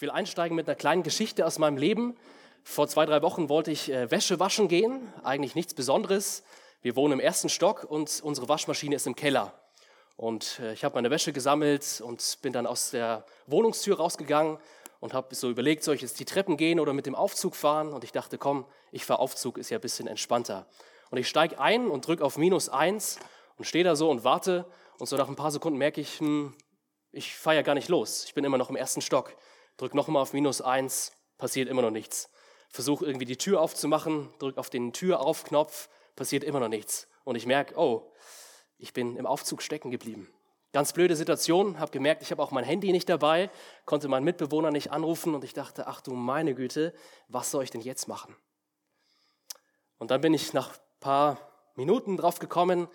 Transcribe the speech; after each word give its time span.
Ich 0.00 0.02
will 0.02 0.10
einsteigen 0.12 0.56
mit 0.56 0.66
einer 0.66 0.76
kleinen 0.76 1.02
Geschichte 1.02 1.44
aus 1.44 1.58
meinem 1.58 1.76
Leben. 1.76 2.16
Vor 2.64 2.88
zwei, 2.88 3.04
drei 3.04 3.20
Wochen 3.20 3.50
wollte 3.50 3.70
ich 3.70 3.92
äh, 3.92 4.10
Wäsche 4.10 4.40
waschen 4.40 4.66
gehen. 4.66 5.12
Eigentlich 5.24 5.54
nichts 5.54 5.74
Besonderes. 5.74 6.42
Wir 6.80 6.96
wohnen 6.96 7.12
im 7.12 7.20
ersten 7.20 7.50
Stock 7.50 7.84
und 7.84 8.22
unsere 8.22 8.48
Waschmaschine 8.48 8.96
ist 8.96 9.06
im 9.06 9.14
Keller. 9.14 9.52
Und 10.16 10.58
äh, 10.60 10.72
ich 10.72 10.84
habe 10.84 10.94
meine 10.94 11.10
Wäsche 11.10 11.34
gesammelt 11.34 12.00
und 12.02 12.38
bin 12.40 12.54
dann 12.54 12.66
aus 12.66 12.92
der 12.92 13.26
Wohnungstür 13.46 13.98
rausgegangen 13.98 14.56
und 15.00 15.12
habe 15.12 15.34
so 15.34 15.50
überlegt, 15.50 15.84
soll 15.84 15.96
ich 15.96 16.00
jetzt 16.00 16.18
die 16.18 16.24
Treppen 16.24 16.56
gehen 16.56 16.80
oder 16.80 16.94
mit 16.94 17.04
dem 17.04 17.14
Aufzug 17.14 17.54
fahren? 17.54 17.92
Und 17.92 18.02
ich 18.02 18.12
dachte, 18.12 18.38
komm, 18.38 18.64
ich 18.92 19.04
fahre 19.04 19.20
Aufzug, 19.20 19.58
ist 19.58 19.68
ja 19.68 19.76
ein 19.76 19.82
bisschen 19.82 20.06
entspannter. 20.06 20.66
Und 21.10 21.18
ich 21.18 21.28
steige 21.28 21.60
ein 21.60 21.90
und 21.90 22.06
drücke 22.06 22.24
auf 22.24 22.38
minus 22.38 22.70
eins 22.70 23.18
und 23.58 23.66
stehe 23.66 23.84
da 23.84 23.94
so 23.94 24.08
und 24.08 24.24
warte. 24.24 24.64
Und 24.98 25.08
so 25.08 25.18
nach 25.18 25.28
ein 25.28 25.36
paar 25.36 25.50
Sekunden 25.50 25.78
merke 25.78 26.00
ich, 26.00 26.20
hm, 26.20 26.54
ich 27.12 27.36
fahre 27.36 27.56
ja 27.56 27.62
gar 27.62 27.74
nicht 27.74 27.90
los. 27.90 28.24
Ich 28.24 28.32
bin 28.32 28.44
immer 28.44 28.56
noch 28.56 28.70
im 28.70 28.76
ersten 28.76 29.02
Stock 29.02 29.36
drück 29.80 29.94
nochmal 29.94 30.22
auf 30.22 30.34
minus 30.34 30.60
eins, 30.60 31.12
passiert 31.38 31.68
immer 31.68 31.82
noch 31.82 31.90
nichts. 31.90 32.28
Versuche 32.68 33.06
irgendwie 33.06 33.24
die 33.24 33.38
Tür 33.38 33.60
aufzumachen, 33.60 34.28
drück 34.38 34.58
auf 34.58 34.68
den 34.68 34.92
Türaufknopf, 34.92 35.88
passiert 36.16 36.44
immer 36.44 36.60
noch 36.60 36.68
nichts. 36.68 37.08
Und 37.24 37.36
ich 37.36 37.46
merke, 37.46 37.76
oh, 37.78 38.12
ich 38.76 38.92
bin 38.92 39.16
im 39.16 39.26
Aufzug 39.26 39.62
stecken 39.62 39.90
geblieben. 39.90 40.28
Ganz 40.72 40.92
blöde 40.92 41.16
Situation, 41.16 41.80
habe 41.80 41.90
gemerkt, 41.90 42.22
ich 42.22 42.30
habe 42.30 42.42
auch 42.42 42.50
mein 42.50 42.64
Handy 42.64 42.92
nicht 42.92 43.08
dabei, 43.08 43.50
konnte 43.86 44.06
meinen 44.06 44.24
Mitbewohner 44.24 44.70
nicht 44.70 44.92
anrufen 44.92 45.34
und 45.34 45.42
ich 45.42 45.54
dachte, 45.54 45.86
ach 45.88 46.00
du 46.00 46.12
meine 46.12 46.54
Güte, 46.54 46.94
was 47.28 47.50
soll 47.50 47.64
ich 47.64 47.70
denn 47.70 47.80
jetzt 47.80 48.06
machen? 48.06 48.36
Und 49.98 50.10
dann 50.10 50.20
bin 50.20 50.34
ich 50.34 50.52
nach 50.52 50.74
ein 50.74 51.00
paar 51.00 51.38
Minuten 51.74 52.16
drauf 52.16 52.38
gekommen, 52.38 52.86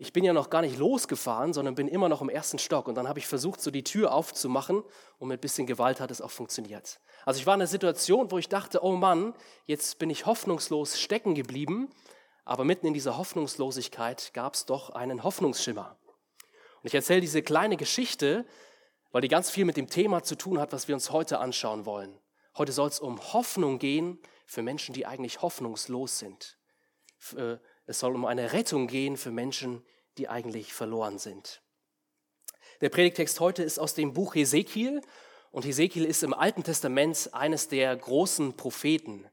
ich 0.00 0.14
bin 0.14 0.24
ja 0.24 0.32
noch 0.32 0.48
gar 0.48 0.62
nicht 0.62 0.78
losgefahren, 0.78 1.52
sondern 1.52 1.74
bin 1.74 1.86
immer 1.86 2.08
noch 2.08 2.22
im 2.22 2.30
ersten 2.30 2.58
Stock. 2.58 2.88
Und 2.88 2.94
dann 2.94 3.06
habe 3.06 3.18
ich 3.18 3.26
versucht, 3.26 3.60
so 3.60 3.70
die 3.70 3.84
Tür 3.84 4.14
aufzumachen 4.14 4.82
und 5.18 5.28
mit 5.28 5.42
bisschen 5.42 5.66
Gewalt 5.66 6.00
hat 6.00 6.10
es 6.10 6.22
auch 6.22 6.30
funktioniert. 6.30 7.00
Also 7.26 7.38
ich 7.38 7.46
war 7.46 7.54
in 7.54 7.60
einer 7.60 7.66
Situation, 7.66 8.30
wo 8.30 8.38
ich 8.38 8.48
dachte, 8.48 8.82
oh 8.82 8.96
Mann, 8.96 9.34
jetzt 9.66 9.98
bin 9.98 10.08
ich 10.08 10.24
hoffnungslos 10.24 10.98
stecken 10.98 11.34
geblieben. 11.34 11.90
Aber 12.46 12.64
mitten 12.64 12.86
in 12.86 12.94
dieser 12.94 13.18
Hoffnungslosigkeit 13.18 14.32
gab 14.32 14.54
es 14.54 14.64
doch 14.64 14.88
einen 14.88 15.22
Hoffnungsschimmer. 15.22 15.98
Und 16.82 16.86
ich 16.86 16.94
erzähle 16.94 17.20
diese 17.20 17.42
kleine 17.42 17.76
Geschichte, 17.76 18.46
weil 19.12 19.20
die 19.20 19.28
ganz 19.28 19.50
viel 19.50 19.66
mit 19.66 19.76
dem 19.76 19.90
Thema 19.90 20.22
zu 20.22 20.34
tun 20.34 20.58
hat, 20.58 20.72
was 20.72 20.88
wir 20.88 20.94
uns 20.94 21.10
heute 21.10 21.40
anschauen 21.40 21.84
wollen. 21.84 22.18
Heute 22.56 22.72
soll 22.72 22.88
es 22.88 23.00
um 23.00 23.20
Hoffnung 23.34 23.78
gehen 23.78 24.18
für 24.46 24.62
Menschen, 24.62 24.94
die 24.94 25.04
eigentlich 25.04 25.42
hoffnungslos 25.42 26.18
sind. 26.18 26.56
Äh, 27.36 27.58
es 27.86 27.98
soll 27.98 28.14
um 28.14 28.24
eine 28.24 28.52
Rettung 28.52 28.86
gehen 28.86 29.16
für 29.16 29.30
Menschen, 29.30 29.84
die 30.18 30.28
eigentlich 30.28 30.72
verloren 30.72 31.18
sind. 31.18 31.62
Der 32.80 32.88
Predigtext 32.88 33.40
heute 33.40 33.62
ist 33.62 33.78
aus 33.78 33.94
dem 33.94 34.12
Buch 34.12 34.34
Hesekiel 34.34 35.02
und 35.50 35.64
Hesekiel 35.64 36.04
ist 36.04 36.22
im 36.22 36.32
Alten 36.32 36.62
Testament 36.62 37.30
eines 37.32 37.68
der 37.68 37.94
großen 37.96 38.56
Propheten. 38.56 39.26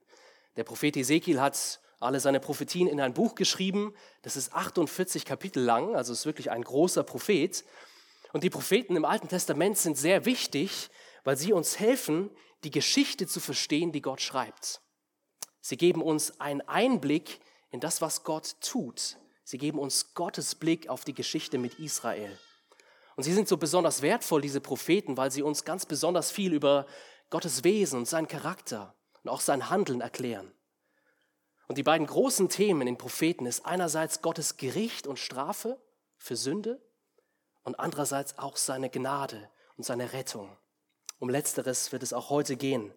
Der 0.56 0.64
Prophet 0.64 0.96
Hesekiel 0.96 1.40
hat 1.40 1.80
alle 2.00 2.20
seine 2.20 2.40
Prophetien 2.40 2.88
in 2.88 3.00
ein 3.00 3.14
Buch 3.14 3.36
geschrieben. 3.36 3.94
Das 4.22 4.36
ist 4.36 4.54
48 4.54 5.26
Kapitel 5.26 5.64
lang, 5.64 5.96
also 5.96 6.14
ist 6.14 6.26
wirklich 6.26 6.52
ein 6.52 6.64
großer 6.64 7.04
Prophet. 7.04 7.64
Und 8.34 8.44
die 8.44 8.50
Propheten 8.50 8.96
im 8.96 9.06
Alten 9.06 9.30
Testament 9.30 9.78
sind 9.78 9.98
sehr 9.98 10.26
wichtig, 10.26 10.90
weil 11.24 11.38
sie 11.38 11.54
uns 11.54 11.80
helfen, 11.80 12.30
die 12.64 12.72
Geschichte 12.72 13.28
zu 13.28 13.40
verstehen, 13.40 13.92
die 13.92 14.02
Gott 14.02 14.22
schreibt. 14.22 14.82
Sie 15.62 15.78
geben 15.78 16.02
uns 16.02 16.40
einen 16.40 16.62
Einblick 16.62 17.40
in 17.72 17.80
das, 17.80 18.02
was 18.02 18.24
Gott 18.24 18.56
tut. 18.62 19.18
Sie 19.44 19.58
geben 19.58 19.80
uns 19.80 20.14
Gottes 20.14 20.56
Blick 20.56 20.90
auf 20.90 21.06
die 21.06 21.14
Geschichte 21.14 21.58
mit 21.58 21.80
Israel. 21.80 22.38
Und 23.16 23.24
sie 23.24 23.34
sind 23.34 23.48
so 23.48 23.58
besonders 23.58 24.02
wertvoll, 24.02 24.42
diese 24.42 24.62
Propheten, 24.62 25.18
weil 25.18 25.32
sie 25.32 25.42
uns 25.42 25.66
ganz 25.66 25.86
besonders 25.86 26.32
viel 26.32 26.54
über 26.54 26.86
Gottes 27.30 27.64
Wesen 27.64 28.00
und 28.00 28.08
seinen 28.08 28.28
Charakter 28.28 28.94
und 29.24 29.32
auch 29.32 29.42
sein 29.42 29.70
Handeln 29.70 30.02
erklären. 30.02 30.52
Und 31.68 31.78
die 31.78 31.84
beiden 31.84 32.08
großen 32.08 32.48
Themen 32.48 32.82
in 32.82 32.86
den 32.88 32.98
Propheten 32.98 33.46
ist 33.46 33.66
einerseits 33.66 34.22
Gottes 34.22 34.58
Gericht 34.58 35.08
und 35.08 35.20
Strafe 35.20 35.82
für 36.18 36.36
Sünde 36.36 36.82
und 37.64 37.80
andererseits 37.80 38.38
auch 38.38 38.56
seine 38.56 38.90
Gnade 38.90 39.50
und 39.76 39.84
seine 39.84 40.14
Rettung. 40.14 40.56
Um 41.20 41.30
letzteres 41.30 41.92
wird 41.92 42.04
es 42.04 42.14
auch 42.14 42.30
heute 42.30 42.56
gehen. 42.56 42.94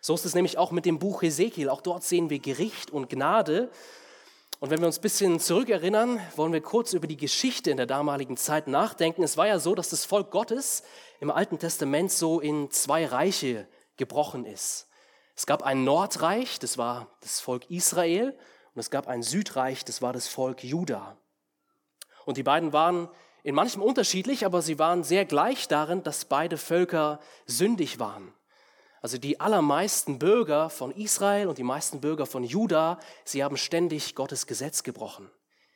So 0.00 0.14
ist 0.14 0.24
es 0.24 0.34
nämlich 0.34 0.58
auch 0.58 0.70
mit 0.70 0.86
dem 0.86 0.98
Buch 0.98 1.22
Hesekiel. 1.22 1.68
Auch 1.68 1.80
dort 1.80 2.04
sehen 2.04 2.30
wir 2.30 2.38
Gericht 2.38 2.90
und 2.90 3.10
Gnade 3.10 3.70
und 4.64 4.70
wenn 4.70 4.80
wir 4.80 4.86
uns 4.86 4.96
ein 4.96 5.02
bisschen 5.02 5.40
zurückerinnern, 5.40 6.18
wollen 6.36 6.54
wir 6.54 6.62
kurz 6.62 6.94
über 6.94 7.06
die 7.06 7.18
Geschichte 7.18 7.70
in 7.70 7.76
der 7.76 7.84
damaligen 7.84 8.38
Zeit 8.38 8.66
nachdenken. 8.66 9.22
Es 9.22 9.36
war 9.36 9.46
ja 9.46 9.58
so, 9.58 9.74
dass 9.74 9.90
das 9.90 10.06
Volk 10.06 10.30
Gottes 10.30 10.84
im 11.20 11.30
Alten 11.30 11.58
Testament 11.58 12.10
so 12.10 12.40
in 12.40 12.70
zwei 12.70 13.04
Reiche 13.04 13.68
gebrochen 13.98 14.46
ist. 14.46 14.88
Es 15.36 15.44
gab 15.44 15.62
ein 15.62 15.84
Nordreich, 15.84 16.58
das 16.60 16.78
war 16.78 17.08
das 17.20 17.40
Volk 17.40 17.70
Israel, 17.70 18.30
und 18.74 18.80
es 18.80 18.90
gab 18.90 19.06
ein 19.06 19.22
Südreich, 19.22 19.84
das 19.84 20.00
war 20.00 20.14
das 20.14 20.28
Volk 20.28 20.64
Juda. 20.64 21.18
Und 22.24 22.38
die 22.38 22.42
beiden 22.42 22.72
waren 22.72 23.10
in 23.42 23.54
manchem 23.54 23.82
unterschiedlich, 23.82 24.46
aber 24.46 24.62
sie 24.62 24.78
waren 24.78 25.04
sehr 25.04 25.26
gleich 25.26 25.68
darin, 25.68 26.02
dass 26.04 26.24
beide 26.24 26.56
Völker 26.56 27.20
sündig 27.44 27.98
waren. 27.98 28.32
Also 29.04 29.18
die 29.18 29.38
allermeisten 29.38 30.18
Bürger 30.18 30.70
von 30.70 30.90
Israel 30.90 31.48
und 31.48 31.58
die 31.58 31.62
meisten 31.62 32.00
Bürger 32.00 32.24
von 32.24 32.42
Juda, 32.42 32.98
sie 33.26 33.44
haben 33.44 33.58
ständig 33.58 34.14
Gottes 34.14 34.46
Gesetz 34.46 34.82
gebrochen. 34.82 35.30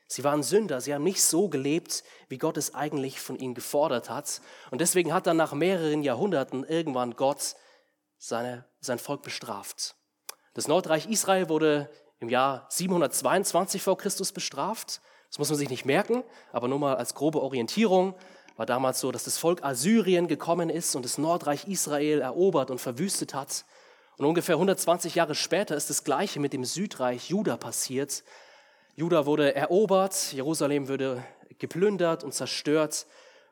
Sie 0.07 0.25
waren 0.25 0.43
Sünder, 0.43 0.81
sie 0.81 0.95
haben 0.95 1.05
nicht 1.05 1.23
so 1.23 1.51
gelebt, 1.51 2.05
wie 2.29 2.39
Gott 2.39 2.57
es 2.57 2.75
eigentlich 2.75 3.21
von 3.21 3.37
ihnen 3.37 3.53
gefordert 3.53 4.09
hat. 4.09 4.41
Und 4.71 4.81
deswegen 4.81 5.13
hat 5.13 5.27
dann 5.27 5.37
nach 5.37 5.53
mehreren 5.53 6.03
Jahrhunderten 6.03 6.65
irgendwann 6.65 7.17
Gott 7.17 7.55
seine, 8.17 8.65
sein 8.81 8.99
Volk 8.99 9.21
bestraft. 9.21 9.95
Das 10.55 10.67
Nordreich 10.67 11.07
Israel 11.11 11.51
wurde 11.51 11.91
im 12.21 12.31
Jahr 12.31 12.65
722 12.71 13.83
vor 13.83 13.99
Christus 13.99 14.33
bestraft. 14.33 15.03
Das 15.29 15.39
muss 15.39 15.51
man 15.51 15.59
sich 15.59 15.69
nicht 15.69 15.85
merken, 15.85 16.25
aber 16.51 16.67
nur 16.67 16.79
mal 16.79 16.97
als 16.97 17.13
grobe 17.13 17.43
Orientierung 17.43 18.15
war 18.59 18.67
damals 18.67 18.99
so, 18.99 19.13
dass 19.13 19.23
das 19.23 19.39
Volk 19.39 19.63
Assyrien 19.63 20.27
gekommen 20.27 20.69
ist 20.69 20.97
und 20.97 21.05
das 21.05 21.17
Nordreich 21.17 21.69
Israel 21.69 22.21
erobert 22.21 22.73
und 22.73 22.81
verwüstet 22.81 23.33
hat. 23.33 23.65
Und 24.17 24.27
ungefähr 24.27 24.57
120 24.57 25.15
Jahre 25.15 25.37
später 25.37 25.77
ist 25.77 25.91
das 25.91 26.03
Gleiche 26.03 26.41
mit 26.41 26.53
dem 26.53 26.65
Südreich 26.65 27.31
Juda 27.31 27.57
passiert. 27.57 28.25
Juda 28.97 29.27
wurde 29.27 29.55
erobert, 29.55 30.33
Jerusalem 30.33 30.89
wurde 30.89 31.25
geplündert 31.61 32.25
und 32.25 32.35
zerstört 32.35 33.07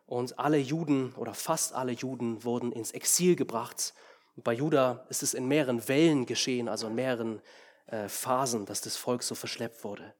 und 0.06 0.40
alle 0.40 0.58
Juden 0.58 1.14
oder 1.14 1.34
fast 1.34 1.72
alle 1.72 1.92
Juden 1.92 2.42
wurden 2.42 2.72
ins 2.72 2.90
Exil 2.90 3.36
gebracht. 3.36 3.94
Und 4.34 4.42
bei 4.42 4.54
Juda 4.54 5.06
ist 5.08 5.22
es 5.22 5.34
in 5.34 5.46
mehreren 5.46 5.86
Wellen 5.86 6.26
geschehen, 6.26 6.68
also 6.68 6.88
in 6.88 6.96
mehreren 6.96 7.40
äh, 7.86 8.08
Phasen, 8.08 8.66
dass 8.66 8.80
das 8.80 8.96
Volk 8.96 9.22
so 9.22 9.36
verschleppt 9.36 9.84
wurde. 9.84 10.14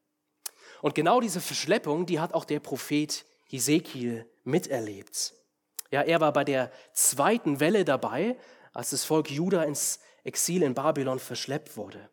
Und 0.80 0.94
genau 0.94 1.20
diese 1.20 1.40
Verschleppung, 1.40 2.06
die 2.06 2.20
hat 2.20 2.34
auch 2.34 2.44
der 2.44 2.60
Prophet 2.60 3.24
Hesekiel 3.46 4.28
miterlebt. 4.44 5.34
Ja, 5.90 6.02
er 6.02 6.20
war 6.20 6.32
bei 6.32 6.44
der 6.44 6.70
zweiten 6.92 7.60
Welle 7.60 7.84
dabei, 7.84 8.36
als 8.72 8.90
das 8.90 9.04
Volk 9.04 9.30
Juda 9.30 9.62
ins 9.62 10.00
Exil 10.24 10.62
in 10.62 10.74
Babylon 10.74 11.18
verschleppt 11.18 11.76
wurde. 11.76 12.10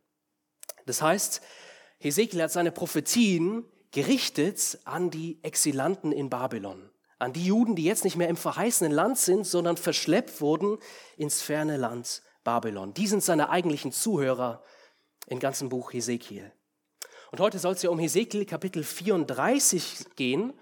Das 0.86 1.02
heißt, 1.02 1.42
Hesekiel 2.00 2.42
hat 2.42 2.52
seine 2.52 2.72
Prophetien 2.72 3.66
gerichtet 3.92 4.80
an 4.86 5.10
die 5.10 5.40
Exilanten 5.44 6.12
in 6.12 6.30
Babylon, 6.30 6.90
an 7.20 7.34
die 7.34 7.46
Juden, 7.46 7.76
die 7.76 7.84
jetzt 7.84 8.04
nicht 8.04 8.16
mehr 8.16 8.28
im 8.28 8.38
verheißenen 8.38 8.92
Land 8.92 9.18
sind, 9.18 9.46
sondern 9.46 9.78
verschleppt 9.78 10.42
wurden 10.42 10.78
ins 11.18 11.42
ferne 11.42 11.78
Land 11.78 12.22
Babylon. 12.44 12.94
Die 12.94 13.08
sind 13.08 13.24
seine 13.24 13.50
eigentlichen 13.50 13.92
Zuhörer 13.92 14.64
im 15.28 15.40
ganzen 15.40 15.70
Buch 15.70 15.94
Hesekiel. 15.94 16.52
Und 17.32 17.40
heute 17.40 17.58
soll 17.58 17.74
es 17.74 17.82
ja 17.82 17.90
um 17.90 18.00
Hesekiel 18.00 18.46
Kapitel 18.46 18.84
34 18.84 20.16
gehen. 20.16 20.54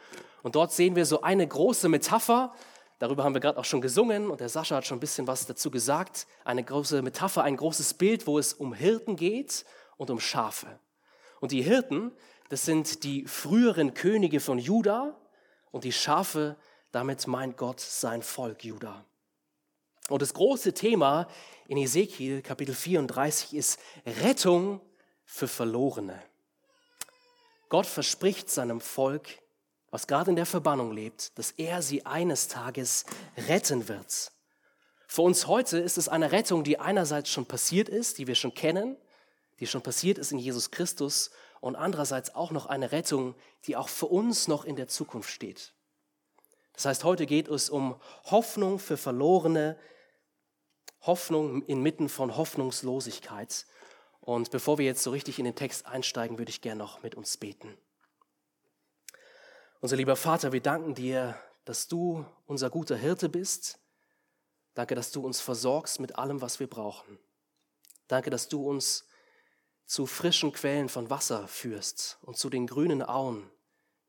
Und 0.43 0.55
dort 0.55 0.71
sehen 0.71 0.95
wir 0.95 1.05
so 1.05 1.21
eine 1.21 1.47
große 1.47 1.89
Metapher. 1.89 2.53
Darüber 2.99 3.23
haben 3.23 3.33
wir 3.33 3.41
gerade 3.41 3.57
auch 3.57 3.65
schon 3.65 3.81
gesungen 3.81 4.29
und 4.29 4.39
der 4.39 4.49
Sascha 4.49 4.75
hat 4.75 4.85
schon 4.85 4.97
ein 4.97 5.01
bisschen 5.01 5.27
was 5.27 5.45
dazu 5.45 5.71
gesagt. 5.71 6.27
Eine 6.43 6.63
große 6.63 7.01
Metapher, 7.01 7.43
ein 7.43 7.57
großes 7.57 7.95
Bild, 7.95 8.27
wo 8.27 8.37
es 8.37 8.53
um 8.53 8.73
Hirten 8.73 9.15
geht 9.15 9.65
und 9.97 10.09
um 10.09 10.19
Schafe. 10.19 10.79
Und 11.39 11.51
die 11.51 11.61
Hirten, 11.61 12.11
das 12.49 12.65
sind 12.65 13.03
die 13.03 13.25
früheren 13.25 13.93
Könige 13.93 14.39
von 14.39 14.59
Juda 14.59 15.17
und 15.71 15.83
die 15.83 15.91
Schafe, 15.91 16.57
damit 16.91 17.25
meint 17.27 17.57
Gott 17.57 17.79
sein 17.79 18.21
Volk 18.21 18.63
Juda. 18.63 19.05
Und 20.09 20.21
das 20.21 20.33
große 20.33 20.73
Thema 20.73 21.27
in 21.67 21.77
Ezekiel 21.77 22.41
Kapitel 22.41 22.75
34 22.75 23.53
ist 23.53 23.79
Rettung 24.05 24.81
für 25.23 25.47
Verlorene. 25.47 26.21
Gott 27.69 27.85
verspricht 27.85 28.49
seinem 28.49 28.81
Volk 28.81 29.29
was 29.91 30.07
gerade 30.07 30.31
in 30.31 30.35
der 30.35 30.45
Verbannung 30.45 30.91
lebt, 30.91 31.37
dass 31.37 31.51
er 31.51 31.81
sie 31.81 32.05
eines 32.05 32.47
Tages 32.47 33.05
retten 33.47 33.87
wird. 33.87 34.31
Für 35.07 35.21
uns 35.21 35.47
heute 35.47 35.77
ist 35.77 35.97
es 35.97 36.07
eine 36.07 36.31
Rettung, 36.31 36.63
die 36.63 36.79
einerseits 36.79 37.29
schon 37.29 37.45
passiert 37.45 37.89
ist, 37.89 38.17
die 38.17 38.27
wir 38.27 38.35
schon 38.35 38.53
kennen, 38.53 38.97
die 39.59 39.67
schon 39.67 39.81
passiert 39.83 40.17
ist 40.17 40.31
in 40.31 40.39
Jesus 40.39 40.71
Christus 40.71 41.31
und 41.59 41.75
andererseits 41.75 42.33
auch 42.33 42.51
noch 42.51 42.65
eine 42.65 42.91
Rettung, 42.91 43.35
die 43.65 43.75
auch 43.75 43.89
für 43.89 44.07
uns 44.07 44.47
noch 44.47 44.65
in 44.65 44.77
der 44.77 44.87
Zukunft 44.87 45.29
steht. 45.29 45.73
Das 46.73 46.85
heißt, 46.85 47.03
heute 47.03 47.25
geht 47.25 47.49
es 47.49 47.69
um 47.69 47.99
Hoffnung 48.23 48.79
für 48.79 48.97
Verlorene 48.97 49.77
Hoffnung 51.01 51.63
inmitten 51.65 52.09
von 52.09 52.37
Hoffnungslosigkeit. 52.37 53.65
Und 54.19 54.51
bevor 54.51 54.77
wir 54.77 54.85
jetzt 54.85 55.03
so 55.03 55.11
richtig 55.11 55.39
in 55.39 55.45
den 55.45 55.55
Text 55.55 55.87
einsteigen, 55.87 56.37
würde 56.37 56.51
ich 56.51 56.61
gerne 56.61 56.79
noch 56.79 57.01
mit 57.01 57.15
uns 57.15 57.37
beten. 57.37 57.75
Unser 59.83 59.95
lieber 59.95 60.15
Vater, 60.15 60.51
wir 60.51 60.61
danken 60.61 60.93
dir, 60.93 61.35
dass 61.65 61.87
du 61.87 62.23
unser 62.45 62.69
guter 62.69 62.95
Hirte 62.95 63.29
bist. 63.29 63.79
Danke, 64.75 64.93
dass 64.93 65.11
du 65.11 65.25
uns 65.25 65.41
versorgst 65.41 65.99
mit 65.99 66.19
allem, 66.19 66.39
was 66.39 66.59
wir 66.59 66.67
brauchen. 66.67 67.17
Danke, 68.07 68.29
dass 68.29 68.47
du 68.47 68.63
uns 68.63 69.07
zu 69.87 70.05
frischen 70.05 70.51
Quellen 70.51 70.87
von 70.87 71.09
Wasser 71.09 71.47
führst 71.47 72.19
und 72.21 72.37
zu 72.37 72.51
den 72.51 72.67
grünen 72.67 73.01
Auen. 73.01 73.49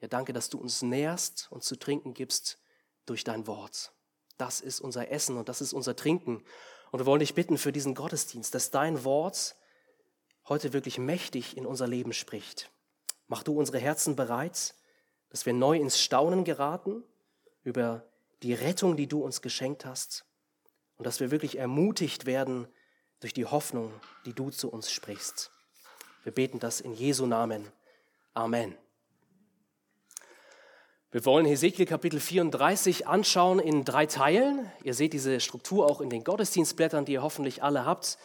Ja, 0.00 0.08
danke, 0.08 0.34
dass 0.34 0.50
du 0.50 0.58
uns 0.58 0.82
nährst 0.82 1.50
und 1.50 1.64
zu 1.64 1.76
trinken 1.76 2.12
gibst 2.12 2.58
durch 3.06 3.24
dein 3.24 3.46
Wort. 3.46 3.94
Das 4.36 4.60
ist 4.60 4.78
unser 4.78 5.10
Essen 5.10 5.38
und 5.38 5.48
das 5.48 5.62
ist 5.62 5.72
unser 5.72 5.96
Trinken. 5.96 6.44
Und 6.90 6.98
wir 6.98 7.06
wollen 7.06 7.20
dich 7.20 7.34
bitten 7.34 7.56
für 7.56 7.72
diesen 7.72 7.94
Gottesdienst, 7.94 8.54
dass 8.54 8.72
dein 8.72 9.04
Wort 9.04 9.56
heute 10.50 10.74
wirklich 10.74 10.98
mächtig 10.98 11.56
in 11.56 11.64
unser 11.64 11.86
Leben 11.86 12.12
spricht. 12.12 12.70
Mach 13.26 13.42
du 13.42 13.58
unsere 13.58 13.78
Herzen 13.78 14.16
bereit, 14.16 14.74
dass 15.32 15.46
wir 15.46 15.54
neu 15.54 15.78
ins 15.78 15.98
Staunen 15.98 16.44
geraten 16.44 17.02
über 17.64 18.04
die 18.42 18.52
Rettung, 18.52 18.96
die 18.98 19.06
du 19.06 19.24
uns 19.24 19.40
geschenkt 19.40 19.86
hast 19.86 20.26
und 20.98 21.06
dass 21.06 21.20
wir 21.20 21.30
wirklich 21.30 21.56
ermutigt 21.56 22.26
werden 22.26 22.68
durch 23.20 23.32
die 23.32 23.46
Hoffnung, 23.46 23.94
die 24.26 24.34
du 24.34 24.50
zu 24.50 24.70
uns 24.70 24.92
sprichst. 24.92 25.50
Wir 26.22 26.32
beten 26.32 26.58
das 26.58 26.82
in 26.82 26.92
Jesu 26.92 27.24
Namen. 27.24 27.66
Amen. 28.34 28.76
Wir 31.10 31.24
wollen 31.24 31.46
Hesekiel 31.46 31.86
Kapitel 31.86 32.20
34 32.20 33.06
anschauen 33.06 33.58
in 33.58 33.86
drei 33.86 34.04
Teilen. 34.04 34.70
Ihr 34.84 34.92
seht 34.92 35.14
diese 35.14 35.40
Struktur 35.40 35.86
auch 35.86 36.02
in 36.02 36.10
den 36.10 36.24
Gottesdienstblättern, 36.24 37.06
die 37.06 37.12
ihr 37.12 37.22
hoffentlich 37.22 37.62
alle 37.62 37.86
habt. 37.86 38.18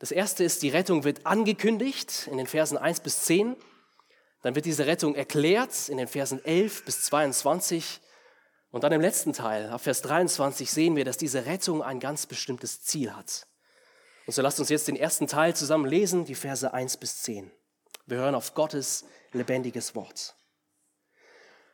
Das 0.00 0.10
erste 0.10 0.42
ist, 0.42 0.64
die 0.64 0.70
Rettung 0.70 1.04
wird 1.04 1.24
angekündigt 1.24 2.26
in 2.28 2.36
den 2.36 2.48
Versen 2.48 2.78
1 2.78 3.00
bis 3.00 3.20
10. 3.20 3.56
Dann 4.42 4.54
wird 4.54 4.66
diese 4.66 4.86
Rettung 4.86 5.14
erklärt 5.14 5.88
in 5.88 5.96
den 5.96 6.08
Versen 6.08 6.44
11 6.44 6.84
bis 6.84 7.04
22. 7.04 8.00
Und 8.70 8.84
dann 8.84 8.92
im 8.92 9.00
letzten 9.00 9.32
Teil, 9.32 9.70
ab 9.70 9.82
Vers 9.82 10.02
23, 10.02 10.70
sehen 10.70 10.96
wir, 10.96 11.04
dass 11.04 11.16
diese 11.16 11.46
Rettung 11.46 11.82
ein 11.82 12.00
ganz 12.00 12.26
bestimmtes 12.26 12.82
Ziel 12.82 13.14
hat. 13.14 13.46
Und 14.26 14.34
so 14.34 14.42
lasst 14.42 14.60
uns 14.60 14.68
jetzt 14.68 14.88
den 14.88 14.96
ersten 14.96 15.26
Teil 15.26 15.54
zusammen 15.54 15.86
lesen, 15.86 16.24
die 16.24 16.34
Verse 16.34 16.72
1 16.72 16.96
bis 16.96 17.22
10. 17.22 17.50
Wir 18.06 18.18
hören 18.18 18.34
auf 18.34 18.54
Gottes 18.54 19.04
lebendiges 19.32 19.94
Wort. 19.94 20.34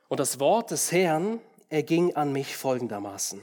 Und 0.08 0.20
das 0.20 0.40
Wort 0.40 0.70
des 0.70 0.92
Herrn 0.92 1.40
erging 1.68 2.16
an 2.16 2.32
mich 2.32 2.56
folgendermaßen. 2.56 3.42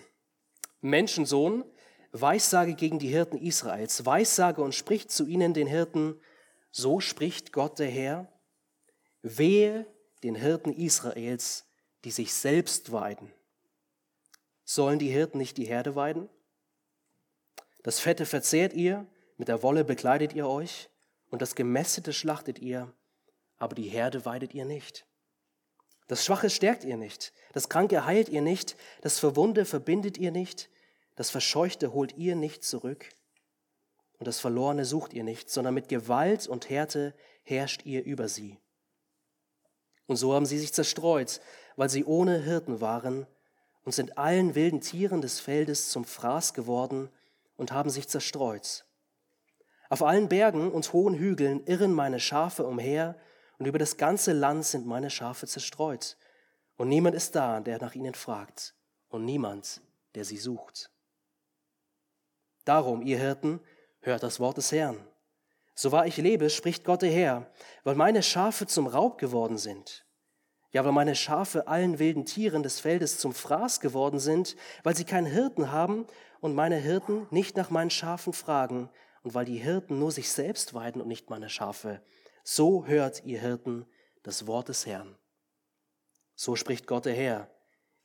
Menschensohn, 0.81 1.63
Weissage 2.11 2.75
gegen 2.75 2.99
die 2.99 3.07
Hirten 3.07 3.37
Israels, 3.37 4.05
Weissage 4.05 4.61
und 4.61 4.73
spricht 4.73 5.11
zu 5.11 5.25
ihnen 5.25 5.53
den 5.53 5.67
Hirten, 5.67 6.19
so 6.71 6.99
spricht 6.99 7.53
Gott 7.53 7.79
der 7.79 7.89
Herr, 7.89 8.27
wehe 9.25 9.87
den 10.23 10.35
Hirten 10.35 10.71
Israels, 10.71 11.65
die 12.03 12.11
sich 12.11 12.33
selbst 12.33 12.91
weiden. 12.91 13.31
Sollen 14.63 14.99
die 14.99 15.09
Hirten 15.09 15.39
nicht 15.39 15.57
die 15.57 15.65
Herde 15.65 15.95
weiden? 15.95 16.29
Das 17.81 17.99
Fette 17.99 18.25
verzehrt 18.25 18.73
ihr, 18.73 19.05
mit 19.37 19.47
der 19.47 19.63
Wolle 19.63 19.83
bekleidet 19.83 20.33
ihr 20.33 20.47
euch, 20.47 20.89
und 21.31 21.41
das 21.41 21.55
Gemästete 21.55 22.13
schlachtet 22.13 22.59
ihr, 22.59 22.93
aber 23.57 23.75
die 23.75 23.89
Herde 23.89 24.25
weidet 24.25 24.53
ihr 24.53 24.65
nicht. 24.65 25.05
Das 26.07 26.23
Schwache 26.23 26.51
stärkt 26.51 26.83
ihr 26.83 26.97
nicht, 26.97 27.33
das 27.53 27.67
Kranke 27.67 28.05
heilt 28.05 28.29
ihr 28.29 28.41
nicht, 28.41 28.77
das 29.01 29.17
Verwunde 29.17 29.65
verbindet 29.65 30.19
ihr 30.19 30.31
nicht, 30.31 30.69
das 31.15 31.31
Verscheuchte 31.31 31.93
holt 31.93 32.15
ihr 32.15 32.35
nicht 32.35 32.63
zurück 32.63 33.09
und 34.19 34.27
das 34.27 34.39
Verlorene 34.39 34.85
sucht 34.85 35.13
ihr 35.13 35.23
nicht, 35.23 35.49
sondern 35.49 35.73
mit 35.73 35.89
Gewalt 35.89 36.47
und 36.47 36.69
Härte 36.69 37.15
herrscht 37.43 37.85
ihr 37.85 38.03
über 38.03 38.27
sie. 38.27 38.59
Und 40.07 40.17
so 40.17 40.33
haben 40.33 40.45
sie 40.45 40.59
sich 40.59 40.73
zerstreut, 40.73 41.41
weil 41.75 41.89
sie 41.89 42.05
ohne 42.05 42.37
Hirten 42.37 42.81
waren 42.81 43.25
und 43.83 43.93
sind 43.93 44.17
allen 44.17 44.55
wilden 44.55 44.81
Tieren 44.81 45.21
des 45.21 45.39
Feldes 45.39 45.89
zum 45.89 46.05
Fraß 46.05 46.53
geworden 46.53 47.09
und 47.57 47.71
haben 47.71 47.89
sich 47.89 48.07
zerstreut. 48.07 48.85
Auf 49.89 50.03
allen 50.03 50.29
Bergen 50.29 50.71
und 50.71 50.93
hohen 50.93 51.15
Hügeln 51.15 51.65
irren 51.65 51.93
meine 51.93 52.19
Schafe 52.19 52.65
umher 52.65 53.15
und 53.57 53.65
über 53.65 53.79
das 53.79 53.97
ganze 53.97 54.33
Land 54.33 54.65
sind 54.65 54.85
meine 54.85 55.09
Schafe 55.09 55.47
zerstreut. 55.47 56.17
Und 56.77 56.89
niemand 56.89 57.15
ist 57.15 57.35
da, 57.35 57.61
der 57.61 57.79
nach 57.79 57.95
ihnen 57.95 58.15
fragt 58.15 58.75
und 59.09 59.23
niemand, 59.25 59.81
der 60.15 60.25
sie 60.25 60.37
sucht. 60.37 60.91
Darum, 62.65 63.01
ihr 63.03 63.19
Hirten, 63.19 63.61
hört 64.01 64.23
das 64.23 64.39
Wort 64.39 64.57
des 64.57 64.71
Herrn. 64.71 64.97
So 65.75 65.91
wahr 65.91 66.07
ich 66.07 66.15
lebe, 66.15 66.49
spricht 66.49 66.85
Gott 66.85 67.01
der 67.01 67.11
Herr, 67.11 67.51
weil 67.83 67.95
meine 67.95 68.23
Schafe 68.23 68.65
zum 68.65 68.87
Raub 68.87 69.17
geworden 69.17 69.57
sind. 69.57 70.05
Ja, 70.71 70.83
weil 70.85 70.93
meine 70.93 71.15
Schafe 71.15 71.67
allen 71.67 71.99
wilden 71.99 72.25
Tieren 72.25 72.63
des 72.63 72.79
Feldes 72.79 73.17
zum 73.17 73.33
Fraß 73.33 73.81
geworden 73.81 74.19
sind, 74.19 74.55
weil 74.83 74.95
sie 74.95 75.03
keinen 75.03 75.27
Hirten 75.27 75.71
haben 75.71 76.07
und 76.39 76.55
meine 76.55 76.77
Hirten 76.77 77.27
nicht 77.29 77.57
nach 77.57 77.69
meinen 77.69 77.89
Schafen 77.89 78.33
fragen 78.33 78.89
und 79.23 79.33
weil 79.33 79.45
die 79.45 79.57
Hirten 79.57 79.99
nur 79.99 80.11
sich 80.11 80.29
selbst 80.29 80.73
weiden 80.73 81.01
und 81.01 81.07
nicht 81.09 81.29
meine 81.29 81.49
Schafe. 81.49 82.01
So 82.43 82.85
hört 82.85 83.25
ihr 83.25 83.41
Hirten 83.41 83.85
das 84.23 84.47
Wort 84.47 84.69
des 84.69 84.85
Herrn. 84.85 85.17
So 86.35 86.55
spricht 86.55 86.87
Gott 86.87 87.05
der 87.05 87.15
Herr. 87.15 87.49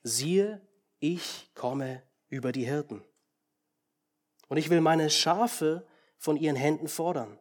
Siehe, 0.02 0.60
ich 0.98 1.50
komme 1.54 2.02
über 2.28 2.52
die 2.52 2.64
Hirten. 2.64 3.04
Und 4.48 4.56
ich 4.56 4.70
will 4.70 4.80
meine 4.80 5.10
Schafe 5.10 5.86
von 6.18 6.36
ihren 6.36 6.56
Händen 6.56 6.88
fordern 6.88 7.39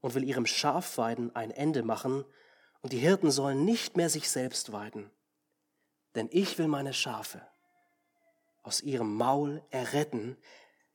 und 0.00 0.14
will 0.14 0.24
ihrem 0.24 0.46
Schafweiden 0.46 1.34
ein 1.34 1.50
Ende 1.50 1.82
machen, 1.82 2.24
und 2.80 2.92
die 2.92 2.98
Hirten 2.98 3.32
sollen 3.32 3.64
nicht 3.64 3.96
mehr 3.96 4.08
sich 4.08 4.30
selbst 4.30 4.72
weiden. 4.72 5.10
Denn 6.14 6.28
ich 6.30 6.58
will 6.58 6.68
meine 6.68 6.94
Schafe 6.94 7.42
aus 8.62 8.82
ihrem 8.82 9.16
Maul 9.16 9.62
erretten, 9.70 10.36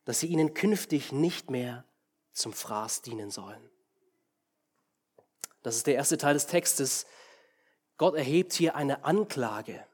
dass 0.06 0.22
sie 0.22 0.28
ihnen 0.28 0.54
künftig 0.54 1.12
nicht 1.12 1.50
mehr 1.50 1.84
zum 2.32 2.54
Fraß 2.54 3.02
dienen 3.02 3.32
sollen. 3.32 3.70
Das 5.62 5.76
ist 5.76 5.88
der 5.88 5.96
erste 5.96 6.18
Teil 6.18 6.36
des 6.36 6.48
Textes. 6.48 7.06
Gott 7.98 8.16
erhebt 8.16 8.54
hier 8.54 8.76
eine 8.76 9.04
Anklage 9.04 9.86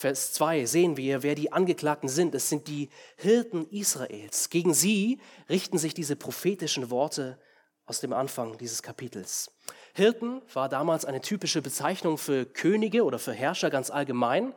Vers 0.00 0.32
2 0.32 0.64
sehen 0.64 0.96
wir, 0.96 1.22
wer 1.22 1.34
die 1.34 1.52
Angeklagten 1.52 2.08
sind. 2.08 2.34
Es 2.34 2.48
sind 2.48 2.68
die 2.68 2.88
Hirten 3.18 3.68
Israels. 3.68 4.48
Gegen 4.48 4.72
sie 4.72 5.20
richten 5.50 5.76
sich 5.76 5.92
diese 5.92 6.16
prophetischen 6.16 6.88
Worte 6.88 7.38
aus 7.90 7.98
dem 7.98 8.12
Anfang 8.12 8.56
dieses 8.56 8.84
Kapitels. 8.84 9.50
Hirten 9.94 10.42
war 10.54 10.68
damals 10.68 11.04
eine 11.04 11.20
typische 11.20 11.60
Bezeichnung 11.60 12.18
für 12.18 12.46
Könige 12.46 13.02
oder 13.02 13.18
für 13.18 13.32
Herrscher 13.32 13.68
ganz 13.68 13.90
allgemein. 13.90 14.54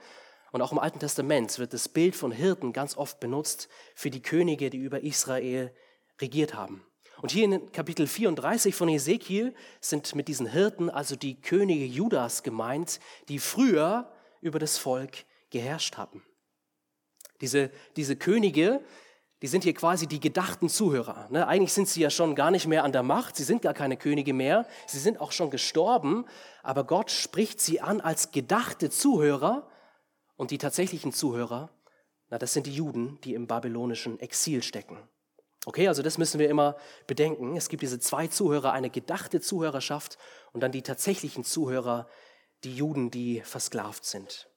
Und 0.52 0.62
auch 0.62 0.72
im 0.72 0.78
Alten 0.78 1.00
Testament 1.00 1.58
wird 1.58 1.74
das 1.74 1.90
Bild 1.90 2.16
von 2.16 2.32
Hirten 2.32 2.74
ganz 2.74 2.96
oft 2.96 3.20
benutzt 3.20 3.70
für 3.96 4.12
die 4.12 4.22
Könige, 4.22 4.70
die 4.70 4.78
über 4.78 5.02
Israel 5.02 5.74
regiert 6.22 6.54
haben. 6.54 6.86
Und 7.24 7.32
hier 7.32 7.46
in 7.46 7.72
Kapitel 7.72 8.06
34 8.06 8.76
von 8.76 8.88
Ezekiel 8.88 9.56
sind 9.82 10.14
mit 10.14 10.28
diesen 10.28 10.46
Hirten 10.46 10.92
also 10.92 11.16
die 11.16 11.42
Könige 11.42 11.86
Judas 11.86 12.44
gemeint, 12.44 13.00
die 13.30 13.40
früher 13.40 14.14
über 14.42 14.60
das 14.60 14.78
Volk 14.78 15.26
geherrscht 15.50 15.98
haben. 15.98 16.24
Diese, 17.42 17.72
diese 17.96 18.16
Könige, 18.16 18.84
die 19.44 19.50
sind 19.50 19.66
hier 19.66 19.74
quasi 19.74 20.08
die 20.08 20.22
gedachten 20.22 20.70
Zuhörer. 20.70 21.28
Ne? 21.30 21.46
Eigentlich 21.46 21.74
sind 21.74 21.90
sie 21.90 22.00
ja 22.00 22.10
schon 22.10 22.34
gar 22.34 22.50
nicht 22.50 22.66
mehr 22.66 22.86
an 22.86 22.94
der 22.94 23.04
Macht, 23.04 23.36
sie 23.36 23.44
sind 23.44 23.62
gar 23.62 23.74
keine 23.74 23.98
Könige 23.98 24.34
mehr, 24.34 24.66
sie 24.88 25.00
sind 25.00 25.20
auch 25.20 25.34
schon 25.34 25.50
gestorben, 25.50 26.24
aber 26.64 26.86
Gott 26.86 27.12
spricht 27.12 27.60
sie 27.60 27.82
an 27.82 28.00
als 28.00 28.32
gedachte 28.32 28.90
Zuhörer 28.90 29.70
und 30.38 30.52
die 30.52 30.58
tatsächlichen 30.58 31.12
Zuhörer, 31.12 31.70
na, 32.30 32.38
das 32.38 32.54
sind 32.54 32.68
die 32.68 32.74
Juden, 32.74 33.20
die 33.26 33.34
im 33.34 33.46
babylonischen 33.46 34.18
Exil 34.22 34.64
stecken. 34.64 34.98
Okay, 35.66 35.90
also 35.90 36.04
das 36.04 36.18
müssen 36.18 36.40
wir 36.40 36.50
immer 36.50 36.78
bedenken. 37.06 37.58
Es 37.58 37.68
gibt 37.68 37.84
diese 37.84 38.00
zwei 38.00 38.28
Zuhörer, 38.28 38.72
eine 38.72 38.90
gedachte 38.90 39.42
Zuhörerschaft 39.42 40.18
und 40.54 40.62
dann 40.62 40.72
die 40.72 40.84
tatsächlichen 40.84 41.44
Zuhörer, 41.44 42.08
die 42.64 42.74
Juden, 42.74 43.12
die 43.12 43.42
versklavt 43.42 44.06
sind. 44.06 44.48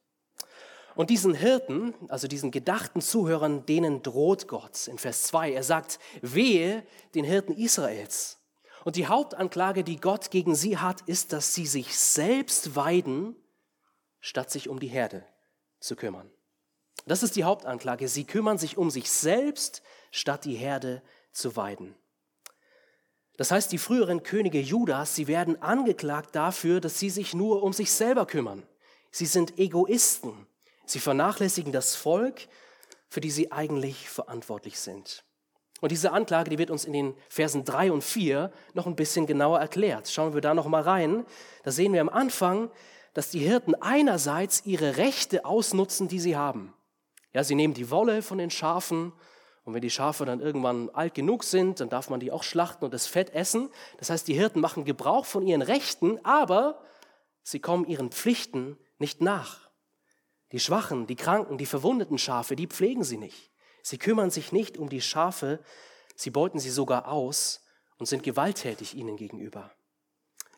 Und 0.96 1.10
diesen 1.10 1.34
Hirten, 1.34 1.94
also 2.08 2.26
diesen 2.26 2.50
gedachten 2.50 3.02
Zuhörern, 3.02 3.66
denen 3.66 4.02
droht 4.02 4.48
Gott 4.48 4.88
in 4.88 4.98
Vers 4.98 5.24
2. 5.24 5.52
Er 5.52 5.62
sagt, 5.62 5.98
wehe 6.22 6.86
den 7.14 7.24
Hirten 7.24 7.54
Israels. 7.54 8.38
Und 8.84 8.96
die 8.96 9.06
Hauptanklage, 9.06 9.84
die 9.84 10.00
Gott 10.00 10.30
gegen 10.30 10.54
sie 10.54 10.78
hat, 10.78 11.02
ist, 11.02 11.34
dass 11.34 11.54
sie 11.54 11.66
sich 11.66 11.96
selbst 11.96 12.76
weiden, 12.76 13.36
statt 14.20 14.50
sich 14.50 14.70
um 14.70 14.80
die 14.80 14.88
Herde 14.88 15.26
zu 15.80 15.96
kümmern. 15.96 16.30
Das 17.04 17.22
ist 17.22 17.36
die 17.36 17.44
Hauptanklage. 17.44 18.08
Sie 18.08 18.24
kümmern 18.24 18.56
sich 18.56 18.78
um 18.78 18.90
sich 18.90 19.10
selbst, 19.10 19.82
statt 20.10 20.46
die 20.46 20.54
Herde 20.54 21.02
zu 21.30 21.56
weiden. 21.56 21.94
Das 23.36 23.50
heißt, 23.50 23.70
die 23.70 23.78
früheren 23.78 24.22
Könige 24.22 24.60
Judas, 24.60 25.14
sie 25.14 25.26
werden 25.26 25.60
angeklagt 25.60 26.34
dafür, 26.34 26.80
dass 26.80 26.98
sie 26.98 27.10
sich 27.10 27.34
nur 27.34 27.62
um 27.62 27.74
sich 27.74 27.92
selber 27.92 28.24
kümmern. 28.24 28.66
Sie 29.10 29.26
sind 29.26 29.58
Egoisten. 29.58 30.46
Sie 30.86 31.00
vernachlässigen 31.00 31.72
das 31.72 31.94
Volk, 31.94 32.48
für 33.08 33.20
die 33.20 33.30
sie 33.30 33.52
eigentlich 33.52 34.08
verantwortlich 34.08 34.78
sind. 34.80 35.24
Und 35.80 35.92
diese 35.92 36.12
Anklage, 36.12 36.48
die 36.48 36.58
wird 36.58 36.70
uns 36.70 36.84
in 36.84 36.92
den 36.92 37.14
Versen 37.28 37.64
3 37.64 37.92
und 37.92 38.02
4 38.02 38.50
noch 38.72 38.86
ein 38.86 38.96
bisschen 38.96 39.26
genauer 39.26 39.60
erklärt. 39.60 40.08
Schauen 40.08 40.32
wir 40.32 40.40
da 40.40 40.54
noch 40.54 40.66
mal 40.66 40.82
rein. 40.82 41.26
Da 41.64 41.70
sehen 41.70 41.92
wir 41.92 42.00
am 42.00 42.08
Anfang, 42.08 42.70
dass 43.12 43.30
die 43.30 43.40
Hirten 43.40 43.74
einerseits 43.74 44.64
ihre 44.64 44.96
Rechte 44.96 45.44
ausnutzen, 45.44 46.08
die 46.08 46.20
sie 46.20 46.36
haben. 46.36 46.72
Ja, 47.34 47.44
sie 47.44 47.54
nehmen 47.54 47.74
die 47.74 47.90
Wolle 47.90 48.22
von 48.22 48.38
den 48.38 48.50
Schafen 48.50 49.12
und 49.66 49.74
wenn 49.74 49.82
die 49.82 49.90
Schafe 49.90 50.24
dann 50.24 50.40
irgendwann 50.40 50.90
alt 50.90 51.14
genug 51.14 51.42
sind, 51.42 51.80
dann 51.80 51.88
darf 51.88 52.08
man 52.08 52.20
die 52.20 52.30
auch 52.30 52.44
schlachten 52.44 52.84
und 52.84 52.94
das 52.94 53.06
Fett 53.06 53.34
essen. 53.34 53.68
Das 53.98 54.10
heißt, 54.10 54.28
die 54.28 54.34
Hirten 54.34 54.60
machen 54.60 54.84
Gebrauch 54.84 55.26
von 55.26 55.44
ihren 55.44 55.60
Rechten, 55.60 56.24
aber 56.24 56.80
sie 57.42 57.58
kommen 57.58 57.84
ihren 57.84 58.10
Pflichten 58.12 58.78
nicht 58.98 59.20
nach. 59.20 59.65
Die 60.52 60.60
Schwachen, 60.60 61.06
die 61.06 61.16
Kranken, 61.16 61.58
die 61.58 61.66
verwundeten 61.66 62.18
Schafe, 62.18 62.56
die 62.56 62.66
pflegen 62.66 63.04
sie 63.04 63.18
nicht. 63.18 63.50
Sie 63.82 63.98
kümmern 63.98 64.30
sich 64.30 64.52
nicht 64.52 64.78
um 64.78 64.88
die 64.88 65.00
Schafe, 65.00 65.60
sie 66.14 66.30
beuten 66.30 66.58
sie 66.58 66.70
sogar 66.70 67.08
aus 67.08 67.64
und 67.98 68.06
sind 68.06 68.22
gewalttätig 68.22 68.94
ihnen 68.94 69.16
gegenüber. 69.16 69.70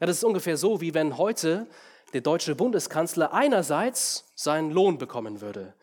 Ja, 0.00 0.07
das 0.07 0.18
ist 0.18 0.25
ungefähr 0.25 0.57
so, 0.57 0.80
wie 0.80 0.95
wenn 0.95 1.18
heute 1.18 1.66
der 2.12 2.21
deutsche 2.21 2.54
Bundeskanzler 2.54 3.33
einerseits 3.33 4.30
seinen 4.35 4.71
Lohn 4.71 4.99
bekommen 4.99 5.40
würde. 5.40 5.75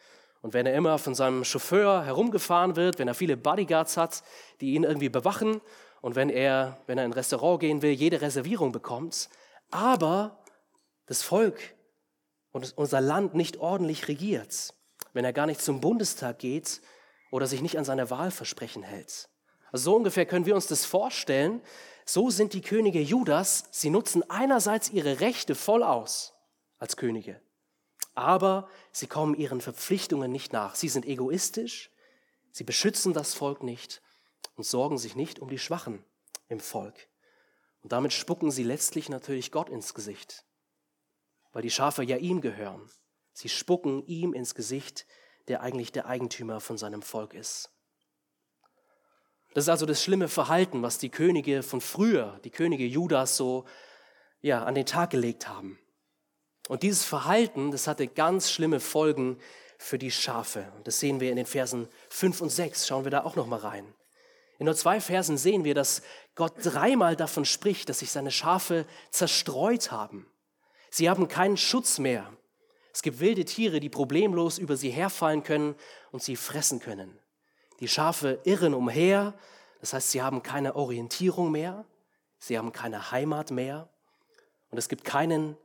Und 0.41 0.53
wenn 0.53 0.65
er 0.65 0.75
immer 0.75 0.97
von 0.99 1.15
seinem 1.15 1.43
Chauffeur 1.43 2.03
herumgefahren 2.03 2.75
wird, 2.75 2.99
wenn 2.99 3.07
er 3.07 3.15
viele 3.15 3.35
Bodyguards 3.35 3.97
hat, 3.97 4.23
die 4.61 4.73
ihn 4.73 4.83
irgendwie 4.83 5.09
bewachen 5.09 5.59
und 6.01 6.15
wenn 6.15 6.29
er, 6.29 6.77
wenn 6.85 6.97
er 6.97 7.05
in 7.05 7.11
ein 7.11 7.15
Restaurant 7.15 7.59
gehen 7.59 7.81
will, 7.81 7.91
jede 7.91 8.21
Reservierung 8.21 8.71
bekommt, 8.71 9.29
aber 9.71 10.37
das 11.07 11.23
Volk 11.23 11.59
und 12.55 12.77
unser 12.77 13.01
Land 13.01 13.33
nicht 13.33 13.57
ordentlich 13.57 14.07
regiert, 14.07 14.73
wenn 15.11 15.25
er 15.25 15.33
gar 15.33 15.45
nicht 15.45 15.59
zum 15.59 15.81
Bundestag 15.81 16.39
geht 16.39 16.79
oder 17.29 17.47
sich 17.47 17.61
nicht 17.61 17.77
an 17.77 17.83
seine 17.83 18.09
Wahlversprechen 18.09 18.81
hält. 18.81 19.27
Also 19.73 19.91
so 19.91 19.95
ungefähr 19.97 20.25
können 20.25 20.45
wir 20.45 20.55
uns 20.55 20.67
das 20.67 20.85
vorstellen. 20.85 21.61
So 22.05 22.29
sind 22.29 22.53
die 22.53 22.61
Könige 22.61 23.01
Judas. 23.01 23.65
Sie 23.71 23.89
nutzen 23.89 24.23
einerseits 24.29 24.89
ihre 24.89 25.19
Rechte 25.19 25.53
voll 25.53 25.83
aus 25.83 26.33
als 26.79 26.95
Könige, 26.95 27.41
aber 28.13 28.69
sie 28.93 29.07
kommen 29.07 29.35
ihren 29.35 29.59
Verpflichtungen 29.59 30.31
nicht 30.31 30.53
nach. 30.53 30.75
Sie 30.75 30.87
sind 30.87 31.05
egoistisch, 31.05 31.91
sie 32.53 32.63
beschützen 32.63 33.11
das 33.11 33.33
Volk 33.33 33.63
nicht 33.63 34.01
und 34.55 34.63
sorgen 34.63 34.97
sich 34.97 35.17
nicht 35.17 35.39
um 35.39 35.49
die 35.49 35.59
Schwachen 35.59 36.05
im 36.47 36.61
Volk. 36.61 37.09
Und 37.83 37.91
damit 37.91 38.13
spucken 38.13 38.49
sie 38.49 38.63
letztlich 38.63 39.09
natürlich 39.09 39.51
Gott 39.51 39.67
ins 39.67 39.93
Gesicht, 39.93 40.45
weil 41.55 41.61
die 41.61 41.71
Schafe 41.71 42.03
ja 42.03 42.17
ihm 42.17 42.41
gehören. 42.41 42.81
Sie 43.31 43.47
spucken 43.47 44.05
ihm 44.07 44.33
ins 44.33 44.55
Gesicht, 44.55 45.07
der 45.47 45.61
eigentlich 45.61 45.93
der 45.93 46.05
Eigentümer 46.05 46.59
von 46.59 46.77
seinem 46.77 47.01
Volk 47.01 47.33
ist. 47.33 47.71
Das 49.53 49.63
ist 49.63 49.69
also 49.69 49.85
das 49.85 50.03
schlimme 50.03 50.27
Verhalten, 50.27 50.81
was 50.81 50.97
die 50.97 51.07
Könige 51.07 51.63
von 51.63 51.79
früher, 51.79 52.41
die 52.43 52.49
Könige 52.49 52.85
Judas 52.85 53.37
so 53.37 53.63
ja, 54.41 54.65
an 54.65 54.75
den 54.75 54.85
Tag 54.85 55.11
gelegt 55.11 55.47
haben. 55.47 55.79
Und 56.67 56.83
dieses 56.83 57.05
Verhalten, 57.05 57.71
das 57.71 57.87
hatte 57.87 58.07
ganz 58.07 58.51
schlimme 58.51 58.81
Folgen 58.81 59.39
für 59.77 59.97
die 59.97 60.11
Schafe. 60.11 60.69
Das 60.83 60.99
sehen 60.99 61.21
wir 61.21 61.29
in 61.29 61.37
den 61.37 61.45
Versen 61.45 61.87
5 62.09 62.41
und 62.41 62.49
6. 62.49 62.85
Schauen 62.85 63.05
wir 63.05 63.11
da 63.11 63.23
auch 63.23 63.37
noch 63.37 63.47
mal 63.47 63.59
rein. 63.59 63.95
In 64.59 64.65
nur 64.65 64.75
zwei 64.75 64.99
Versen 64.99 65.37
sehen 65.37 65.63
wir, 65.63 65.73
dass 65.73 66.01
Gott 66.35 66.55
dreimal 66.61 67.15
davon 67.15 67.45
spricht, 67.45 67.87
dass 67.87 67.99
sich 67.99 68.11
seine 68.11 68.31
Schafe 68.31 68.85
zerstreut 69.09 69.91
haben. 69.91 70.29
Sie 70.95 71.09
haben 71.09 71.27
keinen 71.27 71.57
Schutz 71.57 71.99
mehr. 71.99 72.31
Es 72.93 73.01
gibt 73.01 73.19
wilde 73.19 73.43
Tiere, 73.43 73.81
die 73.81 73.89
problemlos 73.89 74.57
über 74.57 74.77
sie 74.77 74.91
herfallen 74.91 75.43
können 75.43 75.75
und 76.13 76.23
sie 76.23 76.37
fressen 76.37 76.79
können. 76.79 77.19
Die 77.81 77.89
Schafe 77.89 78.39
irren 78.45 78.73
umher, 78.73 79.33
das 79.81 79.91
heißt, 79.91 80.11
sie 80.11 80.21
haben 80.21 80.41
keine 80.41 80.77
Orientierung 80.77 81.51
mehr, 81.51 81.83
sie 82.39 82.57
haben 82.57 82.71
keine 82.71 83.11
Heimat 83.11 83.51
mehr 83.51 83.89
und 84.69 84.77
es 84.77 84.87
gibt 84.87 85.03
keinen, 85.03 85.57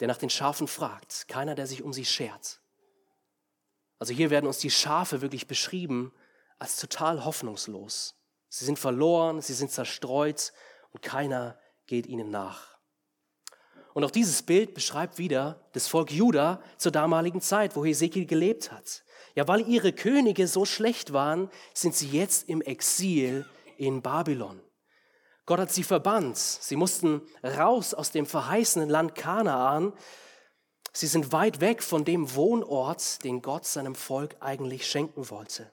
der 0.00 0.08
nach 0.08 0.16
den 0.16 0.30
Schafen 0.30 0.66
fragt, 0.66 1.28
keiner, 1.28 1.54
der 1.54 1.66
sich 1.66 1.82
um 1.82 1.92
sie 1.92 2.06
schert. 2.06 2.62
Also 3.98 4.14
hier 4.14 4.30
werden 4.30 4.46
uns 4.46 4.56
die 4.56 4.70
Schafe 4.70 5.20
wirklich 5.20 5.46
beschrieben 5.46 6.14
als 6.58 6.78
total 6.78 7.26
hoffnungslos. 7.26 8.14
Sie 8.48 8.64
sind 8.64 8.78
verloren, 8.78 9.42
sie 9.42 9.52
sind 9.52 9.70
zerstreut 9.70 10.54
und 10.92 11.02
keiner 11.02 11.58
geht 11.86 12.06
ihnen 12.06 12.30
nach. 12.30 12.77
Und 13.98 14.04
auch 14.04 14.12
dieses 14.12 14.44
Bild 14.44 14.74
beschreibt 14.74 15.18
wieder 15.18 15.58
das 15.72 15.88
Volk 15.88 16.12
Juda 16.12 16.62
zur 16.76 16.92
damaligen 16.92 17.40
Zeit, 17.40 17.74
wo 17.74 17.84
Hesekiel 17.84 18.26
gelebt 18.26 18.70
hat. 18.70 19.02
Ja, 19.34 19.48
weil 19.48 19.68
ihre 19.68 19.92
Könige 19.92 20.46
so 20.46 20.64
schlecht 20.64 21.12
waren, 21.12 21.50
sind 21.74 21.96
sie 21.96 22.06
jetzt 22.06 22.48
im 22.48 22.60
Exil 22.60 23.44
in 23.76 24.00
Babylon. 24.00 24.60
Gott 25.46 25.58
hat 25.58 25.72
sie 25.72 25.82
verbannt. 25.82 26.36
Sie 26.36 26.76
mussten 26.76 27.22
raus 27.42 27.92
aus 27.92 28.12
dem 28.12 28.24
verheißenen 28.24 28.88
Land 28.88 29.16
Kanaan. 29.16 29.92
Sie 30.92 31.08
sind 31.08 31.32
weit 31.32 31.60
weg 31.60 31.82
von 31.82 32.04
dem 32.04 32.36
Wohnort, 32.36 33.24
den 33.24 33.42
Gott 33.42 33.66
seinem 33.66 33.96
Volk 33.96 34.36
eigentlich 34.38 34.86
schenken 34.86 35.28
wollte. 35.28 35.72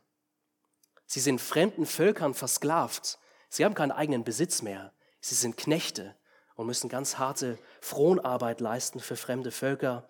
Sie 1.05 1.20
sind 1.20 1.39
fremden 1.39 1.86
Völkern 1.86 2.34
versklavt. 2.34 3.20
Sie 3.50 3.63
haben 3.63 3.75
keinen 3.75 3.91
eigenen 3.91 4.24
Besitz 4.24 4.63
mehr. 4.63 4.94
Sie 5.22 5.36
sind 5.36 5.58
Knechte 5.58 6.15
und 6.55 6.67
müssen 6.67 6.89
ganz 6.89 7.17
harte 7.17 7.57
Fronarbeit 7.81 8.62
leisten 8.62 9.00
für 9.00 9.15
fremde 9.15 9.51
Völker. 9.51 10.07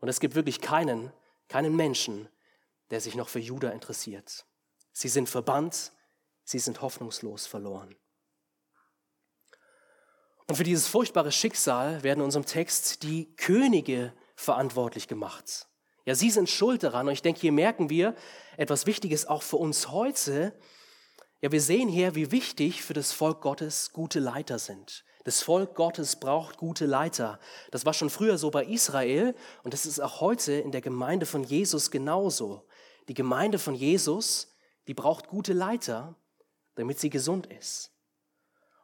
Und 0.00 0.08
es 0.08 0.20
gibt 0.20 0.34
wirklich 0.34 0.60
keinen, 0.60 1.12
keinen 1.48 1.74
Menschen, 1.74 2.28
der 2.90 3.00
sich 3.00 3.14
noch 3.14 3.28
für 3.28 3.40
Juda 3.40 3.70
interessiert. 3.70 4.46
Sie 4.92 5.08
sind 5.08 5.28
verbannt, 5.28 5.92
sie 6.44 6.58
sind 6.58 6.80
hoffnungslos 6.80 7.46
verloren. 7.46 7.96
Und 10.46 10.56
für 10.56 10.64
dieses 10.64 10.88
furchtbare 10.88 11.30
Schicksal 11.30 12.02
werden 12.02 12.20
in 12.20 12.24
unserem 12.24 12.46
Text 12.46 13.02
die 13.02 13.34
Könige 13.36 14.14
verantwortlich 14.34 15.06
gemacht. 15.06 15.68
Ja, 16.06 16.14
sie 16.14 16.30
sind 16.30 16.48
schuld 16.48 16.82
daran. 16.82 17.06
Und 17.06 17.12
ich 17.12 17.20
denke, 17.20 17.40
hier 17.40 17.52
merken 17.52 17.90
wir 17.90 18.14
etwas 18.56 18.86
Wichtiges 18.86 19.26
auch 19.26 19.42
für 19.42 19.58
uns 19.58 19.90
heute. 19.90 20.58
Ja, 21.42 21.52
wir 21.52 21.60
sehen 21.60 21.88
hier, 21.88 22.14
wie 22.14 22.30
wichtig 22.30 22.82
für 22.82 22.94
das 22.94 23.12
Volk 23.12 23.42
Gottes 23.42 23.92
gute 23.92 24.18
Leiter 24.18 24.58
sind. 24.58 25.04
Das 25.28 25.42
Volk 25.42 25.74
Gottes 25.74 26.16
braucht 26.16 26.56
gute 26.56 26.86
Leiter. 26.86 27.38
Das 27.70 27.84
war 27.84 27.92
schon 27.92 28.08
früher 28.08 28.38
so 28.38 28.50
bei 28.50 28.64
Israel 28.64 29.34
und 29.62 29.74
das 29.74 29.84
ist 29.84 30.00
auch 30.00 30.22
heute 30.22 30.54
in 30.54 30.72
der 30.72 30.80
Gemeinde 30.80 31.26
von 31.26 31.44
Jesus 31.44 31.90
genauso. 31.90 32.64
Die 33.08 33.12
Gemeinde 33.14 33.58
von 33.58 33.74
Jesus, 33.74 34.54
die 34.86 34.94
braucht 34.94 35.28
gute 35.28 35.52
Leiter, 35.52 36.14
damit 36.76 36.98
sie 36.98 37.10
gesund 37.10 37.44
ist. 37.44 37.90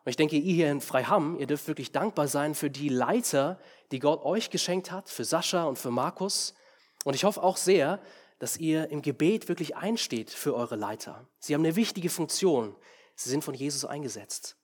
Und 0.04 0.10
ich 0.10 0.16
denke, 0.16 0.36
ihr 0.36 0.52
hier 0.52 0.70
in 0.70 0.82
Freiham, 0.82 1.38
ihr 1.38 1.46
dürft 1.46 1.66
wirklich 1.66 1.92
dankbar 1.92 2.28
sein 2.28 2.54
für 2.54 2.68
die 2.68 2.90
Leiter, 2.90 3.58
die 3.90 3.98
Gott 3.98 4.22
euch 4.22 4.50
geschenkt 4.50 4.90
hat, 4.90 5.08
für 5.08 5.24
Sascha 5.24 5.64
und 5.64 5.78
für 5.78 5.90
Markus. 5.90 6.52
Und 7.06 7.14
ich 7.14 7.24
hoffe 7.24 7.42
auch 7.42 7.56
sehr, 7.56 8.02
dass 8.38 8.58
ihr 8.58 8.90
im 8.90 9.00
Gebet 9.00 9.48
wirklich 9.48 9.76
einsteht 9.76 10.28
für 10.28 10.54
eure 10.54 10.76
Leiter. 10.76 11.26
Sie 11.38 11.54
haben 11.54 11.64
eine 11.64 11.74
wichtige 11.74 12.10
Funktion. 12.10 12.76
Sie 13.14 13.30
sind 13.30 13.44
von 13.44 13.54
Jesus 13.54 13.86
eingesetzt. 13.86 14.58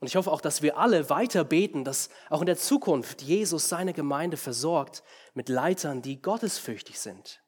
Und 0.00 0.06
ich 0.06 0.16
hoffe 0.16 0.30
auch, 0.30 0.40
dass 0.40 0.62
wir 0.62 0.78
alle 0.78 1.10
weiter 1.10 1.44
beten, 1.44 1.84
dass 1.84 2.08
auch 2.30 2.40
in 2.40 2.46
der 2.46 2.56
Zukunft 2.56 3.22
Jesus 3.22 3.68
seine 3.68 3.92
Gemeinde 3.92 4.36
versorgt 4.36 5.02
mit 5.34 5.48
Leitern, 5.48 6.02
die 6.02 6.22
gottesfürchtig 6.22 7.00
sind, 7.00 7.42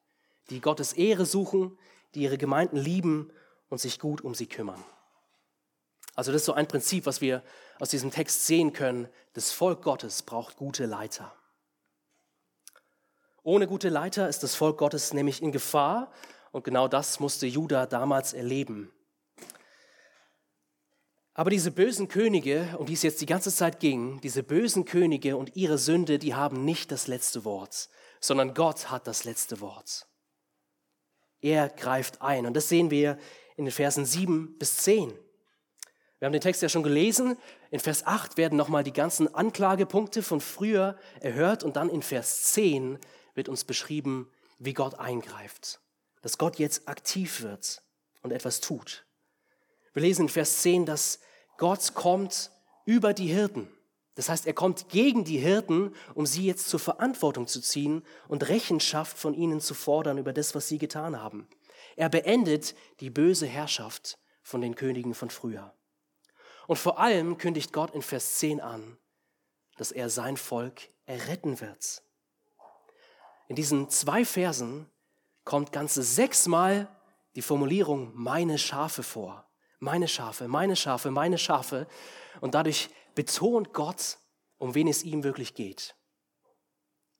die 0.49 0.59
Gottes 0.59 0.93
Ehre 0.93 1.25
suchen, 1.25 1.77
die 2.13 2.23
ihre 2.23 2.37
Gemeinden 2.37 2.77
lieben 2.77 3.31
und 3.69 3.79
sich 3.79 3.99
gut 3.99 4.21
um 4.21 4.35
sie 4.35 4.47
kümmern. 4.47 4.83
Also 6.13 6.33
das 6.33 6.41
ist 6.41 6.45
so 6.45 6.53
ein 6.53 6.67
Prinzip, 6.67 7.05
was 7.05 7.21
wir 7.21 7.41
aus 7.79 7.89
diesem 7.89 8.11
Text 8.11 8.45
sehen 8.45 8.73
können. 8.73 9.07
Das 9.33 9.51
Volk 9.51 9.81
Gottes 9.81 10.21
braucht 10.23 10.57
gute 10.57 10.85
Leiter. 10.85 11.33
Ohne 13.43 13.65
gute 13.65 13.89
Leiter 13.89 14.27
ist 14.27 14.43
das 14.43 14.55
Volk 14.55 14.77
Gottes 14.77 15.13
nämlich 15.13 15.41
in 15.41 15.53
Gefahr 15.53 16.11
und 16.51 16.63
genau 16.65 16.89
das 16.89 17.19
musste 17.21 17.47
Judah 17.47 17.87
damals 17.87 18.33
erleben. 18.33 18.91
Aber 21.33 21.49
diese 21.49 21.71
bösen 21.71 22.07
Könige, 22.07 22.75
um 22.77 22.85
die 22.85 22.93
es 22.93 23.03
jetzt 23.03 23.21
die 23.21 23.25
ganze 23.25 23.53
Zeit 23.53 23.79
ging, 23.79 24.19
diese 24.21 24.43
bösen 24.43 24.83
Könige 24.83 25.37
und 25.37 25.55
ihre 25.55 25.77
Sünde, 25.77 26.19
die 26.19 26.35
haben 26.35 26.65
nicht 26.65 26.91
das 26.91 27.07
letzte 27.07 27.45
Wort, 27.45 27.89
sondern 28.19 28.53
Gott 28.53 28.91
hat 28.91 29.07
das 29.07 29.23
letzte 29.23 29.61
Wort. 29.61 30.07
Er 31.39 31.69
greift 31.69 32.21
ein. 32.21 32.45
Und 32.45 32.53
das 32.53 32.69
sehen 32.69 32.91
wir 32.91 33.17
in 33.55 33.65
den 33.65 33.71
Versen 33.71 34.05
7 34.05 34.57
bis 34.57 34.77
10. 34.77 35.13
Wir 36.19 36.25
haben 36.25 36.33
den 36.33 36.41
Text 36.41 36.61
ja 36.61 36.69
schon 36.69 36.83
gelesen. 36.83 37.37
In 37.71 37.79
Vers 37.79 38.05
8 38.05 38.37
werden 38.37 38.57
nochmal 38.57 38.83
die 38.83 38.93
ganzen 38.93 39.33
Anklagepunkte 39.33 40.21
von 40.21 40.39
früher 40.39 40.97
erhört 41.19 41.63
und 41.63 41.77
dann 41.77 41.89
in 41.89 42.03
Vers 42.03 42.51
10 42.53 42.99
wird 43.33 43.49
uns 43.49 43.63
beschrieben, 43.63 44.29
wie 44.59 44.73
Gott 44.73 44.99
eingreift. 44.99 45.79
Dass 46.21 46.37
Gott 46.37 46.59
jetzt 46.59 46.87
aktiv 46.87 47.41
wird 47.41 47.81
und 48.21 48.31
etwas 48.31 48.59
tut. 48.59 49.05
Wir 49.93 50.03
lesen 50.03 50.23
in 50.23 50.29
Vers 50.29 50.61
10, 50.61 50.85
dass 50.85 51.19
Gott 51.57 51.93
kommt 51.93 52.51
über 52.85 53.13
die 53.13 53.27
Hirten. 53.27 53.69
Das 54.15 54.29
heißt, 54.29 54.45
er 54.45 54.53
kommt 54.53 54.89
gegen 54.89 55.23
die 55.23 55.37
Hirten, 55.37 55.95
um 56.13 56.25
sie 56.25 56.45
jetzt 56.45 56.67
zur 56.67 56.79
Verantwortung 56.79 57.47
zu 57.47 57.61
ziehen 57.61 58.03
und 58.27 58.49
Rechenschaft 58.49 59.17
von 59.17 59.33
ihnen 59.33 59.61
zu 59.61 59.73
fordern 59.73 60.17
über 60.17 60.33
das, 60.33 60.53
was 60.53 60.67
sie 60.67 60.77
getan 60.77 61.19
haben. 61.21 61.47
Er 61.95 62.09
beendet 62.09 62.75
die 62.99 63.09
böse 63.09 63.47
Herrschaft 63.47 64.17
von 64.43 64.61
den 64.61 64.75
Königen 64.75 65.13
von 65.13 65.29
früher. 65.29 65.73
Und 66.67 66.77
vor 66.77 66.99
allem 66.99 67.37
kündigt 67.37 67.73
Gott 67.73 67.93
in 67.95 68.01
Vers 68.01 68.37
10 68.39 68.61
an, 68.61 68.97
dass 69.77 69.91
er 69.91 70.09
sein 70.09 70.37
Volk 70.37 70.89
erretten 71.05 71.59
wird. 71.59 72.03
In 73.47 73.55
diesen 73.55 73.89
zwei 73.89 74.23
Versen 74.23 74.89
kommt 75.43 75.71
ganze 75.71 76.03
sechsmal 76.03 76.87
die 77.35 77.41
Formulierung 77.41 78.11
meine 78.13 78.57
Schafe 78.57 79.03
vor. 79.03 79.50
Meine 79.83 80.07
Schafe, 80.07 80.47
meine 80.47 80.75
Schafe, 80.75 81.09
meine 81.09 81.39
Schafe. 81.39 81.87
Und 82.39 82.53
dadurch 82.53 82.89
betont 83.15 83.73
Gott, 83.73 84.19
um 84.59 84.75
wen 84.75 84.87
es 84.87 85.01
ihm 85.01 85.23
wirklich 85.23 85.55
geht. 85.55 85.95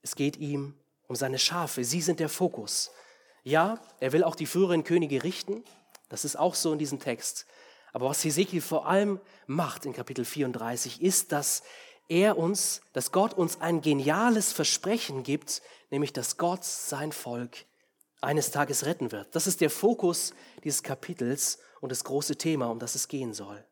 Es 0.03 0.15
geht 0.15 0.37
ihm 0.37 0.75
um 1.07 1.15
seine 1.15 1.39
Schafe. 1.39 1.83
Sie 1.83 2.01
sind 2.01 2.19
der 2.19 2.29
Fokus. 2.29 2.91
Ja, 3.43 3.81
er 3.99 4.13
will 4.13 4.23
auch 4.23 4.35
die 4.35 4.45
früheren 4.45 4.83
Könige 4.83 5.23
richten. 5.23 5.63
Das 6.07 6.23
ist 6.23 6.35
auch 6.35 6.53
so 6.53 6.71
in 6.71 6.77
diesem 6.77 6.99
Text. 6.99 7.47
Aber 7.93 8.09
was 8.09 8.23
Hesekiel 8.23 8.61
vor 8.61 8.85
allem 8.85 9.19
macht 9.47 9.87
in 9.87 9.93
Kapitel 9.93 10.23
34 10.23 11.01
ist, 11.01 11.31
dass 11.31 11.63
er 12.09 12.37
uns, 12.37 12.81
dass 12.93 13.11
Gott 13.11 13.33
uns 13.33 13.59
ein 13.59 13.81
geniales 13.81 14.53
Versprechen 14.53 15.23
gibt, 15.23 15.63
nämlich 15.89 16.13
dass 16.13 16.37
Gott 16.37 16.63
sein 16.63 17.11
Volk 17.11 17.65
eines 18.21 18.51
Tages 18.51 18.85
retten 18.85 19.11
wird. 19.11 19.35
Das 19.35 19.47
ist 19.47 19.61
der 19.61 19.71
Fokus 19.71 20.35
dieses 20.63 20.83
Kapitels 20.83 21.57
und 21.81 21.91
das 21.91 22.05
große 22.05 22.37
Thema, 22.37 22.67
um 22.67 22.79
das 22.79 22.95
es 22.95 23.09
gehen 23.09 23.33
soll. 23.33 23.65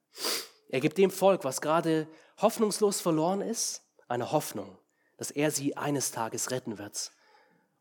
Er 0.68 0.82
gibt 0.82 0.98
dem 0.98 1.12
Volk, 1.12 1.46
was 1.46 1.62
gerade 1.62 2.08
hoffnungslos 2.42 3.00
verloren 3.00 3.42
ist, 3.42 3.84
eine 4.08 4.32
Hoffnung, 4.32 4.78
dass 5.18 5.32
er 5.32 5.52
sie 5.52 5.78
eines 5.78 6.12
Tages 6.12 6.52
retten 6.52 6.78
wird. 6.78 7.12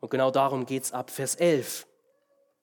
Und 0.00 0.10
genau 0.10 0.30
darum 0.30 0.66
geht 0.66 0.84
es 0.84 0.92
ab 0.92 1.10
Vers 1.10 1.34
11. 1.34 1.86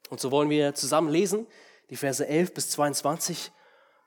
Und 0.10 0.22
so 0.22 0.32
wollen 0.32 0.50
wir 0.50 0.74
zusammen 0.74 1.10
lesen. 1.10 1.48
Die 1.90 1.98
Verse 1.98 2.26
11 2.26 2.54
bis 2.54 2.70
22 2.72 3.52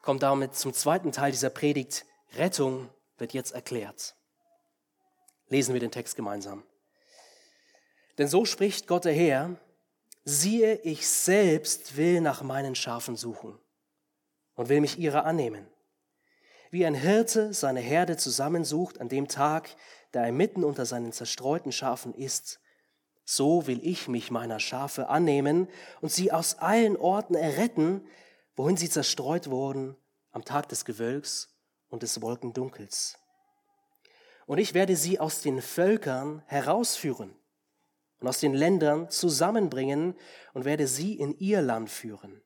kommen 0.03 0.21
damit 0.21 0.55
zum 0.55 0.73
zweiten 0.73 1.13
Teil 1.13 1.33
dieser 1.33 1.51
Predigt. 1.51 2.07
Rettung 2.37 2.89
wird 3.19 3.35
jetzt 3.35 3.53
erklärt. 3.53 4.15
Lesen 5.49 5.73
wir 5.73 5.81
den 5.81 5.91
Text 5.91 6.17
gemeinsam. 6.17 6.63
Denn 8.19 8.29
so 8.29 8.45
spricht 8.45 8.87
Gott 8.87 9.05
der 9.05 9.13
Herr, 9.13 9.57
siehe, 10.29 10.77
ich 10.83 11.09
selbst 11.09 11.97
will 11.97 12.21
nach 12.21 12.43
meinen 12.43 12.75
Schafen 12.75 13.17
suchen 13.17 13.59
und 14.55 14.69
will 14.69 14.81
mich 14.81 14.99
ihrer 14.99 15.25
annehmen. 15.25 15.67
Wie 16.71 16.85
ein 16.85 16.95
Hirte 16.95 17.55
seine 17.55 17.81
Herde 17.81 18.19
zusammensucht 18.19 19.01
an 19.01 19.09
dem 19.09 19.29
Tag, 19.29 19.75
da 20.13 20.25
er 20.25 20.33
mitten 20.33 20.65
unter 20.65 20.85
seinen 20.85 21.13
zerstreuten 21.13 21.73
Schafen 21.73 22.13
ist, 22.13 22.61
so 23.25 23.67
will 23.67 23.81
ich 23.83 24.09
mich 24.09 24.31
meiner 24.31 24.61
Schafe 24.61 25.09
annehmen 25.09 25.69
und 26.03 26.13
sie 26.13 26.31
aus 26.31 26.59
allen 26.59 26.97
Orten 26.99 27.35
erretten, 27.35 28.07
wohin 28.55 28.77
sie 28.77 28.91
zerstreut 28.91 29.49
wurden 29.49 29.97
am 30.31 30.45
Tag 30.45 30.69
des 30.69 30.85
Gewölks 30.85 31.57
und 31.89 32.03
des 32.03 32.21
Wolkendunkels. 32.21 33.17
Und 34.47 34.59
ich 34.59 34.75
werde 34.75 34.97
sie 34.97 35.21
aus 35.21 35.41
den 35.41 35.63
Völkern 35.63 36.43
herausführen 36.47 37.38
und 38.21 38.29
aus 38.29 38.41
den 38.41 38.55
Ländern 38.55 39.11
zusammenbringen 39.11 40.15
und 40.55 40.65
werde 40.65 40.87
sie 40.87 41.15
in 41.15 41.37
ihr 41.39 41.63
Land 41.63 41.91
führen. 41.91 42.43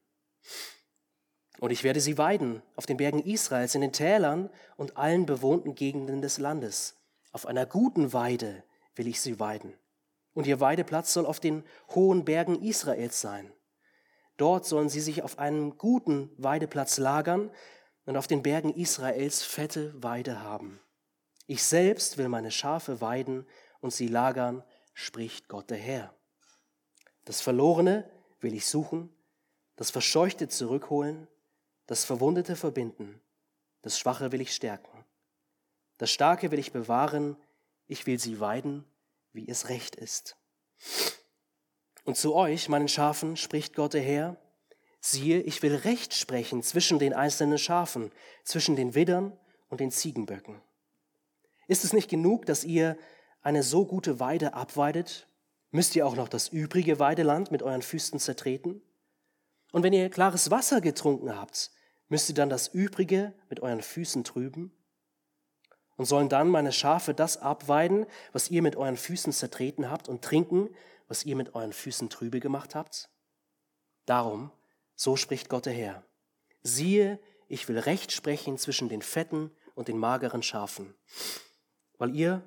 Und 1.58 1.70
ich 1.70 1.84
werde 1.84 2.00
sie 2.00 2.18
weiden 2.18 2.62
auf 2.76 2.86
den 2.86 2.96
Bergen 2.96 3.22
Israels, 3.22 3.74
in 3.74 3.82
den 3.82 3.92
Tälern 3.92 4.50
und 4.76 4.96
allen 4.96 5.26
bewohnten 5.26 5.74
Gegenden 5.74 6.20
des 6.20 6.38
Landes. 6.38 6.96
Auf 7.30 7.46
einer 7.46 7.66
guten 7.66 8.12
Weide 8.12 8.64
will 8.96 9.06
ich 9.06 9.20
sie 9.20 9.38
weiden. 9.38 9.74
Und 10.34 10.46
ihr 10.46 10.60
Weideplatz 10.60 11.12
soll 11.12 11.26
auf 11.26 11.40
den 11.40 11.64
hohen 11.94 12.24
Bergen 12.24 12.60
Israels 12.62 13.20
sein. 13.20 13.52
Dort 14.36 14.64
sollen 14.66 14.88
sie 14.88 15.00
sich 15.00 15.22
auf 15.22 15.38
einem 15.38 15.78
guten 15.78 16.30
Weideplatz 16.36 16.98
lagern 16.98 17.50
und 18.06 18.16
auf 18.16 18.26
den 18.26 18.42
Bergen 18.42 18.74
Israels 18.74 19.42
fette 19.42 19.94
Weide 20.02 20.42
haben. 20.42 20.80
Ich 21.46 21.62
selbst 21.62 22.18
will 22.18 22.28
meine 22.28 22.50
Schafe 22.50 23.00
weiden 23.00 23.46
und 23.80 23.92
sie 23.92 24.08
lagern 24.08 24.64
spricht 24.92 25.48
Gott 25.48 25.70
der 25.70 25.78
Herr. 25.78 26.14
Das 27.24 27.40
Verlorene 27.40 28.10
will 28.40 28.54
ich 28.54 28.66
suchen, 28.66 29.14
das 29.76 29.90
Verscheuchte 29.90 30.48
zurückholen, 30.48 31.28
das 31.86 32.04
Verwundete 32.04 32.56
verbinden, 32.56 33.20
das 33.82 33.98
Schwache 33.98 34.32
will 34.32 34.40
ich 34.40 34.54
stärken. 34.54 35.04
Das 35.98 36.10
Starke 36.10 36.50
will 36.50 36.58
ich 36.58 36.72
bewahren, 36.72 37.36
ich 37.86 38.06
will 38.06 38.18
sie 38.18 38.40
weiden, 38.40 38.84
wie 39.32 39.48
es 39.48 39.68
recht 39.68 39.96
ist. 39.96 40.36
Und 42.04 42.16
zu 42.16 42.34
euch, 42.34 42.68
meinen 42.68 42.88
Schafen, 42.88 43.36
spricht 43.36 43.74
Gott 43.74 43.94
der 43.94 44.02
Herr, 44.02 44.36
siehe, 45.00 45.40
ich 45.40 45.62
will 45.62 45.74
Recht 45.74 46.14
sprechen 46.14 46.62
zwischen 46.62 46.98
den 46.98 47.12
einzelnen 47.12 47.58
Schafen, 47.58 48.10
zwischen 48.44 48.76
den 48.76 48.94
Widdern 48.94 49.38
und 49.68 49.80
den 49.80 49.90
Ziegenböcken. 49.90 50.60
Ist 51.68 51.84
es 51.84 51.92
nicht 51.92 52.10
genug, 52.10 52.46
dass 52.46 52.64
ihr 52.64 52.96
eine 53.42 53.62
so 53.62 53.84
gute 53.84 54.20
Weide 54.20 54.54
abweidet, 54.54 55.28
müsst 55.70 55.96
ihr 55.96 56.06
auch 56.06 56.16
noch 56.16 56.28
das 56.28 56.48
übrige 56.48 56.98
Weideland 56.98 57.50
mit 57.50 57.62
euren 57.62 57.82
Füßen 57.82 58.18
zertreten? 58.18 58.80
Und 59.72 59.82
wenn 59.82 59.92
ihr 59.92 60.10
klares 60.10 60.50
Wasser 60.50 60.80
getrunken 60.80 61.34
habt, 61.34 61.70
müsst 62.08 62.28
ihr 62.28 62.34
dann 62.34 62.50
das 62.50 62.68
übrige 62.68 63.34
mit 63.48 63.60
euren 63.60 63.82
Füßen 63.82 64.22
trüben? 64.22 64.72
Und 65.96 66.06
sollen 66.06 66.28
dann 66.28 66.48
meine 66.48 66.72
Schafe 66.72 67.14
das 67.14 67.36
abweiden, 67.36 68.06
was 68.32 68.50
ihr 68.50 68.62
mit 68.62 68.76
euren 68.76 68.96
Füßen 68.96 69.32
zertreten 69.32 69.90
habt, 69.90 70.08
und 70.08 70.22
trinken, 70.22 70.68
was 71.08 71.24
ihr 71.24 71.36
mit 71.36 71.54
euren 71.54 71.72
Füßen 71.72 72.10
trübe 72.10 72.40
gemacht 72.40 72.74
habt? 72.74 73.10
Darum, 74.06 74.50
so 74.94 75.16
spricht 75.16 75.48
Gott 75.48 75.66
der 75.66 75.72
Herr, 75.72 76.04
siehe, 76.62 77.18
ich 77.48 77.68
will 77.68 77.78
Recht 77.78 78.12
sprechen 78.12 78.58
zwischen 78.58 78.88
den 78.88 79.02
fetten 79.02 79.50
und 79.74 79.88
den 79.88 79.98
mageren 79.98 80.42
Schafen, 80.42 80.94
weil 81.98 82.14
ihr 82.14 82.42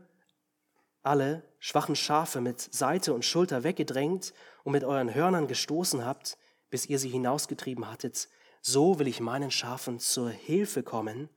alle 1.06 1.44
schwachen 1.60 1.96
Schafe 1.96 2.42
mit 2.42 2.60
Seite 2.74 3.14
und 3.14 3.26
Schulter 3.26 3.64
weggedrängt 3.64 4.34
und 4.64 4.72
mit 4.72 4.84
euren 4.84 5.14
Hörnern 5.14 5.48
gestoßen 5.48 6.06
habt, 6.06 6.38
bis 6.70 6.86
ihr 6.88 7.00
sie 7.00 7.10
hinausgetrieben 7.10 7.90
hattet, 7.90 8.30
so 8.62 9.00
will 9.00 9.08
ich 9.08 9.20
meinen 9.20 9.52
Schafen 9.52 10.00
zur 10.00 10.30
Hilfe 10.30 10.84
kommen, 10.84 11.30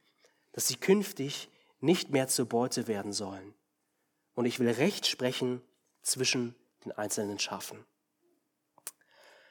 dass 0.53 0.67
sie 0.67 0.77
künftig 0.77 1.51
nicht 1.81 2.11
mehr 2.11 2.29
zur 2.29 2.47
Beute 2.47 2.89
werden 2.89 3.13
sollen. 3.13 3.55
Und 4.35 4.47
ich 4.47 4.59
will 4.59 4.71
Recht 4.71 5.07
sprechen 5.07 5.63
zwischen 6.03 6.55
den 6.85 6.93
einzelnen 6.93 7.39
Schafen. 7.39 7.85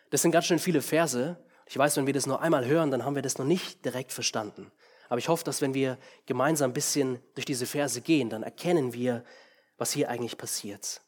Das 0.09 0.21
sind 0.21 0.31
ganz 0.31 0.45
schön 0.45 0.59
viele 0.59 0.81
Verse. 0.81 1.37
Ich 1.65 1.77
weiß, 1.77 1.97
wenn 1.97 2.07
wir 2.07 2.13
das 2.13 2.25
nur 2.25 2.41
einmal 2.41 2.65
hören, 2.65 2.91
dann 2.91 3.05
haben 3.05 3.15
wir 3.15 3.21
das 3.21 3.37
noch 3.37 3.45
nicht 3.45 3.83
direkt 3.85 4.11
verstanden. 4.11 4.71
Aber 5.09 5.19
ich 5.19 5.29
hoffe, 5.29 5.43
dass 5.43 5.61
wenn 5.61 5.73
wir 5.73 5.97
gemeinsam 6.25 6.71
ein 6.71 6.73
bisschen 6.73 7.19
durch 7.35 7.45
diese 7.45 7.65
Verse 7.65 8.01
gehen, 8.01 8.29
dann 8.29 8.43
erkennen 8.43 8.93
wir, 8.93 9.23
was 9.77 9.91
hier 9.91 10.09
eigentlich 10.09 10.37
passiert. 10.37 11.01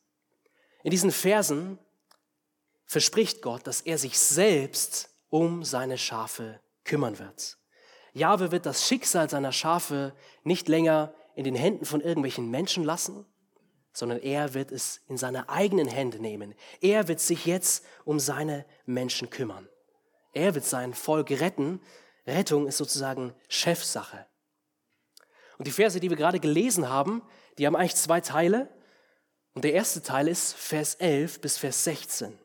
In 0.83 0.91
diesen 0.91 1.11
Versen 1.11 1.77
verspricht 2.85 3.41
Gott, 3.41 3.67
dass 3.67 3.81
er 3.81 3.97
sich 3.97 4.17
selbst 4.17 5.09
um 5.29 5.63
seine 5.63 5.97
Schafe 5.97 6.59
kümmern 6.83 7.19
wird. 7.19 7.57
Jahwe 8.13 8.51
wird 8.51 8.65
das 8.65 8.87
Schicksal 8.87 9.29
seiner 9.29 9.51
Schafe 9.51 10.15
nicht 10.43 10.67
länger 10.67 11.13
in 11.35 11.43
den 11.43 11.55
Händen 11.55 11.85
von 11.85 12.01
irgendwelchen 12.01 12.49
Menschen 12.49 12.83
lassen, 12.83 13.25
sondern 13.93 14.19
er 14.19 14.53
wird 14.53 14.71
es 14.71 15.01
in 15.07 15.17
seine 15.17 15.49
eigenen 15.49 15.87
Hände 15.87 16.19
nehmen. 16.19 16.55
Er 16.81 17.07
wird 17.07 17.19
sich 17.19 17.45
jetzt 17.45 17.85
um 18.05 18.19
seine 18.19 18.65
Menschen 18.85 19.29
kümmern. 19.29 19.67
Er 20.33 20.55
wird 20.55 20.65
sein 20.65 20.93
Volk 20.93 21.31
retten. 21.31 21.81
Rettung 22.25 22.67
ist 22.67 22.77
sozusagen 22.77 23.33
Chefsache. 23.47 24.25
Und 25.59 25.67
die 25.67 25.71
Verse, 25.71 25.99
die 25.99 26.09
wir 26.09 26.17
gerade 26.17 26.39
gelesen 26.39 26.89
haben, 26.89 27.21
die 27.57 27.67
haben 27.67 27.75
eigentlich 27.75 27.95
zwei 27.95 28.21
Teile. 28.21 28.69
Und 29.53 29.65
der 29.65 29.73
erste 29.73 30.01
Teil 30.01 30.27
ist 30.27 30.55
Vers 30.55 30.95
11 30.95 31.41
bis 31.41 31.57
Vers 31.57 31.83
16. 31.83 32.35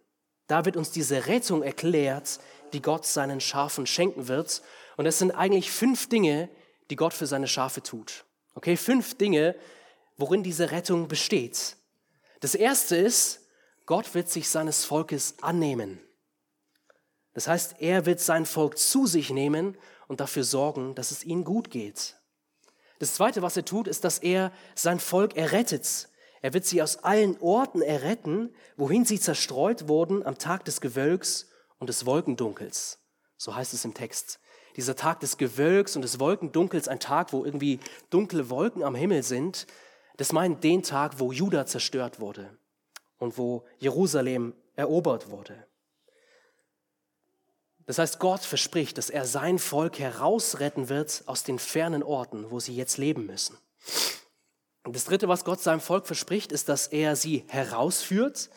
Da 0.48 0.64
wird 0.64 0.76
uns 0.76 0.90
diese 0.90 1.26
Rettung 1.26 1.62
erklärt, 1.62 2.40
die 2.72 2.82
Gott 2.82 3.06
seinen 3.06 3.40
Schafen 3.40 3.86
schenken 3.86 4.28
wird. 4.28 4.62
Und 4.96 5.06
es 5.06 5.18
sind 5.20 5.30
eigentlich 5.30 5.70
fünf 5.70 6.08
Dinge, 6.08 6.50
die 6.90 6.96
Gott 6.96 7.14
für 7.14 7.26
seine 7.26 7.48
Schafe 7.48 7.82
tut. 7.82 8.24
Okay, 8.54 8.76
fünf 8.76 9.16
Dinge, 9.16 9.54
worin 10.16 10.42
diese 10.42 10.72
Rettung 10.72 11.06
besteht. 11.08 11.76
Das 12.40 12.56
erste 12.56 12.96
ist, 12.96 13.40
Gott 13.86 14.12
wird 14.14 14.28
sich 14.28 14.48
seines 14.48 14.84
Volkes 14.84 15.36
annehmen. 15.40 16.00
Das 17.32 17.46
heißt, 17.46 17.76
er 17.80 18.06
wird 18.06 18.20
sein 18.20 18.44
Volk 18.44 18.76
zu 18.76 19.06
sich 19.06 19.30
nehmen 19.30 19.78
und 20.08 20.20
dafür 20.20 20.44
sorgen, 20.44 20.94
dass 20.96 21.12
es 21.12 21.24
ihnen 21.24 21.44
gut 21.44 21.70
geht. 21.70 22.16
Das 23.04 23.12
Zweite, 23.12 23.42
was 23.42 23.54
er 23.54 23.66
tut, 23.66 23.86
ist, 23.86 24.02
dass 24.04 24.18
er 24.18 24.50
sein 24.74 24.98
Volk 24.98 25.36
errettet. 25.36 26.08
Er 26.40 26.54
wird 26.54 26.64
sie 26.64 26.80
aus 26.80 27.04
allen 27.04 27.38
Orten 27.42 27.82
erretten, 27.82 28.48
wohin 28.78 29.04
sie 29.04 29.20
zerstreut 29.20 29.88
wurden 29.88 30.24
am 30.24 30.38
Tag 30.38 30.64
des 30.64 30.80
Gewölks 30.80 31.50
und 31.78 31.90
des 31.90 32.06
Wolkendunkels. 32.06 33.00
So 33.36 33.54
heißt 33.54 33.74
es 33.74 33.84
im 33.84 33.92
Text. 33.92 34.40
Dieser 34.76 34.96
Tag 34.96 35.20
des 35.20 35.36
Gewölks 35.36 35.96
und 35.96 36.00
des 36.00 36.18
Wolkendunkels, 36.18 36.88
ein 36.88 36.98
Tag, 36.98 37.34
wo 37.34 37.44
irgendwie 37.44 37.78
dunkle 38.08 38.48
Wolken 38.48 38.82
am 38.82 38.94
Himmel 38.94 39.22
sind, 39.22 39.66
das 40.16 40.32
meint 40.32 40.64
den 40.64 40.82
Tag, 40.82 41.20
wo 41.20 41.30
Juda 41.30 41.66
zerstört 41.66 42.20
wurde 42.20 42.56
und 43.18 43.36
wo 43.36 43.66
Jerusalem 43.80 44.54
erobert 44.76 45.30
wurde. 45.30 45.66
Das 47.86 47.98
heißt, 47.98 48.18
Gott 48.18 48.40
verspricht, 48.40 48.96
dass 48.96 49.10
er 49.10 49.26
sein 49.26 49.58
Volk 49.58 49.98
herausretten 49.98 50.88
wird 50.88 51.22
aus 51.26 51.44
den 51.44 51.58
fernen 51.58 52.02
Orten, 52.02 52.50
wo 52.50 52.60
sie 52.60 52.74
jetzt 52.74 52.96
leben 52.96 53.26
müssen. 53.26 53.58
Und 54.84 54.96
das 54.96 55.04
Dritte, 55.04 55.28
was 55.28 55.44
Gott 55.44 55.60
seinem 55.60 55.80
Volk 55.80 56.06
verspricht, 56.06 56.52
ist, 56.52 56.68
dass 56.68 56.86
er 56.86 57.16
sie 57.16 57.44
herausführt. 57.48 58.50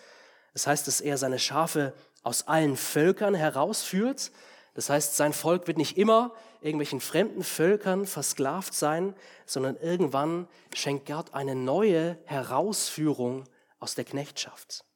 Das 0.54 0.68
heißt, 0.68 0.88
dass 0.88 1.02
er 1.02 1.18
seine 1.18 1.40
Schafe 1.40 1.94
aus 2.24 2.48
allen 2.48 2.78
Völkern 2.78 3.34
herausführt. 3.34 4.32
Das 4.74 4.90
heißt, 4.90 5.16
sein 5.16 5.34
Volk 5.34 5.68
wird 5.68 5.78
nicht 5.78 5.98
immer 5.98 6.34
irgendwelchen 6.62 7.00
fremden 7.00 7.44
Völkern 7.44 8.06
versklavt 8.06 8.74
sein, 8.74 9.16
sondern 9.46 9.78
irgendwann 9.78 10.48
schenkt 10.74 11.08
Gott 11.08 11.34
eine 11.34 11.56
neue 11.56 12.18
Herausführung 12.26 13.46
aus 13.80 13.96
der 13.96 14.06
Knechtschaft. 14.06 14.87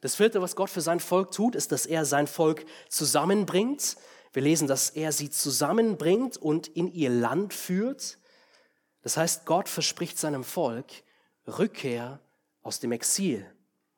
Das 0.00 0.16
vierte, 0.16 0.42
was 0.42 0.56
Gott 0.56 0.70
für 0.70 0.80
sein 0.80 1.00
Volk 1.00 1.30
tut, 1.30 1.54
ist, 1.54 1.72
dass 1.72 1.86
er 1.86 2.04
sein 2.04 2.26
Volk 2.26 2.64
zusammenbringt. 2.88 3.96
Wir 4.32 4.42
lesen, 4.42 4.68
dass 4.68 4.90
er 4.90 5.12
sie 5.12 5.30
zusammenbringt 5.30 6.36
und 6.36 6.68
in 6.68 6.92
ihr 6.92 7.10
Land 7.10 7.54
führt. 7.54 8.18
Das 9.02 9.16
heißt, 9.16 9.46
Gott 9.46 9.68
verspricht 9.68 10.18
seinem 10.18 10.44
Volk 10.44 10.86
Rückkehr 11.46 12.20
aus 12.62 12.80
dem 12.80 12.92
Exil. 12.92 13.46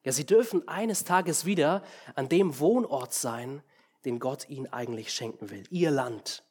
Ja, 0.05 0.13
sie 0.13 0.27
dürfen 0.27 0.69
eines 0.69 1.05
Tages 1.05 1.45
wieder 1.45 1.83
an 2.15 2.29
dem 2.29 2.59
Wohnort 2.61 3.13
sein, 3.13 3.63
den 4.05 4.21
Gott 4.21 4.49
ihnen 4.49 4.73
eigentlich 4.73 5.13
schenken 5.13 5.51
will, 5.51 5.65
ihr 5.71 5.91
Land. 5.91 6.45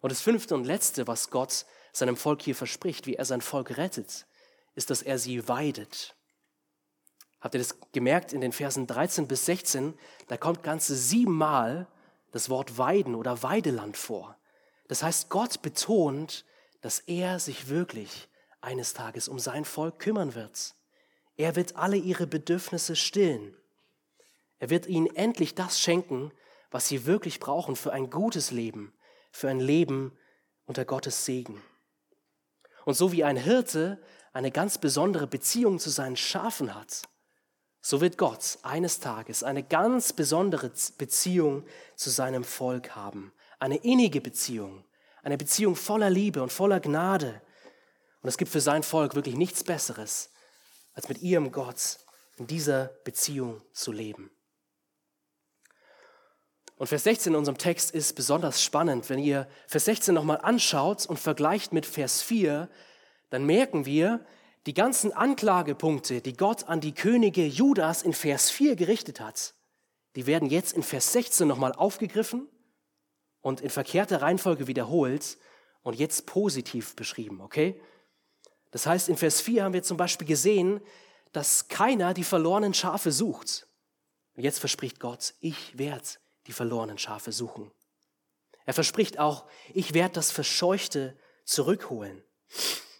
Und 0.00 0.12
das 0.12 0.20
fünfte 0.20 0.54
und 0.54 0.64
letzte, 0.64 1.06
was 1.06 1.30
Gott 1.30 1.64
seinem 1.92 2.16
Volk 2.16 2.42
hier 2.42 2.54
verspricht, 2.54 3.06
wie 3.06 3.14
er 3.14 3.24
sein 3.24 3.40
Volk 3.40 3.78
rettet, 3.78 4.26
ist, 4.74 4.90
dass 4.90 5.02
er 5.02 5.18
sie 5.18 5.48
weidet. 5.48 6.15
Habt 7.46 7.54
ihr 7.54 7.60
das 7.60 7.78
gemerkt 7.92 8.32
in 8.32 8.40
den 8.40 8.50
Versen 8.50 8.88
13 8.88 9.28
bis 9.28 9.46
16? 9.46 9.94
Da 10.26 10.36
kommt 10.36 10.64
ganze 10.64 10.96
siebenmal 10.96 11.86
das 12.32 12.50
Wort 12.50 12.76
Weiden 12.76 13.14
oder 13.14 13.44
Weideland 13.44 13.96
vor. 13.96 14.36
Das 14.88 15.04
heißt, 15.04 15.30
Gott 15.30 15.62
betont, 15.62 16.44
dass 16.80 16.98
er 16.98 17.38
sich 17.38 17.68
wirklich 17.68 18.28
eines 18.60 18.94
Tages 18.94 19.28
um 19.28 19.38
sein 19.38 19.64
Volk 19.64 20.00
kümmern 20.00 20.34
wird. 20.34 20.74
Er 21.36 21.54
wird 21.54 21.76
alle 21.76 21.96
ihre 21.96 22.26
Bedürfnisse 22.26 22.96
stillen. 22.96 23.56
Er 24.58 24.68
wird 24.68 24.88
ihnen 24.88 25.06
endlich 25.14 25.54
das 25.54 25.80
schenken, 25.80 26.32
was 26.72 26.88
sie 26.88 27.06
wirklich 27.06 27.38
brauchen 27.38 27.76
für 27.76 27.92
ein 27.92 28.10
gutes 28.10 28.50
Leben, 28.50 28.92
für 29.30 29.48
ein 29.48 29.60
Leben 29.60 30.18
unter 30.64 30.84
Gottes 30.84 31.24
Segen. 31.24 31.62
Und 32.84 32.94
so 32.94 33.12
wie 33.12 33.22
ein 33.22 33.36
Hirte 33.36 34.02
eine 34.32 34.50
ganz 34.50 34.78
besondere 34.78 35.28
Beziehung 35.28 35.78
zu 35.78 35.90
seinen 35.90 36.16
Schafen 36.16 36.74
hat, 36.74 37.02
so 37.88 38.00
wird 38.00 38.18
Gott 38.18 38.58
eines 38.64 38.98
Tages 38.98 39.44
eine 39.44 39.62
ganz 39.62 40.12
besondere 40.12 40.72
Beziehung 40.98 41.64
zu 41.94 42.10
seinem 42.10 42.42
Volk 42.42 42.96
haben. 42.96 43.32
Eine 43.60 43.76
innige 43.76 44.20
Beziehung, 44.20 44.84
eine 45.22 45.38
Beziehung 45.38 45.76
voller 45.76 46.10
Liebe 46.10 46.42
und 46.42 46.50
voller 46.50 46.80
Gnade. 46.80 47.40
Und 48.22 48.28
es 48.28 48.38
gibt 48.38 48.50
für 48.50 48.60
sein 48.60 48.82
Volk 48.82 49.14
wirklich 49.14 49.36
nichts 49.36 49.62
Besseres, 49.62 50.30
als 50.94 51.08
mit 51.08 51.22
ihrem 51.22 51.52
Gott 51.52 51.98
in 52.38 52.48
dieser 52.48 52.86
Beziehung 53.04 53.62
zu 53.72 53.92
leben. 53.92 54.32
Und 56.78 56.88
Vers 56.88 57.04
16 57.04 57.34
in 57.34 57.38
unserem 57.38 57.56
Text 57.56 57.92
ist 57.92 58.16
besonders 58.16 58.64
spannend. 58.64 59.08
Wenn 59.10 59.20
ihr 59.20 59.46
Vers 59.68 59.84
16 59.84 60.12
nochmal 60.12 60.40
anschaut 60.42 61.06
und 61.06 61.20
vergleicht 61.20 61.72
mit 61.72 61.86
Vers 61.86 62.20
4, 62.20 62.68
dann 63.30 63.46
merken 63.46 63.86
wir, 63.86 64.26
die 64.66 64.74
ganzen 64.74 65.12
Anklagepunkte, 65.12 66.20
die 66.20 66.36
Gott 66.36 66.64
an 66.64 66.80
die 66.80 66.94
Könige 66.94 67.46
Judas 67.46 68.02
in 68.02 68.12
Vers 68.12 68.50
4 68.50 68.76
gerichtet 68.76 69.20
hat, 69.20 69.54
die 70.16 70.26
werden 70.26 70.48
jetzt 70.50 70.72
in 70.72 70.82
Vers 70.82 71.12
16 71.12 71.46
nochmal 71.46 71.72
aufgegriffen 71.72 72.48
und 73.40 73.60
in 73.60 73.70
verkehrter 73.70 74.22
Reihenfolge 74.22 74.66
wiederholt 74.66 75.38
und 75.82 75.96
jetzt 75.96 76.26
positiv 76.26 76.96
beschrieben, 76.96 77.40
okay? 77.40 77.80
Das 78.72 78.86
heißt, 78.86 79.08
in 79.08 79.16
Vers 79.16 79.40
4 79.40 79.64
haben 79.64 79.72
wir 79.72 79.84
zum 79.84 79.96
Beispiel 79.96 80.26
gesehen, 80.26 80.80
dass 81.32 81.68
keiner 81.68 82.12
die 82.12 82.24
verlorenen 82.24 82.74
Schafe 82.74 83.12
sucht. 83.12 83.68
Und 84.34 84.42
jetzt 84.42 84.58
verspricht 84.58 84.98
Gott, 84.98 85.34
ich 85.40 85.78
werde 85.78 86.04
die 86.46 86.52
verlorenen 86.52 86.98
Schafe 86.98 87.30
suchen. 87.30 87.70
Er 88.64 88.74
verspricht 88.74 89.18
auch, 89.18 89.46
ich 89.72 89.94
werde 89.94 90.14
das 90.14 90.32
Verscheuchte 90.32 91.16
zurückholen. 91.44 92.22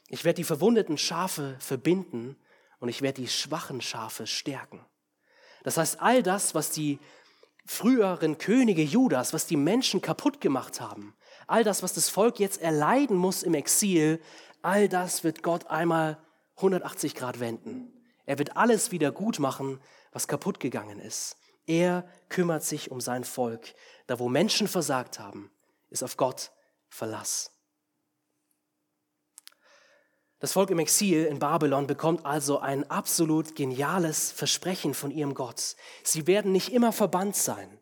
Ich 0.09 0.25
werde 0.25 0.37
die 0.37 0.45
verwundeten 0.45 0.99
Schafe 0.99 1.57
verbinden 1.59 2.37
und 2.79 2.89
ich 2.89 3.03
werde 3.03 3.23
die 3.23 3.29
schwachen 3.29 3.81
Schafe 3.81 4.27
stärken. 4.27 4.85
Das 5.65 5.77
heißt, 5.77 6.01
all 6.01 6.23
das, 6.23 6.55
was 6.55 6.71
die 6.71 7.01
früheren 7.65 8.39
Könige 8.39 8.83
Judas, 8.83 9.33
was 9.33 9.47
die 9.47 9.57
Menschen 9.57 10.01
kaputt 10.01 10.41
gemacht 10.41 10.81
haben, 10.81 11.17
all 11.49 11.65
das, 11.65 11.83
was 11.83 11.93
das 11.93 12.09
Volk 12.09 12.39
jetzt 12.39 12.61
erleiden 12.61 13.17
muss 13.17 13.43
im 13.43 13.55
Exil, 13.55 14.21
all 14.63 14.89
das 14.89 15.25
wird 15.25 15.43
Gott 15.43 15.67
einmal 15.67 16.19
180 16.57 17.15
Grad 17.15 17.41
wenden. 17.41 17.93
Er 18.25 18.39
wird 18.39 18.57
alles 18.57 18.93
wieder 18.93 19.13
gut 19.13 19.39
machen, 19.39 19.81
was 20.13 20.29
kaputt 20.29 20.61
gegangen 20.61 21.01
ist. 21.01 21.37
Er 21.67 22.09
kümmert 22.29 22.63
sich 22.63 22.91
um 22.91 23.01
sein 23.01 23.25
Volk. 23.25 23.75
Da 24.07 24.19
wo 24.19 24.29
Menschen 24.29 24.69
versagt 24.69 25.19
haben, 25.19 25.51
ist 25.91 26.03
auf 26.03 26.17
Gott 26.17 26.53
Verlass. 26.89 27.51
Das 30.47 30.53
Volk 30.53 30.71
im 30.71 30.79
Exil 30.79 31.25
in 31.25 31.41
Babylon 31.41 31.89
bekommt 31.89 32.25
also 32.25 32.61
ein 32.61 32.89
absolut 32.89 33.57
geniales 33.57 34.31
Versprechen 34.31 34.95
von 34.95 35.11
ihrem 35.11 35.35
Gott. 35.35 35.75
Sie 36.05 36.29
werden 36.29 36.53
nicht 36.53 36.73
immer 36.73 36.93
verbannt 36.93 37.35
sein. 37.35 37.81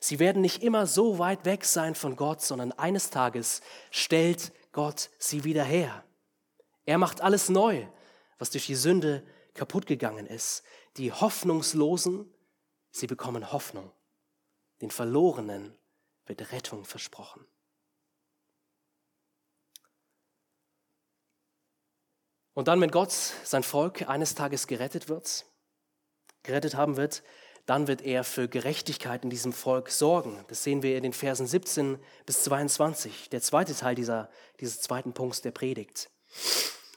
Sie 0.00 0.18
werden 0.18 0.42
nicht 0.42 0.64
immer 0.64 0.88
so 0.88 1.20
weit 1.20 1.44
weg 1.44 1.64
sein 1.64 1.94
von 1.94 2.16
Gott, 2.16 2.42
sondern 2.42 2.72
eines 2.72 3.10
Tages 3.10 3.60
stellt 3.92 4.50
Gott 4.72 5.10
sie 5.20 5.44
wieder 5.44 5.62
her. 5.62 6.02
Er 6.84 6.98
macht 6.98 7.20
alles 7.20 7.48
neu, 7.48 7.86
was 8.40 8.50
durch 8.50 8.66
die 8.66 8.74
Sünde 8.74 9.24
kaputt 9.54 9.86
gegangen 9.86 10.26
ist. 10.26 10.64
Die 10.96 11.12
Hoffnungslosen, 11.12 12.28
sie 12.90 13.06
bekommen 13.06 13.52
Hoffnung. 13.52 13.92
Den 14.80 14.90
Verlorenen 14.90 15.78
wird 16.26 16.50
Rettung 16.50 16.84
versprochen. 16.84 17.46
Und 22.60 22.68
dann, 22.68 22.78
wenn 22.82 22.90
Gott 22.90 23.10
sein 23.10 23.62
Volk 23.62 24.06
eines 24.06 24.34
Tages 24.34 24.66
gerettet 24.66 25.08
wird, 25.08 25.46
gerettet 26.42 26.74
haben 26.74 26.98
wird, 26.98 27.22
dann 27.64 27.86
wird 27.86 28.02
er 28.02 28.22
für 28.22 28.48
Gerechtigkeit 28.48 29.24
in 29.24 29.30
diesem 29.30 29.54
Volk 29.54 29.88
sorgen. 29.88 30.44
Das 30.48 30.62
sehen 30.62 30.82
wir 30.82 30.98
in 30.98 31.02
den 31.02 31.14
Versen 31.14 31.46
17 31.46 31.98
bis 32.26 32.44
22, 32.44 33.30
der 33.30 33.40
zweite 33.40 33.74
Teil 33.74 33.94
dieser, 33.94 34.28
dieses 34.60 34.82
zweiten 34.82 35.14
Punkts 35.14 35.40
der 35.40 35.52
Predigt. 35.52 36.10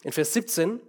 In 0.01 0.11
Vers 0.11 0.33
17 0.33 0.81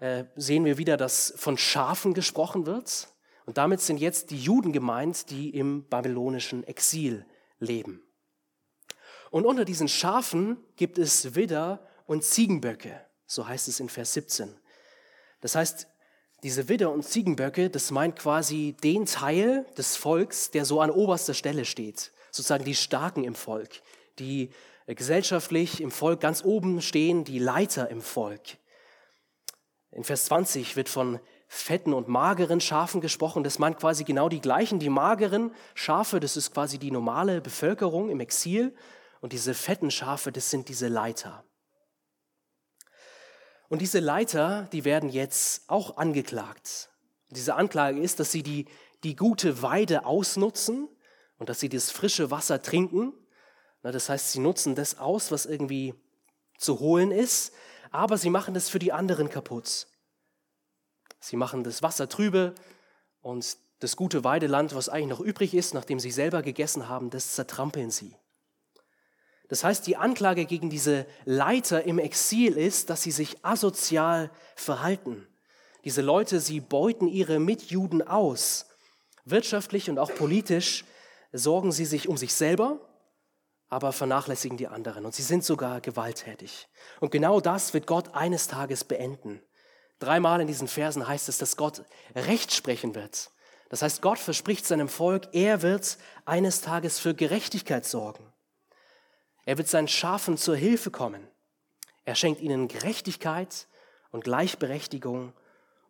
äh, 0.00 0.24
sehen 0.34 0.64
wir 0.64 0.76
wieder, 0.76 0.96
dass 0.96 1.32
von 1.36 1.56
Schafen 1.56 2.12
gesprochen 2.12 2.66
wird. 2.66 3.06
Und 3.46 3.58
damit 3.58 3.80
sind 3.80 3.98
jetzt 3.98 4.32
die 4.32 4.42
Juden 4.42 4.72
gemeint, 4.72 5.30
die 5.30 5.50
im 5.50 5.86
babylonischen 5.88 6.64
Exil 6.64 7.24
leben. 7.60 8.02
Und 9.30 9.46
unter 9.46 9.64
diesen 9.64 9.86
Schafen 9.86 10.56
gibt 10.74 10.98
es 10.98 11.36
Widder 11.36 11.86
und 12.06 12.24
Ziegenböcke. 12.24 13.08
So 13.30 13.46
heißt 13.46 13.68
es 13.68 13.78
in 13.78 13.88
Vers 13.88 14.12
17. 14.14 14.52
Das 15.40 15.54
heißt, 15.54 15.86
diese 16.42 16.68
Widder 16.68 16.90
und 16.90 17.04
Ziegenböcke, 17.04 17.70
das 17.70 17.92
meint 17.92 18.18
quasi 18.18 18.74
den 18.82 19.06
Teil 19.06 19.66
des 19.78 19.94
Volks, 19.94 20.50
der 20.50 20.64
so 20.64 20.80
an 20.80 20.90
oberster 20.90 21.34
Stelle 21.34 21.64
steht. 21.64 22.10
Sozusagen 22.32 22.64
die 22.64 22.74
Starken 22.74 23.22
im 23.22 23.36
Volk, 23.36 23.82
die 24.18 24.50
gesellschaftlich 24.86 25.80
im 25.80 25.92
Volk 25.92 26.18
ganz 26.18 26.44
oben 26.44 26.82
stehen, 26.82 27.22
die 27.22 27.38
Leiter 27.38 27.88
im 27.88 28.02
Volk. 28.02 28.58
In 29.92 30.02
Vers 30.02 30.24
20 30.24 30.74
wird 30.74 30.88
von 30.88 31.20
fetten 31.46 31.94
und 31.94 32.08
mageren 32.08 32.60
Schafen 32.60 33.00
gesprochen. 33.00 33.44
Das 33.44 33.60
meint 33.60 33.78
quasi 33.78 34.02
genau 34.02 34.28
die 34.28 34.40
gleichen. 34.40 34.80
Die 34.80 34.90
mageren 34.90 35.54
Schafe, 35.74 36.18
das 36.18 36.36
ist 36.36 36.52
quasi 36.52 36.78
die 36.78 36.90
normale 36.90 37.40
Bevölkerung 37.40 38.10
im 38.10 38.18
Exil. 38.18 38.74
Und 39.20 39.32
diese 39.32 39.54
fetten 39.54 39.92
Schafe, 39.92 40.32
das 40.32 40.50
sind 40.50 40.68
diese 40.68 40.88
Leiter. 40.88 41.44
Und 43.70 43.80
diese 43.80 44.00
Leiter, 44.00 44.68
die 44.72 44.84
werden 44.84 45.08
jetzt 45.08 45.62
auch 45.70 45.96
angeklagt. 45.96 46.90
Diese 47.28 47.54
Anklage 47.54 48.00
ist, 48.00 48.18
dass 48.18 48.32
sie 48.32 48.42
die, 48.42 48.66
die 49.04 49.14
gute 49.14 49.62
Weide 49.62 50.04
ausnutzen 50.04 50.88
und 51.38 51.48
dass 51.48 51.60
sie 51.60 51.68
das 51.68 51.92
frische 51.92 52.32
Wasser 52.32 52.62
trinken. 52.62 53.12
Das 53.82 54.08
heißt, 54.08 54.32
sie 54.32 54.40
nutzen 54.40 54.74
das 54.74 54.98
aus, 54.98 55.30
was 55.30 55.46
irgendwie 55.46 55.94
zu 56.58 56.80
holen 56.80 57.12
ist, 57.12 57.52
aber 57.92 58.18
sie 58.18 58.28
machen 58.28 58.54
das 58.54 58.68
für 58.68 58.80
die 58.80 58.92
anderen 58.92 59.30
kaputt. 59.30 59.86
Sie 61.20 61.36
machen 61.36 61.62
das 61.62 61.80
Wasser 61.80 62.08
trübe 62.08 62.56
und 63.20 63.56
das 63.78 63.94
gute 63.94 64.24
Weideland, 64.24 64.74
was 64.74 64.88
eigentlich 64.88 65.10
noch 65.10 65.20
übrig 65.20 65.54
ist, 65.54 65.74
nachdem 65.74 66.00
sie 66.00 66.10
selber 66.10 66.42
gegessen 66.42 66.88
haben, 66.88 67.08
das 67.08 67.36
zertrampeln 67.36 67.92
sie. 67.92 68.16
Das 69.50 69.64
heißt, 69.64 69.84
die 69.88 69.96
Anklage 69.96 70.46
gegen 70.46 70.70
diese 70.70 71.06
Leiter 71.24 71.82
im 71.82 71.98
Exil 71.98 72.56
ist, 72.56 72.88
dass 72.88 73.02
sie 73.02 73.10
sich 73.10 73.44
asozial 73.44 74.30
verhalten. 74.54 75.26
Diese 75.84 76.02
Leute, 76.02 76.38
sie 76.38 76.60
beuten 76.60 77.08
ihre 77.08 77.40
Mitjuden 77.40 78.06
aus. 78.06 78.66
Wirtschaftlich 79.24 79.90
und 79.90 79.98
auch 79.98 80.14
politisch 80.14 80.84
sorgen 81.32 81.72
sie 81.72 81.84
sich 81.84 82.08
um 82.08 82.16
sich 82.16 82.32
selber, 82.32 82.78
aber 83.68 83.92
vernachlässigen 83.92 84.56
die 84.56 84.68
anderen. 84.68 85.04
Und 85.04 85.16
sie 85.16 85.22
sind 85.22 85.44
sogar 85.44 85.80
gewalttätig. 85.80 86.68
Und 87.00 87.10
genau 87.10 87.40
das 87.40 87.74
wird 87.74 87.88
Gott 87.88 88.14
eines 88.14 88.46
Tages 88.46 88.84
beenden. 88.84 89.42
Dreimal 89.98 90.40
in 90.40 90.46
diesen 90.46 90.68
Versen 90.68 91.08
heißt 91.08 91.28
es, 91.28 91.38
dass 91.38 91.56
Gott 91.56 91.82
Recht 92.14 92.52
sprechen 92.52 92.94
wird. 92.94 93.32
Das 93.68 93.82
heißt, 93.82 94.00
Gott 94.00 94.20
verspricht 94.20 94.64
seinem 94.64 94.88
Volk, 94.88 95.28
er 95.32 95.62
wird 95.62 95.98
eines 96.24 96.60
Tages 96.60 97.00
für 97.00 97.14
Gerechtigkeit 97.14 97.84
sorgen. 97.84 98.29
Er 99.44 99.58
wird 99.58 99.68
seinen 99.68 99.88
Schafen 99.88 100.36
zur 100.36 100.56
Hilfe 100.56 100.90
kommen. 100.90 101.26
Er 102.04 102.14
schenkt 102.14 102.40
ihnen 102.40 102.68
Gerechtigkeit 102.68 103.66
und 104.10 104.24
Gleichberechtigung 104.24 105.32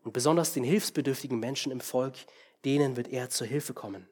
und 0.02 0.12
besonders 0.12 0.52
den 0.52 0.64
hilfsbedürftigen 0.64 1.38
Menschen 1.38 1.72
im 1.72 1.80
Volk, 1.80 2.14
denen 2.64 2.96
wird 2.96 3.08
er 3.08 3.30
zur 3.30 3.46
Hilfe 3.46 3.74
kommen. 3.74 4.08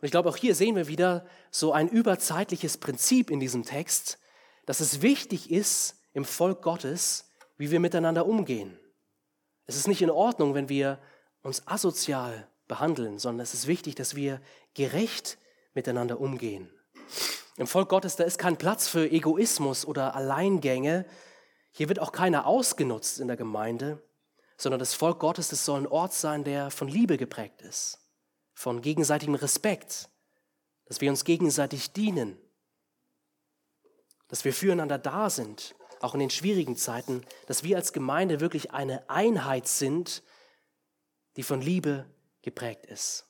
Und 0.00 0.06
ich 0.06 0.10
glaube, 0.10 0.28
auch 0.28 0.36
hier 0.36 0.54
sehen 0.54 0.76
wir 0.76 0.88
wieder 0.88 1.26
so 1.50 1.72
ein 1.72 1.88
überzeitliches 1.88 2.76
Prinzip 2.78 3.30
in 3.30 3.40
diesem 3.40 3.64
Text, 3.64 4.18
dass 4.66 4.80
es 4.80 5.02
wichtig 5.02 5.50
ist 5.50 5.96
im 6.12 6.24
Volk 6.24 6.62
Gottes, 6.62 7.30
wie 7.56 7.70
wir 7.70 7.80
miteinander 7.80 8.26
umgehen. 8.26 8.78
Es 9.66 9.76
ist 9.76 9.88
nicht 9.88 10.02
in 10.02 10.10
Ordnung, 10.10 10.54
wenn 10.54 10.68
wir 10.68 11.00
uns 11.42 11.66
asozial 11.66 12.48
behandeln, 12.68 13.18
sondern 13.18 13.42
es 13.42 13.54
ist 13.54 13.66
wichtig, 13.66 13.94
dass 13.94 14.14
wir 14.14 14.40
gerecht 14.74 15.38
miteinander 15.74 16.20
umgehen. 16.20 16.70
Im 17.56 17.66
Volk 17.66 17.88
Gottes, 17.88 18.16
da 18.16 18.24
ist 18.24 18.38
kein 18.38 18.56
Platz 18.56 18.88
für 18.88 19.10
Egoismus 19.10 19.86
oder 19.86 20.14
Alleingänge. 20.14 21.06
Hier 21.70 21.88
wird 21.88 22.00
auch 22.00 22.12
keiner 22.12 22.46
ausgenutzt 22.46 23.20
in 23.20 23.28
der 23.28 23.36
Gemeinde, 23.36 24.02
sondern 24.56 24.78
das 24.78 24.94
Volk 24.94 25.20
Gottes, 25.20 25.48
das 25.48 25.64
soll 25.64 25.80
ein 25.80 25.86
Ort 25.86 26.12
sein, 26.12 26.44
der 26.44 26.70
von 26.70 26.88
Liebe 26.88 27.16
geprägt 27.16 27.62
ist, 27.62 28.00
von 28.54 28.82
gegenseitigem 28.82 29.34
Respekt, 29.34 30.08
dass 30.86 31.00
wir 31.00 31.10
uns 31.10 31.24
gegenseitig 31.24 31.92
dienen, 31.92 32.38
dass 34.28 34.44
wir 34.44 34.52
füreinander 34.52 34.98
da 34.98 35.30
sind, 35.30 35.74
auch 36.00 36.14
in 36.14 36.20
den 36.20 36.30
schwierigen 36.30 36.76
Zeiten, 36.76 37.24
dass 37.46 37.62
wir 37.62 37.76
als 37.76 37.92
Gemeinde 37.92 38.40
wirklich 38.40 38.72
eine 38.72 39.08
Einheit 39.08 39.68
sind, 39.68 40.22
die 41.36 41.42
von 41.42 41.60
Liebe 41.60 42.04
geprägt 42.42 42.86
ist. 42.86 43.26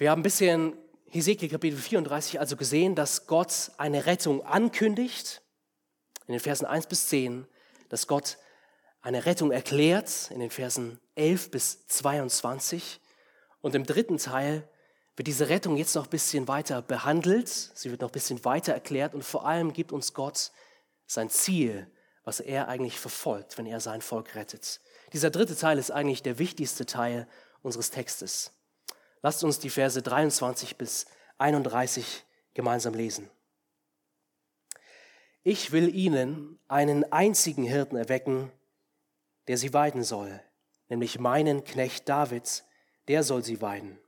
Wir 0.00 0.10
haben 0.10 0.20
ein 0.20 0.22
bisschen 0.22 0.78
Hesekiel 1.10 1.50
Kapitel 1.50 1.76
34 1.76 2.40
also 2.40 2.56
gesehen, 2.56 2.94
dass 2.94 3.26
Gott 3.26 3.70
eine 3.76 4.06
Rettung 4.06 4.42
ankündigt, 4.42 5.42
in 6.26 6.32
den 6.32 6.40
Versen 6.40 6.64
1 6.64 6.86
bis 6.86 7.08
10, 7.08 7.46
dass 7.90 8.06
Gott 8.06 8.38
eine 9.02 9.26
Rettung 9.26 9.50
erklärt, 9.50 10.30
in 10.30 10.40
den 10.40 10.48
Versen 10.48 10.98
11 11.16 11.50
bis 11.50 11.86
22. 11.88 12.98
Und 13.60 13.74
im 13.74 13.84
dritten 13.84 14.16
Teil 14.16 14.66
wird 15.16 15.26
diese 15.26 15.50
Rettung 15.50 15.76
jetzt 15.76 15.94
noch 15.94 16.04
ein 16.04 16.10
bisschen 16.10 16.48
weiter 16.48 16.80
behandelt, 16.80 17.48
sie 17.50 17.90
wird 17.90 18.00
noch 18.00 18.08
ein 18.08 18.14
bisschen 18.14 18.42
weiter 18.46 18.72
erklärt 18.72 19.14
und 19.14 19.22
vor 19.22 19.46
allem 19.46 19.74
gibt 19.74 19.92
uns 19.92 20.14
Gott 20.14 20.50
sein 21.06 21.28
Ziel, 21.28 21.86
was 22.24 22.40
er 22.40 22.68
eigentlich 22.68 22.98
verfolgt, 22.98 23.58
wenn 23.58 23.66
er 23.66 23.80
sein 23.80 24.00
Volk 24.00 24.34
rettet. 24.34 24.80
Dieser 25.12 25.28
dritte 25.28 25.56
Teil 25.56 25.76
ist 25.76 25.90
eigentlich 25.90 26.22
der 26.22 26.38
wichtigste 26.38 26.86
Teil 26.86 27.28
unseres 27.60 27.90
Textes. 27.90 28.52
Lasst 29.22 29.44
uns 29.44 29.58
die 29.58 29.70
Verse 29.70 30.00
23 30.00 30.76
bis 30.76 31.06
31 31.38 32.24
gemeinsam 32.54 32.94
lesen. 32.94 33.30
Ich 35.42 35.72
will 35.72 35.94
ihnen 35.94 36.58
einen 36.68 37.10
einzigen 37.12 37.64
Hirten 37.64 37.96
erwecken, 37.96 38.52
der 39.48 39.56
sie 39.56 39.72
weiden 39.72 40.02
soll, 40.02 40.40
nämlich 40.88 41.18
meinen 41.18 41.64
Knecht 41.64 42.08
Davids, 42.08 42.64
der 43.08 43.22
soll 43.22 43.42
sie 43.42 43.62
weiden. 43.62 43.98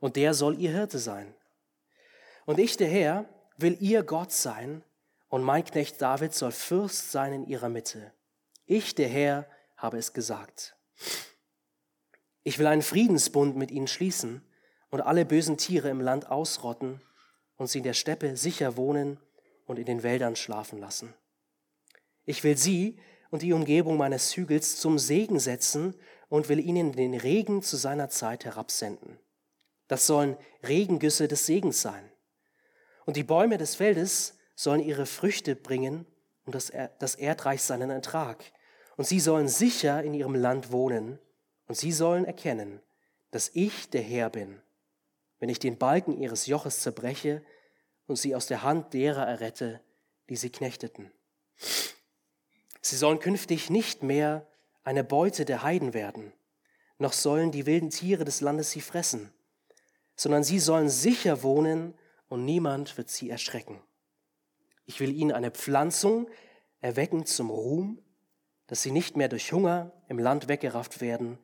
Und 0.00 0.16
der 0.16 0.34
soll 0.34 0.58
ihr 0.58 0.70
Hirte 0.70 0.98
sein. 0.98 1.34
Und 2.44 2.58
ich, 2.58 2.76
der 2.76 2.88
Herr, 2.88 3.24
will 3.56 3.76
ihr 3.80 4.02
Gott 4.02 4.32
sein, 4.32 4.84
und 5.28 5.44
mein 5.44 5.64
Knecht 5.64 6.02
David 6.02 6.34
soll 6.34 6.50
Fürst 6.50 7.12
sein 7.12 7.32
in 7.32 7.46
ihrer 7.46 7.68
Mitte. 7.68 8.12
Ich, 8.66 8.94
der 8.94 9.08
Herr, 9.08 9.46
habe 9.76 9.96
es 9.96 10.12
gesagt. 10.12 10.74
Ich 12.42 12.58
will 12.58 12.66
einen 12.66 12.82
Friedensbund 12.82 13.56
mit 13.56 13.70
ihnen 13.70 13.86
schließen 13.86 14.42
und 14.90 15.02
alle 15.02 15.24
bösen 15.24 15.56
Tiere 15.56 15.90
im 15.90 16.00
Land 16.00 16.30
ausrotten 16.30 17.00
und 17.56 17.68
sie 17.68 17.78
in 17.78 17.84
der 17.84 17.94
Steppe 17.94 18.36
sicher 18.36 18.76
wohnen 18.76 19.18
und 19.66 19.78
in 19.78 19.84
den 19.84 20.02
Wäldern 20.02 20.36
schlafen 20.36 20.78
lassen. 20.78 21.14
Ich 22.24 22.42
will 22.42 22.56
sie 22.56 22.98
und 23.30 23.42
die 23.42 23.52
Umgebung 23.52 23.96
meines 23.96 24.34
Hügels 24.36 24.76
zum 24.80 24.98
Segen 24.98 25.38
setzen 25.38 25.94
und 26.28 26.48
will 26.48 26.58
ihnen 26.58 26.92
den 26.92 27.14
Regen 27.14 27.62
zu 27.62 27.76
seiner 27.76 28.08
Zeit 28.08 28.44
herabsenden. 28.44 29.18
Das 29.88 30.06
sollen 30.06 30.36
Regengüsse 30.62 31.28
des 31.28 31.46
Segens 31.46 31.82
sein. 31.82 32.10
Und 33.04 33.16
die 33.16 33.24
Bäume 33.24 33.58
des 33.58 33.74
Feldes 33.74 34.38
sollen 34.54 34.80
ihre 34.80 35.06
Früchte 35.06 35.56
bringen 35.56 36.06
und 36.44 36.54
das, 36.54 37.14
Erdreich 37.14 37.62
seinen 37.62 37.90
Ertrag. 37.90 38.44
Und 38.96 39.06
sie 39.06 39.20
sollen 39.20 39.48
sicher 39.48 40.02
in 40.02 40.14
ihrem 40.14 40.34
Land 40.34 40.72
wohnen 40.72 41.18
und 41.70 41.76
sie 41.76 41.92
sollen 41.92 42.24
erkennen, 42.24 42.80
dass 43.30 43.52
ich 43.54 43.88
der 43.90 44.02
Herr 44.02 44.28
bin, 44.28 44.60
wenn 45.38 45.48
ich 45.48 45.60
den 45.60 45.78
Balken 45.78 46.20
ihres 46.20 46.46
Joches 46.46 46.80
zerbreche 46.80 47.44
und 48.08 48.16
sie 48.16 48.34
aus 48.34 48.48
der 48.48 48.64
Hand 48.64 48.92
derer 48.92 49.24
errette, 49.24 49.80
die 50.28 50.34
sie 50.34 50.50
knechteten. 50.50 51.12
Sie 52.80 52.96
sollen 52.96 53.20
künftig 53.20 53.70
nicht 53.70 54.02
mehr 54.02 54.48
eine 54.82 55.04
Beute 55.04 55.44
der 55.44 55.62
Heiden 55.62 55.94
werden, 55.94 56.32
noch 56.98 57.12
sollen 57.12 57.52
die 57.52 57.66
wilden 57.66 57.90
Tiere 57.90 58.24
des 58.24 58.40
Landes 58.40 58.72
sie 58.72 58.80
fressen, 58.80 59.32
sondern 60.16 60.42
sie 60.42 60.58
sollen 60.58 60.88
sicher 60.88 61.44
wohnen 61.44 61.94
und 62.28 62.44
niemand 62.44 62.98
wird 62.98 63.10
sie 63.10 63.30
erschrecken. 63.30 63.80
Ich 64.86 64.98
will 64.98 65.12
ihnen 65.16 65.30
eine 65.30 65.52
Pflanzung 65.52 66.28
erwecken 66.80 67.26
zum 67.26 67.48
Ruhm, 67.48 68.02
dass 68.66 68.82
sie 68.82 68.90
nicht 68.90 69.16
mehr 69.16 69.28
durch 69.28 69.52
Hunger 69.52 69.92
im 70.08 70.18
Land 70.18 70.48
weggerafft 70.48 71.00
werden 71.00 71.38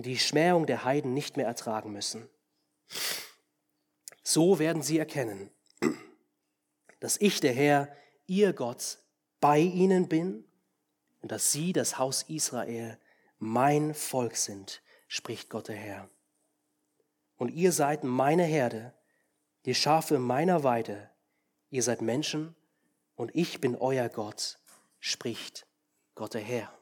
und 0.00 0.06
die 0.06 0.18
Schmähung 0.18 0.64
der 0.64 0.84
Heiden 0.84 1.12
nicht 1.12 1.36
mehr 1.36 1.44
ertragen 1.44 1.92
müssen. 1.92 2.26
So 4.22 4.58
werden 4.58 4.80
sie 4.80 4.98
erkennen, 4.98 5.50
dass 7.00 7.18
ich, 7.20 7.40
der 7.40 7.52
Herr, 7.52 7.94
ihr 8.26 8.54
Gott, 8.54 8.96
bei 9.40 9.58
ihnen 9.58 10.08
bin 10.08 10.46
und 11.20 11.30
dass 11.30 11.52
sie, 11.52 11.74
das 11.74 11.98
Haus 11.98 12.22
Israel, 12.22 12.98
mein 13.36 13.92
Volk 13.92 14.36
sind, 14.36 14.80
spricht 15.06 15.50
Gott 15.50 15.68
der 15.68 15.76
Herr. 15.76 16.08
Und 17.36 17.50
ihr 17.50 17.70
seid 17.70 18.02
meine 18.02 18.44
Herde, 18.44 18.94
die 19.66 19.74
Schafe 19.74 20.18
meiner 20.18 20.64
Weide, 20.64 21.10
ihr 21.68 21.82
seid 21.82 22.00
Menschen, 22.00 22.56
und 23.16 23.34
ich 23.34 23.60
bin 23.60 23.76
euer 23.76 24.08
Gott, 24.08 24.60
spricht 24.98 25.66
Gott 26.14 26.32
der 26.32 26.40
Herr. 26.40 26.79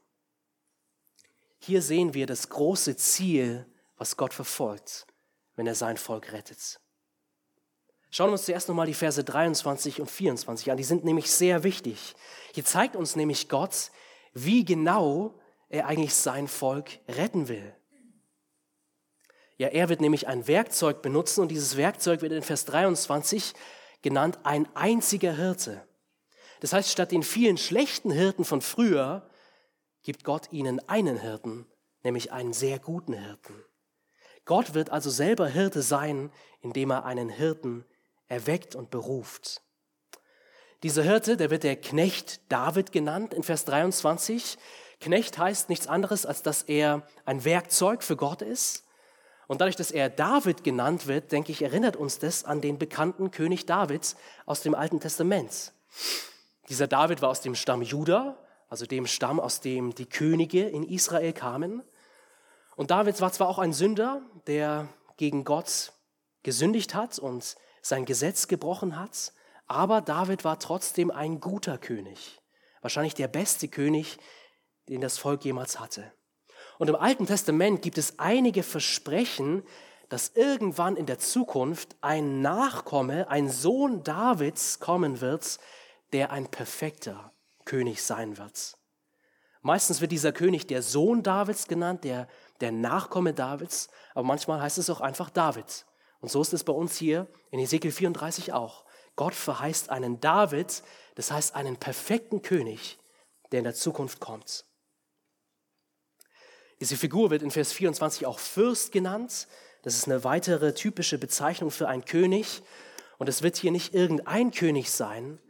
Hier 1.58 1.82
sehen 1.82 2.14
wir 2.14 2.26
das 2.26 2.48
große 2.48 2.96
Ziel, 2.96 3.66
was 3.96 4.16
Gott 4.16 4.32
verfolgt, 4.32 5.06
wenn 5.56 5.66
er 5.66 5.74
sein 5.74 5.96
Volk 5.96 6.32
rettet. 6.32 6.80
Schauen 8.10 8.28
wir 8.28 8.32
uns 8.32 8.46
zuerst 8.46 8.68
nochmal 8.68 8.86
die 8.86 8.94
Verse 8.94 9.22
23 9.22 10.00
und 10.00 10.10
24 10.10 10.70
an. 10.70 10.76
Die 10.76 10.84
sind 10.84 11.04
nämlich 11.04 11.30
sehr 11.30 11.62
wichtig. 11.62 12.14
Hier 12.54 12.64
zeigt 12.64 12.96
uns 12.96 13.16
nämlich 13.16 13.48
Gott, 13.48 13.90
wie 14.32 14.64
genau 14.64 15.38
er 15.68 15.86
eigentlich 15.86 16.14
sein 16.14 16.48
Volk 16.48 17.00
retten 17.06 17.48
will. 17.48 17.74
Ja, 19.58 19.68
er 19.68 19.88
wird 19.88 20.00
nämlich 20.00 20.28
ein 20.28 20.46
Werkzeug 20.46 21.02
benutzen 21.02 21.40
und 21.40 21.48
dieses 21.48 21.76
Werkzeug 21.76 22.22
wird 22.22 22.32
in 22.32 22.42
Vers 22.42 22.64
23 22.64 23.54
genannt 24.02 24.38
ein 24.44 24.68
einziger 24.74 25.34
Hirte. 25.34 25.86
Das 26.60 26.72
heißt, 26.72 26.90
statt 26.90 27.12
den 27.12 27.22
vielen 27.22 27.58
schlechten 27.58 28.10
Hirten 28.10 28.44
von 28.44 28.62
früher 28.62 29.27
gibt 30.08 30.24
Gott 30.24 30.50
ihnen 30.52 30.80
einen 30.88 31.20
Hirten, 31.20 31.66
nämlich 32.02 32.32
einen 32.32 32.54
sehr 32.54 32.78
guten 32.78 33.12
Hirten. 33.12 33.62
Gott 34.46 34.72
wird 34.72 34.88
also 34.88 35.10
selber 35.10 35.46
Hirte 35.48 35.82
sein, 35.82 36.32
indem 36.62 36.92
er 36.92 37.04
einen 37.04 37.28
Hirten 37.28 37.84
erweckt 38.26 38.74
und 38.74 38.88
beruft. 38.88 39.60
Dieser 40.82 41.02
Hirte, 41.02 41.36
der 41.36 41.50
wird 41.50 41.62
der 41.62 41.76
Knecht 41.76 42.40
David 42.50 42.90
genannt 42.90 43.34
in 43.34 43.42
Vers 43.42 43.66
23. 43.66 44.56
Knecht 44.98 45.36
heißt 45.36 45.68
nichts 45.68 45.88
anderes, 45.88 46.24
als 46.24 46.42
dass 46.42 46.62
er 46.62 47.06
ein 47.26 47.44
Werkzeug 47.44 48.02
für 48.02 48.16
Gott 48.16 48.40
ist. 48.40 48.86
Und 49.46 49.60
dadurch, 49.60 49.76
dass 49.76 49.90
er 49.90 50.08
David 50.08 50.64
genannt 50.64 51.06
wird, 51.06 51.32
denke 51.32 51.52
ich, 51.52 51.60
erinnert 51.60 51.96
uns 51.96 52.18
das 52.18 52.44
an 52.44 52.62
den 52.62 52.78
bekannten 52.78 53.30
König 53.30 53.66
Davids 53.66 54.16
aus 54.46 54.62
dem 54.62 54.74
Alten 54.74 55.00
Testament. 55.00 55.74
Dieser 56.70 56.86
David 56.86 57.20
war 57.20 57.28
aus 57.28 57.42
dem 57.42 57.54
Stamm 57.54 57.82
Juda, 57.82 58.38
also 58.68 58.86
dem 58.86 59.06
Stamm, 59.06 59.40
aus 59.40 59.60
dem 59.60 59.94
die 59.94 60.08
Könige 60.08 60.68
in 60.68 60.82
Israel 60.82 61.32
kamen. 61.32 61.82
Und 62.76 62.90
David 62.90 63.20
war 63.20 63.32
zwar 63.32 63.48
auch 63.48 63.58
ein 63.58 63.72
Sünder, 63.72 64.22
der 64.46 64.88
gegen 65.16 65.44
Gott 65.44 65.92
gesündigt 66.42 66.94
hat 66.94 67.18
und 67.18 67.56
sein 67.82 68.04
Gesetz 68.04 68.46
gebrochen 68.46 68.98
hat, 68.98 69.32
aber 69.66 70.00
David 70.00 70.44
war 70.44 70.58
trotzdem 70.58 71.10
ein 71.10 71.40
guter 71.40 71.78
König, 71.78 72.40
wahrscheinlich 72.80 73.14
der 73.14 73.28
beste 73.28 73.68
König, 73.68 74.18
den 74.88 75.00
das 75.00 75.18
Volk 75.18 75.44
jemals 75.44 75.80
hatte. 75.80 76.12
Und 76.78 76.88
im 76.88 76.96
Alten 76.96 77.26
Testament 77.26 77.82
gibt 77.82 77.98
es 77.98 78.18
einige 78.18 78.62
Versprechen, 78.62 79.62
dass 80.08 80.30
irgendwann 80.34 80.96
in 80.96 81.06
der 81.06 81.18
Zukunft 81.18 81.96
ein 82.00 82.40
Nachkomme, 82.40 83.28
ein 83.28 83.50
Sohn 83.50 84.02
Davids 84.04 84.78
kommen 84.78 85.20
wird, 85.20 85.58
der 86.12 86.30
ein 86.30 86.48
perfekter 86.48 87.32
König 87.68 88.02
sein 88.02 88.38
wird. 88.38 88.78
Meistens 89.60 90.00
wird 90.00 90.12
dieser 90.12 90.32
König 90.32 90.66
der 90.66 90.82
Sohn 90.82 91.22
Davids 91.22 91.68
genannt, 91.68 92.02
der, 92.04 92.26
der 92.60 92.72
Nachkomme 92.72 93.34
Davids, 93.34 93.88
aber 94.14 94.26
manchmal 94.26 94.62
heißt 94.62 94.78
es 94.78 94.88
auch 94.88 95.02
einfach 95.02 95.28
David. 95.28 95.84
Und 96.20 96.30
so 96.30 96.40
ist 96.40 96.54
es 96.54 96.64
bei 96.64 96.72
uns 96.72 96.96
hier 96.96 97.26
in 97.50 97.60
Ezekiel 97.60 97.92
34 97.92 98.52
auch. 98.54 98.84
Gott 99.16 99.34
verheißt 99.34 99.90
einen 99.90 100.20
David, 100.20 100.82
das 101.16 101.30
heißt 101.30 101.54
einen 101.54 101.76
perfekten 101.76 102.40
König, 102.40 102.98
der 103.52 103.58
in 103.58 103.64
der 103.64 103.74
Zukunft 103.74 104.18
kommt. 104.18 104.64
Diese 106.80 106.96
Figur 106.96 107.30
wird 107.30 107.42
in 107.42 107.50
Vers 107.50 107.72
24 107.72 108.24
auch 108.26 108.38
Fürst 108.38 108.92
genannt. 108.92 109.46
Das 109.82 109.94
ist 109.94 110.06
eine 110.06 110.24
weitere 110.24 110.72
typische 110.72 111.18
Bezeichnung 111.18 111.70
für 111.70 111.88
einen 111.88 112.04
König. 112.04 112.62
Und 113.18 113.28
es 113.28 113.42
wird 113.42 113.56
hier 113.56 113.72
nicht 113.72 113.92
irgendein 113.92 114.52
König 114.52 114.90
sein, 114.90 115.40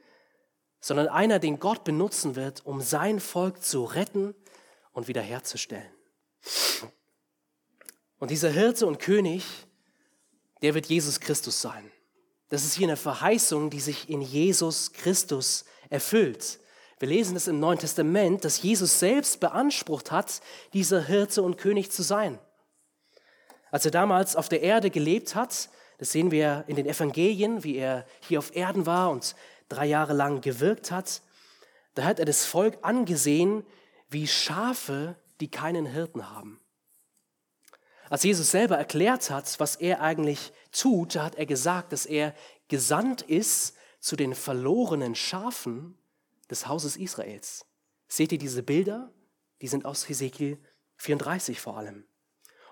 sondern 0.80 1.08
einer, 1.08 1.38
den 1.38 1.58
Gott 1.58 1.84
benutzen 1.84 2.36
wird, 2.36 2.64
um 2.64 2.80
sein 2.80 3.20
Volk 3.20 3.62
zu 3.62 3.84
retten 3.84 4.34
und 4.92 5.08
wiederherzustellen. 5.08 5.90
Und 8.18 8.30
dieser 8.30 8.50
Hirte 8.50 8.86
und 8.86 8.98
König, 8.98 9.44
der 10.62 10.74
wird 10.74 10.86
Jesus 10.86 11.20
Christus 11.20 11.60
sein. 11.60 11.90
Das 12.48 12.64
ist 12.64 12.74
hier 12.74 12.88
eine 12.88 12.96
Verheißung, 12.96 13.70
die 13.70 13.80
sich 13.80 14.08
in 14.08 14.22
Jesus 14.22 14.92
Christus 14.92 15.64
erfüllt. 15.90 16.58
Wir 16.98 17.08
lesen 17.08 17.36
es 17.36 17.46
im 17.46 17.60
Neuen 17.60 17.78
Testament, 17.78 18.44
dass 18.44 18.62
Jesus 18.62 18.98
selbst 18.98 19.38
beansprucht 19.38 20.10
hat, 20.10 20.40
dieser 20.72 21.02
Hirte 21.02 21.42
und 21.42 21.58
König 21.58 21.92
zu 21.92 22.02
sein. 22.02 22.38
Als 23.70 23.84
er 23.84 23.90
damals 23.90 24.34
auf 24.34 24.48
der 24.48 24.62
Erde 24.62 24.90
gelebt 24.90 25.34
hat, 25.34 25.68
das 25.98 26.12
sehen 26.12 26.30
wir 26.30 26.64
in 26.66 26.76
den 26.76 26.86
Evangelien, 26.86 27.64
wie 27.64 27.76
er 27.76 28.06
hier 28.26 28.38
auf 28.38 28.54
Erden 28.56 28.86
war 28.86 29.10
und 29.10 29.34
drei 29.68 29.86
Jahre 29.86 30.12
lang 30.12 30.40
gewirkt 30.40 30.90
hat, 30.90 31.22
da 31.94 32.04
hat 32.04 32.18
er 32.18 32.24
das 32.24 32.44
Volk 32.44 32.78
angesehen 32.82 33.64
wie 34.08 34.26
Schafe, 34.26 35.16
die 35.40 35.50
keinen 35.50 35.86
Hirten 35.86 36.30
haben. 36.30 36.60
Als 38.10 38.22
Jesus 38.22 38.50
selber 38.50 38.78
erklärt 38.78 39.30
hat, 39.30 39.58
was 39.60 39.76
er 39.76 40.00
eigentlich 40.00 40.52
tut, 40.72 41.14
da 41.14 41.24
hat 41.24 41.34
er 41.34 41.46
gesagt, 41.46 41.92
dass 41.92 42.06
er 42.06 42.34
gesandt 42.68 43.22
ist 43.22 43.76
zu 44.00 44.16
den 44.16 44.34
verlorenen 44.34 45.14
Schafen 45.14 45.98
des 46.50 46.66
Hauses 46.66 46.96
Israels. 46.96 47.66
Seht 48.06 48.32
ihr 48.32 48.38
diese 48.38 48.62
Bilder? 48.62 49.12
Die 49.60 49.68
sind 49.68 49.84
aus 49.84 50.08
Hesekiel 50.08 50.58
34 50.96 51.60
vor 51.60 51.76
allem. 51.76 52.04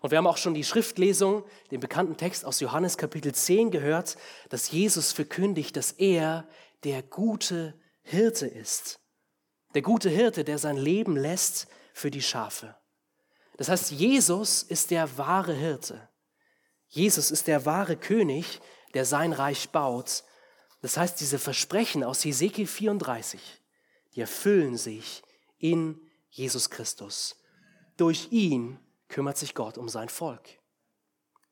Und 0.00 0.10
wir 0.10 0.18
haben 0.18 0.26
auch 0.26 0.36
schon 0.36 0.54
die 0.54 0.64
Schriftlesung, 0.64 1.44
den 1.70 1.80
bekannten 1.80 2.16
Text 2.16 2.44
aus 2.44 2.60
Johannes 2.60 2.96
Kapitel 2.96 3.34
10 3.34 3.70
gehört, 3.70 4.16
dass 4.50 4.70
Jesus 4.70 5.12
verkündigt, 5.12 5.76
dass 5.76 5.92
er 5.92 6.46
der 6.84 7.02
gute 7.02 7.78
Hirte 8.02 8.46
ist. 8.46 9.00
Der 9.74 9.82
gute 9.82 10.08
Hirte, 10.08 10.44
der 10.44 10.58
sein 10.58 10.76
Leben 10.76 11.16
lässt 11.16 11.66
für 11.92 12.10
die 12.10 12.22
Schafe. 12.22 12.76
Das 13.56 13.68
heißt, 13.68 13.90
Jesus 13.90 14.62
ist 14.62 14.90
der 14.90 15.18
wahre 15.18 15.54
Hirte. 15.54 16.08
Jesus 16.88 17.30
ist 17.30 17.46
der 17.46 17.66
wahre 17.66 17.96
König, 17.96 18.60
der 18.94 19.04
sein 19.04 19.32
Reich 19.32 19.70
baut. 19.70 20.24
Das 20.82 20.96
heißt, 20.96 21.20
diese 21.20 21.38
Versprechen 21.38 22.04
aus 22.04 22.24
Hesekiel 22.24 22.66
34, 22.66 23.40
die 24.14 24.20
erfüllen 24.20 24.76
sich 24.76 25.22
in 25.58 26.00
Jesus 26.30 26.70
Christus. 26.70 27.36
Durch 27.96 28.30
ihn 28.30 28.78
kümmert 29.08 29.38
sich 29.38 29.54
Gott 29.54 29.78
um 29.78 29.88
sein 29.88 30.08
Volk. 30.08 30.48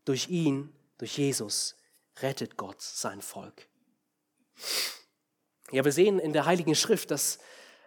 Durch 0.05 0.29
ihn, 0.29 0.75
durch 0.99 1.17
Jesus, 1.17 1.77
rettet 2.21 2.57
Gott 2.57 2.81
sein 2.81 3.23
Volk. 3.23 3.69
Ja, 5.75 5.85
wir 5.85 5.91
sehen 5.91 6.21
in 6.21 6.33
der 6.33 6.47
Heiligen 6.47 6.77
Schrift, 6.77 7.11
dass 7.11 7.41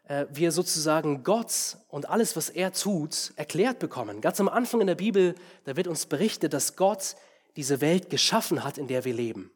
äh, 0.09 0.25
wir 0.29 0.51
sozusagen 0.51 1.23
Gott 1.23 1.77
und 1.87 2.09
alles, 2.09 2.35
was 2.35 2.49
er 2.49 2.73
tut, 2.73 3.31
erklärt 3.37 3.79
bekommen. 3.79 4.19
Ganz 4.19 4.41
am 4.41 4.49
Anfang 4.49 4.81
in 4.81 4.87
der 4.87 4.95
Bibel, 4.95 5.35
da 5.63 5.77
wird 5.77 5.87
uns 5.87 6.05
berichtet, 6.05 6.51
dass 6.51 6.75
Gott 6.75 7.15
diese 7.55 7.79
Welt 7.79 8.09
geschaffen 8.09 8.65
hat, 8.65 8.77
in 8.77 8.89
der 8.89 9.05
wir 9.05 9.13
leben. 9.13 9.51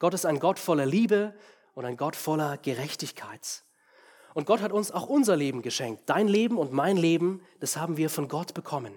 Gott 0.00 0.12
ist 0.12 0.26
ein 0.26 0.40
Gott 0.40 0.58
voller 0.58 0.86
Liebe 0.86 1.32
und 1.74 1.84
ein 1.84 1.96
Gott 1.96 2.16
voller 2.16 2.56
Gerechtigkeit. 2.56 3.62
Und 4.34 4.44
Gott 4.44 4.60
hat 4.60 4.72
uns 4.72 4.90
auch 4.90 5.06
unser 5.06 5.36
Leben 5.36 5.62
geschenkt. 5.62 6.02
Dein 6.06 6.26
Leben 6.26 6.58
und 6.58 6.72
mein 6.72 6.96
Leben, 6.96 7.42
das 7.60 7.76
haben 7.76 7.96
wir 7.96 8.10
von 8.10 8.26
Gott 8.26 8.54
bekommen. 8.54 8.92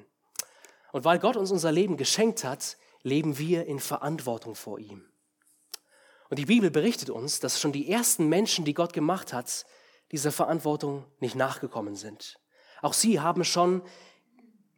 Und 0.92 1.06
weil 1.06 1.20
Gott 1.20 1.38
uns 1.38 1.52
unser 1.52 1.72
Leben 1.72 1.98
geschenkt 1.98 2.44
hat, 2.44 2.78
leben 3.04 3.38
wir 3.38 3.68
in 3.68 3.80
Verantwortung 3.80 4.56
vor 4.56 4.80
ihm. 4.80 5.11
Und 6.32 6.38
die 6.38 6.46
Bibel 6.46 6.72
berichtet 6.72 7.10
uns, 7.10 7.42
dass 7.42 7.60
schon 7.60 7.74
die 7.74 7.92
ersten 7.92 8.30
Menschen, 8.30 8.64
die 8.64 8.74
Gott 8.74 8.94
gemacht 8.94 9.34
hat, 9.34 9.66
dieser 10.14 10.32
Verantwortung 10.32 11.04
nicht 11.20 11.36
nachgekommen 11.36 11.98
sind. 11.98 12.40
Auch 12.82 12.94
sie 12.94 13.20
haben 13.20 13.44
schon 13.44 13.82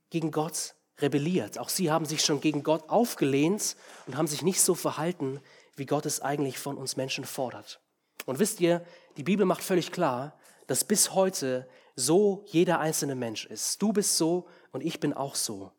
gegen 0.09 0.31
Gott 0.31 0.73
rebelliert. 0.97 1.59
Auch 1.59 1.69
sie 1.69 1.91
haben 1.91 2.05
sich 2.05 2.25
schon 2.25 2.41
gegen 2.41 2.63
Gott 2.63 2.89
aufgelehnt 2.89 3.75
und 4.07 4.17
haben 4.17 4.25
sich 4.25 4.41
nicht 4.41 4.61
so 4.61 4.73
verhalten, 4.73 5.39
wie 5.75 5.85
Gott 5.85 6.07
es 6.07 6.21
eigentlich 6.21 6.57
von 6.57 6.75
uns 6.75 6.97
Menschen 6.97 7.23
fordert. 7.23 7.79
Und 8.25 8.39
wisst 8.39 8.59
ihr, 8.59 8.83
die 9.17 9.23
Bibel 9.23 9.45
macht 9.45 9.63
völlig 9.63 9.91
klar, 9.91 10.35
dass 10.65 10.83
bis 10.83 11.13
heute 11.13 11.69
so 11.95 12.45
jeder 12.47 12.79
einzelne 12.79 13.13
Mensch 13.13 13.45
ist. 13.45 13.79
Du 13.79 13.93
bist 13.93 14.17
so 14.17 14.47
und 14.71 14.81
ich 14.81 14.99
bin 14.99 15.13
auch 15.13 15.35
so. 15.35 15.71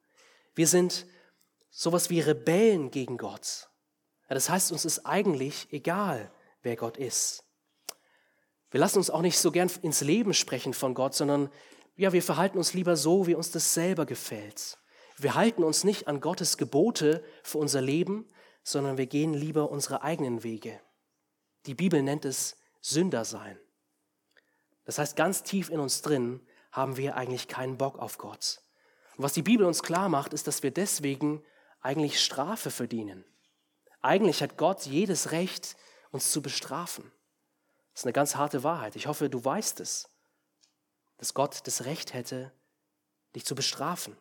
Wir 0.55 0.69
sind 0.69 1.05
sowas 1.69 2.11
wie 2.11 2.21
Rebellen 2.21 2.93
gegen 2.93 3.19
Gott. 3.19 3.69
Das 4.29 4.49
heißt, 4.49 4.73
uns 4.73 4.85
ist 4.85 5.07
eigentlich 5.07 5.69
egal, 5.71 6.31
wer 6.63 6.77
Gott 6.77 6.97
ist. 6.97 7.45
Wir 8.71 8.81
lassen 8.81 8.99
uns 8.99 9.11
auch 9.11 9.21
nicht 9.21 9.39
so 9.39 9.53
gern 9.53 9.71
ins 9.83 10.01
Leben 10.01 10.35
sprechen 10.35 10.75
von 10.75 10.95
Gott, 10.95 11.15
sondern 11.15 11.51
ja, 11.97 12.13
wir 12.13 12.23
verhalten 12.23 12.59
uns 12.59 12.75
lieber 12.75 12.97
so, 12.97 13.27
wie 13.27 13.35
uns 13.35 13.51
das 13.51 13.75
selber 13.75 14.05
gefällt. 14.07 14.79
Wir 15.17 15.35
halten 15.35 15.63
uns 15.63 15.85
nicht 15.85 16.09
an 16.09 16.21
Gottes 16.21 16.57
Gebote 16.57 17.23
für 17.45 17.59
unser 17.59 17.81
Leben, 17.81 18.27
sondern 18.65 18.99
wir 18.99 19.07
gehen 19.07 19.33
lieber 19.33 19.71
unsere 19.71 20.03
eigenen 20.03 20.43
Wege. 20.43 20.81
Die 21.67 21.75
Bibel 21.75 22.03
nennt 22.03 22.25
es 22.25 22.57
Sündersein. 22.81 23.59
Das 24.85 24.99
heißt, 24.99 25.17
ganz 25.17 25.43
tief 25.43 25.71
in 25.71 25.81
uns 25.81 26.03
drin 26.03 26.41
haben 26.73 26.97
wir 26.97 27.17
eigentlich 27.17 27.47
keinen 27.47 27.79
Bock 27.79 27.99
auf 27.99 28.19
Gott. 28.19 28.61
Und 29.17 29.23
was 29.23 29.35
die 29.35 29.43
Bibel 29.43 29.65
uns 29.65 29.83
klar 29.83 30.09
macht, 30.09 30.33
ist, 30.33 30.49
dass 30.49 30.63
wir 30.63 30.73
deswegen 30.73 31.45
eigentlich 31.81 32.21
Strafe 32.21 32.71
verdienen. 32.71 33.25
Eigentlich 34.05 34.43
hat 34.43 34.59
Gott 34.59 34.85
jedes 34.85 35.33
Recht, 35.33 35.77
uns 36.11 36.31
zu 36.31 36.43
bestrafen. 36.43 37.11
Das 37.95 38.03
ist 38.03 38.05
eine 38.05 38.13
ganz 38.13 38.37
harte 38.37 38.63
Wahrheit. 38.63 38.97
Ich 38.97 39.07
hoffe, 39.07 39.31
du 39.31 39.43
weißt 39.43 39.81
es, 39.81 40.11
dass 41.17 41.33
Gott 41.33 41.63
das 41.65 41.87
Recht 41.87 42.13
hätte, 42.13 42.53
dich 43.35 43.47
zu 43.47 43.55
bestrafen. 43.55 44.15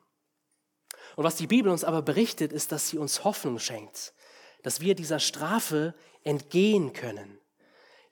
Und 1.17 1.25
was 1.25 1.35
die 1.35 1.47
Bibel 1.47 1.69
uns 1.69 1.83
aber 1.83 2.01
berichtet, 2.01 2.53
ist, 2.53 2.71
dass 2.71 2.87
sie 2.87 2.97
uns 2.97 3.25
Hoffnung 3.25 3.59
schenkt, 3.59 4.13
dass 4.61 4.79
wir 4.79 4.95
dieser 4.95 5.19
Strafe 5.19 5.93
entgehen 6.23 6.93
können. 6.93 7.37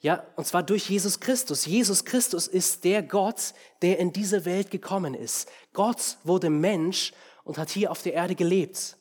Ja, 0.02 0.28
und 0.36 0.46
zwar 0.46 0.64
durch 0.64 0.90
Jesus 0.90 1.22
Christus. 1.22 1.66
Jesus 1.66 2.04
Christus 2.04 2.48
ist 2.48 2.84
der 2.84 3.02
Gott, 3.02 3.54
der 3.82 3.98
in 3.98 4.12
diese 4.12 4.44
Welt 4.44 4.72
gekommen 4.72 5.14
ist. 5.14 5.50
Gott 5.72 6.18
wurde 6.26 6.50
Mensch 6.50 7.14
und 7.46 7.58
hat 7.58 7.70
hier 7.70 7.92
auf 7.92 8.02
der 8.02 8.14
Erde 8.14 8.36
gelebt. 8.36 8.98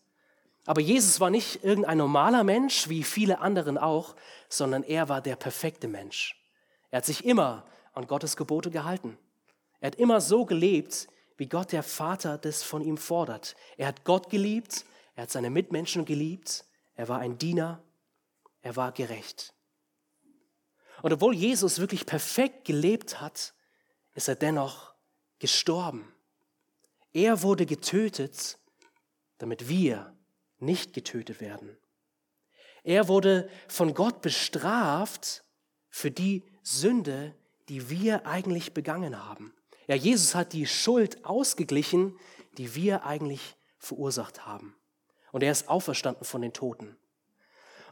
Aber 0.67 0.81
Jesus 0.81 1.21
war 1.21 1.31
nicht 1.31 1.65
irgendein 1.65 1.99
normaler 1.99 2.45
Mensch, 2.45 2.89
wie 2.89 3.03
viele 3.03 3.41
anderen 3.41 3.79
auch, 3.79 4.15
sondern 4.49 4.83
er 4.83 5.09
war 5.09 5.21
der 5.21 5.37
perfekte 5.37 5.89
Mensch. 5.89 6.37
Er 6.91 6.99
hat 6.99 7.07
sich 7.07 7.25
immer 7.25 7.65
an 7.95 8.07
Gottes 8.07 8.37
Gebote 8.37 8.71
gehalten. 8.71 9.19
Er 9.81 9.89
hat 9.89 9.97
immer 9.97 10.21
so 10.21 10.45
gelebt, 10.45 11.09
wie 11.37 11.47
Gott 11.47 11.73
der 11.73 11.83
Vater 11.83 12.37
das 12.37 12.63
von 12.63 12.83
ihm 12.83 12.99
fordert. 12.99 13.57
Er 13.79 13.87
hat 13.89 14.05
Gott 14.05 14.29
geliebt, 14.29 14.85
er 15.15 15.23
hat 15.23 15.31
seine 15.31 15.51
Mitmenschen 15.51 16.05
geliebt, 16.05 16.65
er 16.95 17.09
war 17.09 17.19
ein 17.19 17.39
Diener, 17.39 17.83
er 18.61 18.77
war 18.77 18.93
gerecht. 18.93 19.55
Und 21.03 21.13
obwohl 21.15 21.35
Jesus 21.35 21.79
wirklich 21.79 22.05
perfekt 22.05 22.67
gelebt 22.67 23.21
hat, 23.21 23.55
ist 24.15 24.29
er 24.29 24.35
dennoch 24.35 24.95
gestorben. 25.39 26.13
Er 27.13 27.43
wurde 27.43 27.65
getötet, 27.65 28.59
damit 29.39 29.69
wir 29.69 30.15
nicht 30.61 30.93
getötet 30.93 31.41
werden. 31.41 31.77
Er 32.83 33.09
wurde 33.09 33.49
von 33.69 33.95
Gott 33.95 34.23
bestraft 34.23 35.45
für 35.89 36.11
die 36.11 36.45
Sünde, 36.63 37.35
die 37.69 37.91
wir 37.91 38.27
eigentlich 38.27 38.73
begangen 38.73 39.25
haben. 39.25 39.55
Ja, 39.87 39.95
Jesus 39.95 40.35
hat 40.35 40.53
die 40.53 40.67
Schuld 40.67 41.25
ausgeglichen, 41.25 42.19
die 42.59 42.75
wir 42.75 43.05
eigentlich 43.05 43.57
verursacht 43.79 44.47
haben. 44.47 44.75
Und 45.33 45.43
er 45.43 45.53
ist 45.53 45.69
auferstanden 45.69 46.25
von 46.25 46.43
den 46.43 46.53
Toten. 46.53 46.97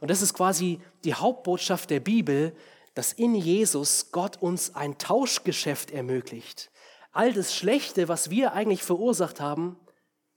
Und 0.01 0.09
das 0.09 0.21
ist 0.21 0.33
quasi 0.33 0.79
die 1.03 1.13
Hauptbotschaft 1.13 1.89
der 1.89 1.99
Bibel, 1.99 2.55
dass 2.93 3.13
in 3.13 3.35
Jesus 3.35 4.11
Gott 4.11 4.41
uns 4.41 4.75
ein 4.75 4.97
Tauschgeschäft 4.97 5.91
ermöglicht. 5.91 6.71
All 7.11 7.33
das 7.33 7.55
Schlechte, 7.55 8.07
was 8.07 8.29
wir 8.29 8.53
eigentlich 8.53 8.83
verursacht 8.83 9.39
haben, 9.39 9.79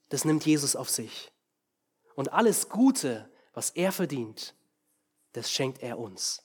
das 0.09 0.24
nimmt 0.24 0.47
Jesus 0.47 0.76
auf 0.76 0.91
sich. 0.91 1.32
Und 2.14 2.32
alles 2.32 2.68
Gute, 2.68 3.30
was 3.52 3.70
er 3.70 3.92
verdient, 3.92 4.54
das 5.32 5.50
schenkt 5.50 5.82
er 5.82 5.98
uns. 5.98 6.42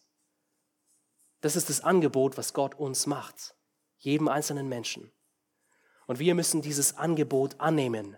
Das 1.42 1.56
ist 1.56 1.70
das 1.70 1.82
Angebot, 1.82 2.38
was 2.38 2.54
Gott 2.54 2.76
uns 2.76 3.06
macht, 3.06 3.56
jedem 3.98 4.28
einzelnen 4.28 4.68
Menschen. 4.68 5.12
Und 6.08 6.20
wir 6.20 6.36
müssen 6.36 6.62
dieses 6.62 6.98
Angebot 6.98 7.60
annehmen. 7.60 8.18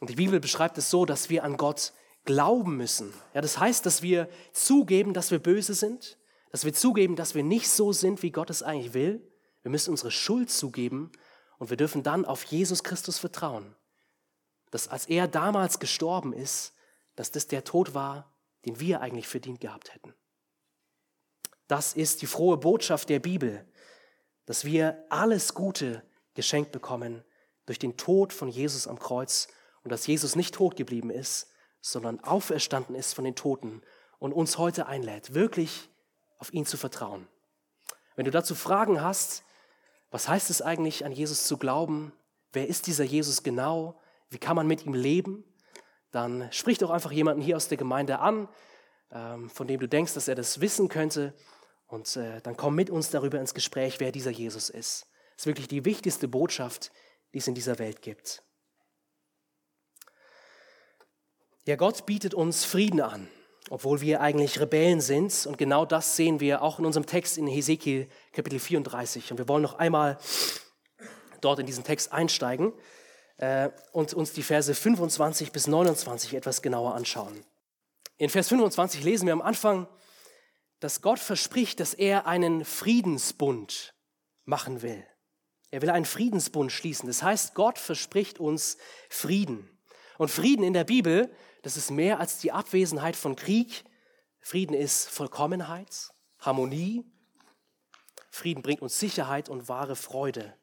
Und 0.00 0.08
die 0.10 0.14
Bibel 0.14 0.40
beschreibt 0.40 0.78
es 0.78 0.90
so, 0.90 1.04
dass 1.04 1.28
wir 1.28 1.44
an 1.44 1.56
Gott 1.56 1.92
glauben 2.24 2.76
müssen. 2.76 3.12
Ja, 3.34 3.40
das 3.40 3.58
heißt, 3.58 3.84
dass 3.84 4.02
wir 4.02 4.28
zugeben, 4.52 5.14
dass 5.14 5.30
wir 5.30 5.38
böse 5.38 5.74
sind, 5.74 6.18
dass 6.50 6.64
wir 6.64 6.72
zugeben, 6.72 7.16
dass 7.16 7.34
wir 7.34 7.42
nicht 7.42 7.68
so 7.68 7.92
sind, 7.92 8.22
wie 8.22 8.30
Gott 8.30 8.50
es 8.50 8.62
eigentlich 8.62 8.94
will. 8.94 9.26
Wir 9.62 9.70
müssen 9.70 9.90
unsere 9.90 10.10
Schuld 10.10 10.50
zugeben 10.50 11.10
und 11.58 11.70
wir 11.70 11.76
dürfen 11.76 12.02
dann 12.02 12.24
auf 12.24 12.44
Jesus 12.44 12.84
Christus 12.84 13.18
vertrauen. 13.18 13.74
Dass 14.70 14.88
als 14.88 15.06
er 15.06 15.28
damals 15.28 15.78
gestorben 15.78 16.32
ist, 16.32 16.74
dass 17.16 17.30
das 17.30 17.46
der 17.46 17.64
Tod 17.64 17.94
war, 17.94 18.32
den 18.64 18.80
wir 18.80 19.00
eigentlich 19.00 19.28
verdient 19.28 19.60
gehabt 19.60 19.94
hätten. 19.94 20.14
Das 21.66 21.92
ist 21.92 22.22
die 22.22 22.26
frohe 22.26 22.56
Botschaft 22.56 23.08
der 23.08 23.18
Bibel, 23.18 23.66
dass 24.46 24.64
wir 24.64 25.04
alles 25.10 25.54
Gute 25.54 26.02
geschenkt 26.34 26.72
bekommen 26.72 27.24
durch 27.66 27.78
den 27.78 27.96
Tod 27.96 28.32
von 28.32 28.48
Jesus 28.48 28.86
am 28.86 28.98
Kreuz 28.98 29.48
und 29.82 29.90
dass 29.90 30.06
Jesus 30.06 30.36
nicht 30.36 30.54
tot 30.54 30.76
geblieben 30.76 31.10
ist, 31.10 31.50
sondern 31.80 32.20
auferstanden 32.20 32.94
ist 32.94 33.14
von 33.14 33.24
den 33.24 33.34
Toten 33.34 33.82
und 34.18 34.32
uns 34.32 34.58
heute 34.58 34.86
einlädt, 34.86 35.34
wirklich 35.34 35.90
auf 36.38 36.52
ihn 36.52 36.66
zu 36.66 36.76
vertrauen. 36.76 37.28
Wenn 38.16 38.24
du 38.24 38.30
dazu 38.30 38.54
Fragen 38.54 39.02
hast, 39.02 39.44
was 40.10 40.28
heißt 40.28 40.50
es 40.50 40.62
eigentlich, 40.62 41.04
an 41.04 41.12
Jesus 41.12 41.46
zu 41.46 41.58
glauben? 41.58 42.12
Wer 42.52 42.68
ist 42.68 42.86
dieser 42.86 43.04
Jesus 43.04 43.42
genau? 43.42 44.00
Wie 44.30 44.38
kann 44.38 44.56
man 44.56 44.66
mit 44.66 44.84
ihm 44.84 44.94
leben? 44.94 45.44
Dann 46.10 46.50
sprich 46.52 46.78
doch 46.78 46.90
einfach 46.90 47.12
jemanden 47.12 47.42
hier 47.42 47.56
aus 47.56 47.68
der 47.68 47.78
Gemeinde 47.78 48.18
an, 48.18 48.48
ähm, 49.10 49.50
von 49.50 49.66
dem 49.66 49.80
du 49.80 49.88
denkst, 49.88 50.14
dass 50.14 50.28
er 50.28 50.34
das 50.34 50.60
wissen 50.60 50.88
könnte. 50.88 51.34
Und 51.86 52.16
äh, 52.16 52.40
dann 52.42 52.56
komm 52.56 52.74
mit 52.74 52.90
uns 52.90 53.10
darüber 53.10 53.40
ins 53.40 53.54
Gespräch, 53.54 54.00
wer 54.00 54.12
dieser 54.12 54.30
Jesus 54.30 54.70
ist. 54.70 55.06
Das 55.36 55.42
ist 55.42 55.46
wirklich 55.46 55.68
die 55.68 55.84
wichtigste 55.84 56.28
Botschaft, 56.28 56.90
die 57.32 57.38
es 57.38 57.48
in 57.48 57.54
dieser 57.54 57.78
Welt 57.78 58.02
gibt. 58.02 58.42
Ja, 61.66 61.76
Gott 61.76 62.06
bietet 62.06 62.34
uns 62.34 62.64
Frieden 62.64 63.00
an 63.00 63.28
obwohl 63.70 64.00
wir 64.00 64.20
eigentlich 64.20 64.60
Rebellen 64.60 65.00
sind. 65.00 65.46
Und 65.46 65.58
genau 65.58 65.84
das 65.84 66.16
sehen 66.16 66.40
wir 66.40 66.62
auch 66.62 66.78
in 66.78 66.86
unserem 66.86 67.06
Text 67.06 67.38
in 67.38 67.46
Hesekiel 67.46 68.08
Kapitel 68.32 68.58
34. 68.58 69.30
Und 69.30 69.38
wir 69.38 69.48
wollen 69.48 69.62
noch 69.62 69.78
einmal 69.78 70.18
dort 71.40 71.58
in 71.58 71.66
diesen 71.66 71.84
Text 71.84 72.12
einsteigen 72.12 72.72
und 73.92 74.14
uns 74.14 74.32
die 74.32 74.42
Verse 74.42 74.74
25 74.74 75.52
bis 75.52 75.66
29 75.66 76.34
etwas 76.34 76.60
genauer 76.60 76.94
anschauen. 76.94 77.44
In 78.16 78.30
Vers 78.30 78.48
25 78.48 79.04
lesen 79.04 79.26
wir 79.26 79.32
am 79.32 79.42
Anfang, 79.42 79.86
dass 80.80 81.02
Gott 81.02 81.20
verspricht, 81.20 81.78
dass 81.78 81.94
er 81.94 82.26
einen 82.26 82.64
Friedensbund 82.64 83.94
machen 84.44 84.82
will. 84.82 85.04
Er 85.70 85.82
will 85.82 85.90
einen 85.90 86.04
Friedensbund 86.04 86.72
schließen. 86.72 87.06
Das 87.06 87.22
heißt, 87.22 87.54
Gott 87.54 87.78
verspricht 87.78 88.40
uns 88.40 88.76
Frieden. 89.08 89.70
Und 90.16 90.30
Frieden 90.30 90.64
in 90.64 90.72
der 90.72 90.84
Bibel 90.84 91.30
das 91.62 91.76
ist 91.76 91.90
mehr 91.90 92.20
als 92.20 92.38
die 92.38 92.52
Abwesenheit 92.52 93.16
von 93.16 93.36
Krieg. 93.36 93.84
Frieden 94.40 94.74
ist 94.74 95.08
Vollkommenheit, 95.08 96.12
Harmonie. 96.38 97.04
Frieden 98.30 98.62
bringt 98.62 98.82
uns 98.82 98.98
Sicherheit 98.98 99.48
und 99.48 99.68
wahre 99.68 99.96
Freude. 99.96 100.56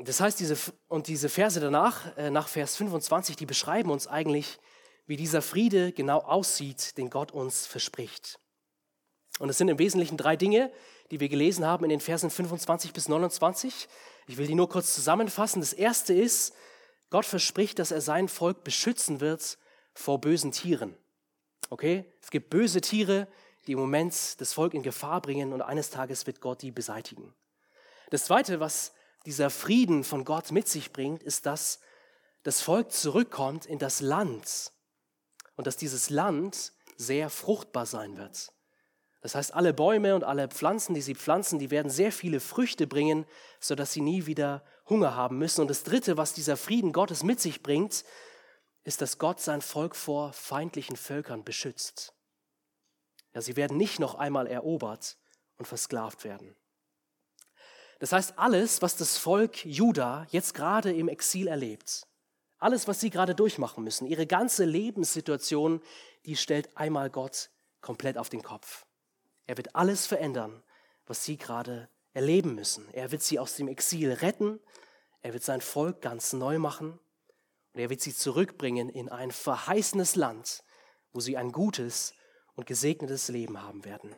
Das 0.00 0.20
heißt, 0.20 0.40
diese, 0.40 0.56
und 0.88 1.06
diese 1.06 1.28
Verse 1.28 1.60
danach, 1.60 2.16
äh, 2.16 2.30
nach 2.30 2.48
Vers 2.48 2.76
25, 2.76 3.36
die 3.36 3.46
beschreiben 3.46 3.90
uns 3.90 4.06
eigentlich, 4.06 4.58
wie 5.06 5.16
dieser 5.16 5.42
Friede 5.42 5.92
genau 5.92 6.18
aussieht, 6.18 6.96
den 6.98 7.10
Gott 7.10 7.30
uns 7.30 7.66
verspricht. 7.66 8.38
Und 9.38 9.48
es 9.48 9.58
sind 9.58 9.68
im 9.68 9.78
Wesentlichen 9.78 10.16
drei 10.16 10.36
Dinge, 10.36 10.72
die 11.10 11.20
wir 11.20 11.28
gelesen 11.28 11.66
haben 11.66 11.84
in 11.84 11.90
den 11.90 12.00
Versen 12.00 12.30
25 12.30 12.92
bis 12.92 13.08
29. 13.08 13.88
Ich 14.26 14.36
will 14.36 14.46
die 14.46 14.54
nur 14.54 14.68
kurz 14.68 14.94
zusammenfassen. 14.94 15.60
Das 15.60 15.72
erste 15.72 16.14
ist, 16.14 16.54
Gott 17.10 17.26
verspricht, 17.26 17.78
dass 17.78 17.90
er 17.90 18.00
sein 18.00 18.28
Volk 18.28 18.64
beschützen 18.64 19.20
wird 19.20 19.58
vor 19.92 20.20
bösen 20.20 20.52
Tieren. 20.52 20.96
Okay? 21.70 22.04
Es 22.22 22.30
gibt 22.30 22.50
böse 22.50 22.80
Tiere, 22.80 23.28
die 23.66 23.72
im 23.72 23.78
Moment 23.78 24.40
das 24.40 24.52
Volk 24.52 24.74
in 24.74 24.82
Gefahr 24.82 25.20
bringen 25.20 25.52
und 25.52 25.62
eines 25.62 25.90
Tages 25.90 26.26
wird 26.26 26.40
Gott 26.40 26.62
die 26.62 26.70
beseitigen. 26.70 27.34
Das 28.10 28.24
zweite, 28.24 28.60
was 28.60 28.93
dieser 29.26 29.50
Frieden 29.50 30.04
von 30.04 30.24
Gott 30.24 30.52
mit 30.52 30.68
sich 30.68 30.92
bringt, 30.92 31.22
ist, 31.22 31.46
dass 31.46 31.80
das 32.42 32.60
Volk 32.60 32.92
zurückkommt 32.92 33.66
in 33.66 33.78
das 33.78 34.00
Land 34.00 34.72
und 35.56 35.66
dass 35.66 35.76
dieses 35.76 36.10
Land 36.10 36.72
sehr 36.96 37.30
fruchtbar 37.30 37.86
sein 37.86 38.16
wird. 38.16 38.52
Das 39.22 39.34
heißt, 39.34 39.54
alle 39.54 39.72
Bäume 39.72 40.14
und 40.14 40.22
alle 40.22 40.48
Pflanzen, 40.48 40.94
die 40.94 41.00
sie 41.00 41.14
pflanzen, 41.14 41.58
die 41.58 41.70
werden 41.70 41.90
sehr 41.90 42.12
viele 42.12 42.40
Früchte 42.40 42.86
bringen, 42.86 43.24
sodass 43.58 43.94
sie 43.94 44.02
nie 44.02 44.26
wieder 44.26 44.62
Hunger 44.86 45.16
haben 45.16 45.38
müssen. 45.38 45.62
Und 45.62 45.68
das 45.68 45.82
Dritte, 45.82 46.18
was 46.18 46.34
dieser 46.34 46.58
Frieden 46.58 46.92
Gottes 46.92 47.22
mit 47.22 47.40
sich 47.40 47.62
bringt, 47.62 48.04
ist, 48.82 49.00
dass 49.00 49.18
Gott 49.18 49.40
sein 49.40 49.62
Volk 49.62 49.96
vor 49.96 50.34
feindlichen 50.34 50.96
Völkern 50.96 51.42
beschützt. 51.42 52.12
Ja, 53.32 53.40
sie 53.40 53.56
werden 53.56 53.78
nicht 53.78 53.98
noch 53.98 54.14
einmal 54.14 54.46
erobert 54.46 55.16
und 55.56 55.66
versklavt 55.66 56.24
werden. 56.24 56.54
Das 58.00 58.12
heißt, 58.12 58.38
alles, 58.38 58.82
was 58.82 58.96
das 58.96 59.16
Volk 59.16 59.64
Juda 59.64 60.26
jetzt 60.30 60.54
gerade 60.54 60.92
im 60.92 61.08
Exil 61.08 61.46
erlebt, 61.46 62.06
alles, 62.58 62.88
was 62.88 63.00
sie 63.00 63.10
gerade 63.10 63.34
durchmachen 63.34 63.84
müssen, 63.84 64.06
ihre 64.06 64.26
ganze 64.26 64.64
Lebenssituation, 64.64 65.82
die 66.24 66.36
stellt 66.36 66.76
einmal 66.76 67.10
Gott 67.10 67.50
komplett 67.80 68.16
auf 68.16 68.30
den 68.30 68.42
Kopf. 68.42 68.86
Er 69.46 69.56
wird 69.56 69.74
alles 69.76 70.06
verändern, 70.06 70.62
was 71.06 71.24
sie 71.24 71.36
gerade 71.36 71.88
erleben 72.14 72.54
müssen. 72.54 72.88
Er 72.92 73.12
wird 73.12 73.22
sie 73.22 73.38
aus 73.38 73.56
dem 73.56 73.68
Exil 73.68 74.12
retten. 74.12 74.60
Er 75.20 75.34
wird 75.34 75.42
sein 75.42 75.60
Volk 75.60 76.00
ganz 76.00 76.32
neu 76.32 76.58
machen. 76.58 76.98
Und 77.72 77.80
er 77.80 77.90
wird 77.90 78.00
sie 78.00 78.14
zurückbringen 78.14 78.88
in 78.88 79.08
ein 79.08 79.30
verheißenes 79.30 80.16
Land, 80.16 80.62
wo 81.12 81.20
sie 81.20 81.36
ein 81.36 81.52
gutes 81.52 82.14
und 82.54 82.66
gesegnetes 82.66 83.28
Leben 83.28 83.60
haben 83.62 83.84
werden. 83.84 84.14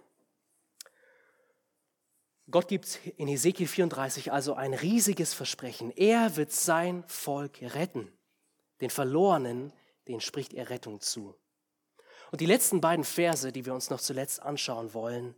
Gott 2.51 2.69
gibt 2.69 3.01
in 3.17 3.27
Hesekiel 3.27 3.67
34 3.67 4.33
also 4.33 4.55
ein 4.55 4.73
riesiges 4.73 5.35
Versprechen. 5.35 5.91
Er 5.91 6.37
wird 6.37 6.53
sein 6.53 7.03
Volk 7.09 7.61
retten. 7.61 8.13
Den 8.81 8.91
Verlorenen, 8.91 9.73
den 10.07 10.21
spricht 10.21 10.53
er 10.53 10.71
Rettung 10.71 11.01
zu. 11.01 11.35
Und 12.31 12.41
die 12.41 12.47
letzten 12.47 12.81
beiden 12.81 13.05
Verse, 13.05 13.51
die 13.51 13.67
wir 13.67 13.75
uns 13.75 13.91
noch 13.91 14.01
zuletzt 14.01 14.43
anschauen 14.43 14.95
wollen, 14.95 15.35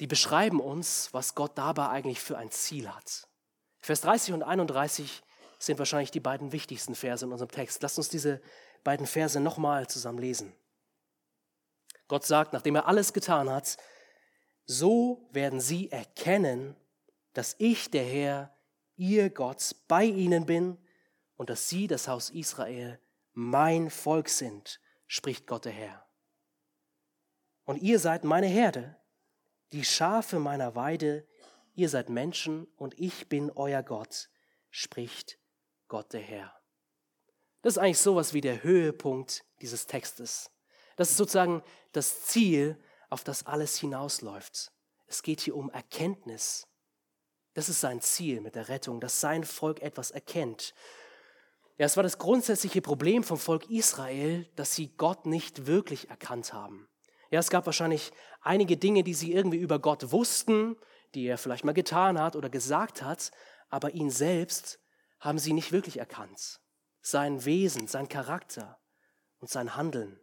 die 0.00 0.06
beschreiben 0.06 0.60
uns, 0.60 1.10
was 1.12 1.34
Gott 1.34 1.56
dabei 1.56 1.88
eigentlich 1.88 2.20
für 2.20 2.36
ein 2.36 2.50
Ziel 2.50 2.88
hat. 2.92 3.28
Vers 3.80 4.00
30 4.00 4.34
und 4.34 4.42
31 4.42 5.22
sind 5.58 5.78
wahrscheinlich 5.78 6.10
die 6.10 6.20
beiden 6.20 6.50
wichtigsten 6.50 6.96
Verse 6.96 7.24
in 7.24 7.30
unserem 7.30 7.50
Text. 7.50 7.82
Lasst 7.82 7.98
uns 7.98 8.08
diese 8.08 8.40
beiden 8.82 9.06
Verse 9.06 9.38
nochmal 9.38 9.86
zusammen 9.86 10.18
lesen. 10.18 10.52
Gott 12.08 12.26
sagt, 12.26 12.52
nachdem 12.52 12.74
er 12.74 12.86
alles 12.86 13.12
getan 13.12 13.48
hat, 13.48 13.76
so 14.72 15.28
werden 15.32 15.60
sie 15.60 15.90
erkennen, 15.90 16.76
dass 17.32 17.54
ich, 17.58 17.90
der 17.90 18.04
Herr, 18.04 18.56
ihr 18.96 19.30
Gott, 19.30 19.74
bei 19.88 20.04
ihnen 20.04 20.46
bin 20.46 20.78
und 21.36 21.50
dass 21.50 21.68
sie, 21.68 21.86
das 21.86 22.08
Haus 22.08 22.30
Israel, 22.30 22.98
mein 23.32 23.90
Volk 23.90 24.28
sind 24.28 24.80
spricht 25.06 25.46
Gott 25.46 25.66
der 25.66 25.72
Herr. 25.72 26.06
Und 27.64 27.82
ihr 27.82 27.98
seid 27.98 28.24
meine 28.24 28.46
Herde, 28.46 28.96
die 29.72 29.84
Schafe 29.84 30.38
meiner 30.38 30.74
Weide, 30.74 31.28
ihr 31.74 31.90
seid 31.90 32.08
Menschen 32.08 32.64
und 32.76 32.98
ich 32.98 33.28
bin 33.28 33.50
euer 33.50 33.82
Gott, 33.82 34.30
spricht 34.70 35.38
Gott 35.88 36.14
der 36.14 36.22
Herr. 36.22 36.58
Das 37.60 37.74
ist 37.74 37.78
eigentlich 37.78 37.98
sowas 37.98 38.32
wie 38.32 38.40
der 38.40 38.62
Höhepunkt 38.62 39.44
dieses 39.60 39.86
Textes. 39.86 40.50
Das 40.96 41.10
ist 41.10 41.18
sozusagen 41.18 41.62
das 41.92 42.24
Ziel, 42.24 42.82
auf 43.12 43.24
das 43.24 43.46
alles 43.46 43.78
hinausläuft. 43.78 44.72
Es 45.06 45.22
geht 45.22 45.40
hier 45.40 45.56
um 45.56 45.70
Erkenntnis. 45.70 46.66
Das 47.54 47.68
ist 47.68 47.80
sein 47.80 48.00
Ziel 48.00 48.40
mit 48.40 48.54
der 48.54 48.68
Rettung, 48.68 49.00
dass 49.00 49.20
sein 49.20 49.44
Volk 49.44 49.82
etwas 49.82 50.10
erkennt 50.10 50.74
ja, 51.78 51.86
es 51.86 51.96
war 51.96 52.02
das 52.02 52.18
grundsätzliche 52.18 52.82
Problem 52.82 53.24
vom 53.24 53.38
Volk 53.38 53.68
Israel, 53.70 54.48
dass 54.56 54.74
sie 54.74 54.94
Gott 54.96 55.26
nicht 55.26 55.66
wirklich 55.66 56.10
erkannt 56.10 56.52
haben. 56.52 56.88
Ja, 57.30 57.40
es 57.40 57.50
gab 57.50 57.66
wahrscheinlich 57.66 58.12
einige 58.42 58.76
Dinge, 58.76 59.02
die 59.02 59.14
sie 59.14 59.32
irgendwie 59.32 59.56
über 59.58 59.78
Gott 59.78 60.12
wussten, 60.12 60.76
die 61.14 61.26
er 61.26 61.38
vielleicht 61.38 61.64
mal 61.64 61.72
getan 61.72 62.20
hat 62.20 62.36
oder 62.36 62.50
gesagt 62.50 63.02
hat, 63.02 63.30
aber 63.70 63.94
ihn 63.94 64.10
selbst 64.10 64.80
haben 65.18 65.38
sie 65.38 65.54
nicht 65.54 65.72
wirklich 65.72 65.98
erkannt. 65.98 66.60
Sein 67.00 67.44
Wesen, 67.44 67.88
sein 67.88 68.08
Charakter 68.08 68.78
und 69.40 69.50
sein 69.50 69.74
Handeln. 69.74 70.20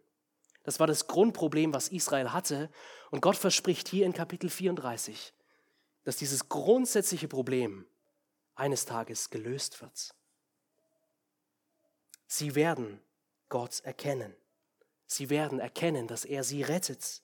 Das 0.62 0.80
war 0.80 0.86
das 0.86 1.06
Grundproblem, 1.06 1.72
was 1.72 1.88
Israel 1.88 2.32
hatte. 2.32 2.70
Und 3.10 3.22
Gott 3.22 3.36
verspricht 3.36 3.88
hier 3.88 4.06
in 4.06 4.12
Kapitel 4.12 4.50
34, 4.50 5.32
dass 6.04 6.16
dieses 6.16 6.48
grundsätzliche 6.48 7.28
Problem 7.28 7.86
eines 8.54 8.84
Tages 8.84 9.30
gelöst 9.30 9.80
wird. 9.80 10.14
Sie 12.26 12.54
werden 12.54 13.00
Gott 13.48 13.80
erkennen. 13.80 14.36
Sie 15.06 15.30
werden 15.30 15.58
erkennen, 15.58 16.06
dass 16.06 16.24
er 16.24 16.44
sie 16.44 16.62
rettet. 16.62 17.22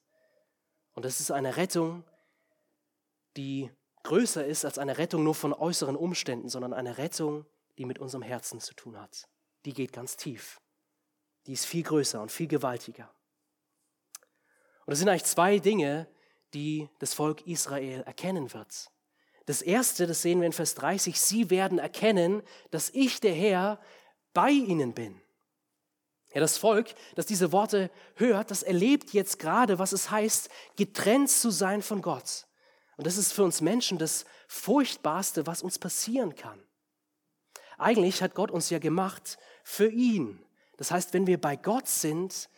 Und 0.94 1.04
das 1.04 1.20
ist 1.20 1.30
eine 1.30 1.56
Rettung, 1.56 2.04
die 3.36 3.70
größer 4.02 4.44
ist 4.44 4.64
als 4.64 4.78
eine 4.78 4.98
Rettung 4.98 5.22
nur 5.22 5.34
von 5.34 5.52
äußeren 5.52 5.94
Umständen, 5.94 6.48
sondern 6.48 6.72
eine 6.72 6.98
Rettung, 6.98 7.46
die 7.78 7.84
mit 7.84 7.98
unserem 7.98 8.22
Herzen 8.22 8.60
zu 8.60 8.74
tun 8.74 8.98
hat. 8.98 9.28
Die 9.64 9.74
geht 9.74 9.92
ganz 9.92 10.16
tief. 10.16 10.60
Die 11.46 11.52
ist 11.52 11.66
viel 11.66 11.82
größer 11.82 12.20
und 12.20 12.32
viel 12.32 12.48
gewaltiger. 12.48 13.14
Und 14.86 14.92
es 14.92 15.00
sind 15.00 15.08
eigentlich 15.08 15.24
zwei 15.24 15.58
Dinge, 15.58 16.06
die 16.54 16.88
das 17.00 17.12
Volk 17.12 17.46
Israel 17.46 18.02
erkennen 18.02 18.52
wird. 18.54 18.90
Das 19.44 19.62
erste, 19.62 20.06
das 20.06 20.22
sehen 20.22 20.40
wir 20.40 20.46
in 20.46 20.52
Vers 20.52 20.74
30, 20.74 21.20
sie 21.20 21.50
werden 21.50 21.78
erkennen, 21.78 22.42
dass 22.70 22.90
ich, 22.90 23.20
der 23.20 23.34
Herr, 23.34 23.80
bei 24.32 24.50
ihnen 24.50 24.92
bin. 24.92 25.20
Ja, 26.34 26.40
das 26.40 26.58
Volk, 26.58 26.94
das 27.14 27.26
diese 27.26 27.52
Worte 27.52 27.90
hört, 28.16 28.50
das 28.50 28.62
erlebt 28.62 29.12
jetzt 29.12 29.38
gerade, 29.38 29.78
was 29.78 29.92
es 29.92 30.10
heißt, 30.10 30.50
getrennt 30.76 31.30
zu 31.30 31.50
sein 31.50 31.80
von 31.80 32.02
Gott. 32.02 32.46
Und 32.96 33.06
das 33.06 33.16
ist 33.16 33.32
für 33.32 33.44
uns 33.44 33.60
Menschen 33.60 33.98
das 33.98 34.24
Furchtbarste, 34.48 35.46
was 35.46 35.62
uns 35.62 35.78
passieren 35.78 36.34
kann. 36.34 36.60
Eigentlich 37.78 38.22
hat 38.22 38.34
Gott 38.34 38.50
uns 38.50 38.70
ja 38.70 38.78
gemacht 38.78 39.38
für 39.62 39.88
ihn. 39.88 40.42
Das 40.76 40.90
heißt, 40.90 41.12
wenn 41.12 41.26
wir 41.26 41.40
bei 41.40 41.56
Gott 41.56 41.88
sind, 41.88 42.48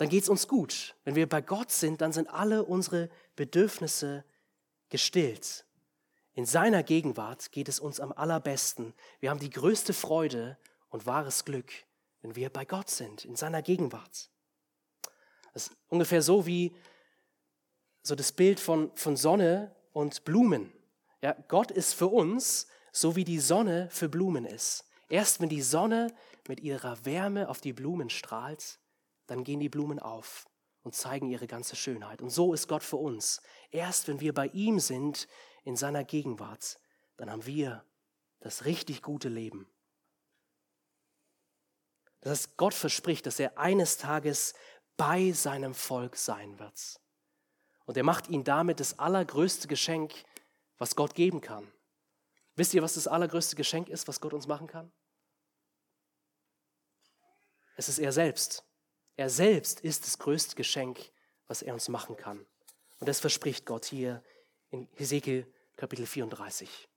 dann 0.00 0.08
geht 0.08 0.22
es 0.22 0.30
uns 0.30 0.48
gut. 0.48 0.96
Wenn 1.04 1.14
wir 1.14 1.28
bei 1.28 1.42
Gott 1.42 1.70
sind, 1.70 2.00
dann 2.00 2.10
sind 2.14 2.26
alle 2.28 2.64
unsere 2.64 3.10
Bedürfnisse 3.36 4.24
gestillt. 4.88 5.66
In 6.32 6.46
seiner 6.46 6.82
Gegenwart 6.82 7.52
geht 7.52 7.68
es 7.68 7.78
uns 7.78 8.00
am 8.00 8.10
allerbesten. 8.10 8.94
Wir 9.18 9.28
haben 9.28 9.40
die 9.40 9.50
größte 9.50 9.92
Freude 9.92 10.56
und 10.88 11.04
wahres 11.04 11.44
Glück, 11.44 11.70
wenn 12.22 12.34
wir 12.34 12.48
bei 12.48 12.64
Gott 12.64 12.88
sind, 12.88 13.26
in 13.26 13.36
seiner 13.36 13.60
Gegenwart. 13.60 14.30
Das 15.52 15.66
ist 15.66 15.76
ungefähr 15.88 16.22
so 16.22 16.46
wie 16.46 16.74
so 18.02 18.14
das 18.14 18.32
Bild 18.32 18.58
von, 18.58 18.90
von 18.96 19.18
Sonne 19.18 19.76
und 19.92 20.24
Blumen. 20.24 20.72
Ja, 21.20 21.36
Gott 21.48 21.70
ist 21.70 21.92
für 21.92 22.06
uns 22.06 22.68
so 22.90 23.16
wie 23.16 23.24
die 23.24 23.38
Sonne 23.38 23.90
für 23.90 24.08
Blumen 24.08 24.46
ist. 24.46 24.86
Erst 25.10 25.40
wenn 25.40 25.50
die 25.50 25.60
Sonne 25.60 26.10
mit 26.48 26.60
ihrer 26.60 27.04
Wärme 27.04 27.50
auf 27.50 27.60
die 27.60 27.74
Blumen 27.74 28.08
strahlt, 28.08 28.79
dann 29.30 29.44
gehen 29.44 29.60
die 29.60 29.68
Blumen 29.68 30.00
auf 30.00 30.48
und 30.82 30.96
zeigen 30.96 31.28
ihre 31.28 31.46
ganze 31.46 31.76
Schönheit. 31.76 32.20
Und 32.20 32.30
so 32.30 32.52
ist 32.52 32.66
Gott 32.66 32.82
für 32.82 32.96
uns. 32.96 33.40
Erst 33.70 34.08
wenn 34.08 34.18
wir 34.18 34.34
bei 34.34 34.48
ihm 34.48 34.80
sind, 34.80 35.28
in 35.62 35.76
seiner 35.76 36.02
Gegenwart, 36.02 36.80
dann 37.16 37.30
haben 37.30 37.46
wir 37.46 37.84
das 38.40 38.64
richtig 38.64 39.02
gute 39.02 39.28
Leben. 39.28 39.70
Das 42.22 42.32
heißt, 42.32 42.56
Gott 42.56 42.74
verspricht, 42.74 43.24
dass 43.24 43.38
er 43.38 43.56
eines 43.56 43.98
Tages 43.98 44.54
bei 44.96 45.30
seinem 45.30 45.74
Volk 45.74 46.16
sein 46.16 46.58
wird. 46.58 47.00
Und 47.84 47.96
er 47.96 48.02
macht 48.02 48.28
ihnen 48.28 48.42
damit 48.42 48.80
das 48.80 48.98
allergrößte 48.98 49.68
Geschenk, 49.68 50.12
was 50.76 50.96
Gott 50.96 51.14
geben 51.14 51.40
kann. 51.40 51.70
Wisst 52.56 52.74
ihr, 52.74 52.82
was 52.82 52.94
das 52.94 53.06
allergrößte 53.06 53.54
Geschenk 53.54 53.88
ist, 53.88 54.08
was 54.08 54.20
Gott 54.20 54.34
uns 54.34 54.48
machen 54.48 54.66
kann? 54.66 54.90
Es 57.76 57.88
ist 57.88 58.00
er 58.00 58.10
selbst. 58.10 58.64
Er 59.20 59.28
selbst 59.28 59.80
ist 59.80 60.06
das 60.06 60.18
größte 60.18 60.56
Geschenk, 60.56 61.12
was 61.46 61.60
er 61.60 61.74
uns 61.74 61.90
machen 61.90 62.16
kann. 62.16 62.38
Und 63.00 63.06
das 63.06 63.20
verspricht 63.20 63.66
Gott 63.66 63.84
hier 63.84 64.22
in 64.70 64.88
Hesekiel 64.94 65.46
Kapitel 65.76 66.06
34. 66.06 66.88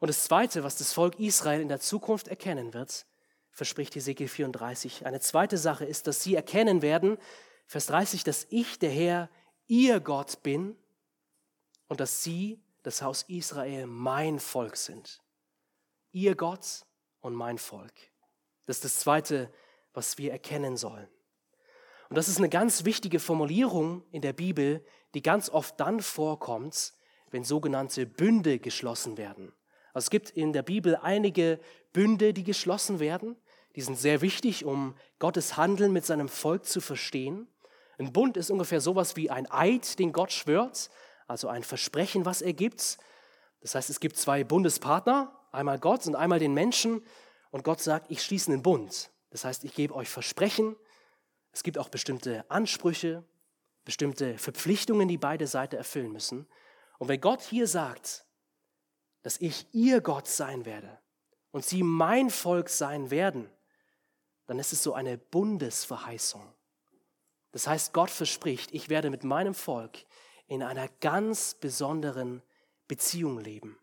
Und 0.00 0.08
das 0.08 0.24
Zweite, 0.24 0.64
was 0.64 0.74
das 0.74 0.92
Volk 0.92 1.20
Israel 1.20 1.60
in 1.60 1.68
der 1.68 1.78
Zukunft 1.78 2.26
erkennen 2.26 2.74
wird, 2.74 3.06
verspricht 3.52 3.94
Hesekiel 3.94 4.26
34. 4.26 5.06
Eine 5.06 5.20
zweite 5.20 5.56
Sache 5.56 5.84
ist, 5.84 6.08
dass 6.08 6.24
sie 6.24 6.34
erkennen 6.34 6.82
werden, 6.82 7.16
Vers 7.68 7.86
30, 7.86 8.24
dass 8.24 8.48
ich, 8.50 8.80
der 8.80 8.90
Herr, 8.90 9.30
ihr 9.68 10.00
Gott 10.00 10.42
bin 10.42 10.76
und 11.86 12.00
dass 12.00 12.24
sie, 12.24 12.60
das 12.82 13.02
Haus 13.02 13.22
Israel, 13.28 13.86
mein 13.86 14.40
Volk 14.40 14.76
sind. 14.76 15.22
Ihr 16.10 16.34
Gott 16.34 16.84
und 17.20 17.34
mein 17.34 17.58
Volk. 17.58 17.94
Das 18.66 18.78
ist 18.78 18.84
das 18.84 18.98
Zweite, 18.98 19.48
was 19.92 20.18
wir 20.18 20.32
erkennen 20.32 20.76
sollen. 20.76 21.06
Und 22.12 22.16
das 22.16 22.28
ist 22.28 22.36
eine 22.36 22.50
ganz 22.50 22.84
wichtige 22.84 23.18
Formulierung 23.18 24.02
in 24.10 24.20
der 24.20 24.34
Bibel, 24.34 24.84
die 25.14 25.22
ganz 25.22 25.48
oft 25.48 25.80
dann 25.80 26.02
vorkommt, 26.02 26.92
wenn 27.30 27.42
sogenannte 27.42 28.04
Bünde 28.04 28.58
geschlossen 28.58 29.16
werden. 29.16 29.54
Also 29.94 30.04
es 30.04 30.10
gibt 30.10 30.28
in 30.28 30.52
der 30.52 30.60
Bibel 30.60 30.96
einige 30.96 31.58
Bünde, 31.94 32.34
die 32.34 32.44
geschlossen 32.44 33.00
werden. 33.00 33.34
Die 33.76 33.80
sind 33.80 33.98
sehr 33.98 34.20
wichtig, 34.20 34.66
um 34.66 34.94
Gottes 35.20 35.56
Handeln 35.56 35.90
mit 35.90 36.04
seinem 36.04 36.28
Volk 36.28 36.66
zu 36.66 36.82
verstehen. 36.82 37.48
Ein 37.96 38.12
Bund 38.12 38.36
ist 38.36 38.50
ungefähr 38.50 38.82
sowas 38.82 39.16
wie 39.16 39.30
ein 39.30 39.50
Eid, 39.50 39.98
den 39.98 40.12
Gott 40.12 40.32
schwört, 40.32 40.90
also 41.28 41.48
ein 41.48 41.62
Versprechen, 41.62 42.26
was 42.26 42.42
er 42.42 42.52
gibt. 42.52 42.98
Das 43.62 43.74
heißt, 43.74 43.88
es 43.88 44.00
gibt 44.00 44.18
zwei 44.18 44.44
Bundespartner, 44.44 45.34
einmal 45.50 45.78
Gott 45.78 46.06
und 46.06 46.14
einmal 46.14 46.40
den 46.40 46.52
Menschen. 46.52 47.02
Und 47.52 47.64
Gott 47.64 47.80
sagt, 47.80 48.10
ich 48.10 48.22
schließe 48.22 48.52
einen 48.52 48.62
Bund. 48.62 49.08
Das 49.30 49.46
heißt, 49.46 49.64
ich 49.64 49.72
gebe 49.72 49.94
euch 49.94 50.10
Versprechen. 50.10 50.76
Es 51.52 51.62
gibt 51.62 51.78
auch 51.78 51.88
bestimmte 51.88 52.50
Ansprüche, 52.50 53.24
bestimmte 53.84 54.38
Verpflichtungen, 54.38 55.08
die 55.08 55.18
beide 55.18 55.46
Seiten 55.46 55.76
erfüllen 55.76 56.12
müssen. 56.12 56.46
Und 56.98 57.08
wenn 57.08 57.20
Gott 57.20 57.42
hier 57.42 57.66
sagt, 57.66 58.26
dass 59.22 59.40
ich 59.40 59.66
ihr 59.72 60.00
Gott 60.00 60.26
sein 60.26 60.64
werde 60.64 60.98
und 61.50 61.64
sie 61.64 61.82
mein 61.82 62.30
Volk 62.30 62.68
sein 62.68 63.10
werden, 63.10 63.50
dann 64.46 64.58
ist 64.58 64.72
es 64.72 64.82
so 64.82 64.94
eine 64.94 65.18
Bundesverheißung. 65.18 66.42
Das 67.52 67.66
heißt, 67.66 67.92
Gott 67.92 68.10
verspricht, 68.10 68.72
ich 68.72 68.88
werde 68.88 69.10
mit 69.10 69.24
meinem 69.24 69.54
Volk 69.54 70.04
in 70.46 70.62
einer 70.62 70.88
ganz 71.00 71.54
besonderen 71.54 72.42
Beziehung 72.88 73.38
leben. 73.38 73.78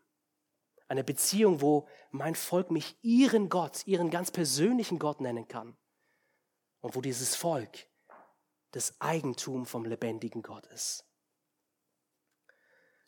Eine 0.88 1.04
Beziehung, 1.04 1.60
wo 1.60 1.88
mein 2.10 2.34
Volk 2.34 2.70
mich 2.70 2.96
ihren 3.02 3.48
Gott, 3.48 3.86
ihren 3.86 4.10
ganz 4.10 4.32
persönlichen 4.32 4.98
Gott 4.98 5.20
nennen 5.20 5.46
kann. 5.46 5.76
Und 6.80 6.94
wo 6.94 7.00
dieses 7.00 7.36
Volk 7.36 7.86
das 8.72 9.00
Eigentum 9.00 9.66
vom 9.66 9.84
lebendigen 9.84 10.42
Gott 10.42 10.66
ist. 10.66 11.04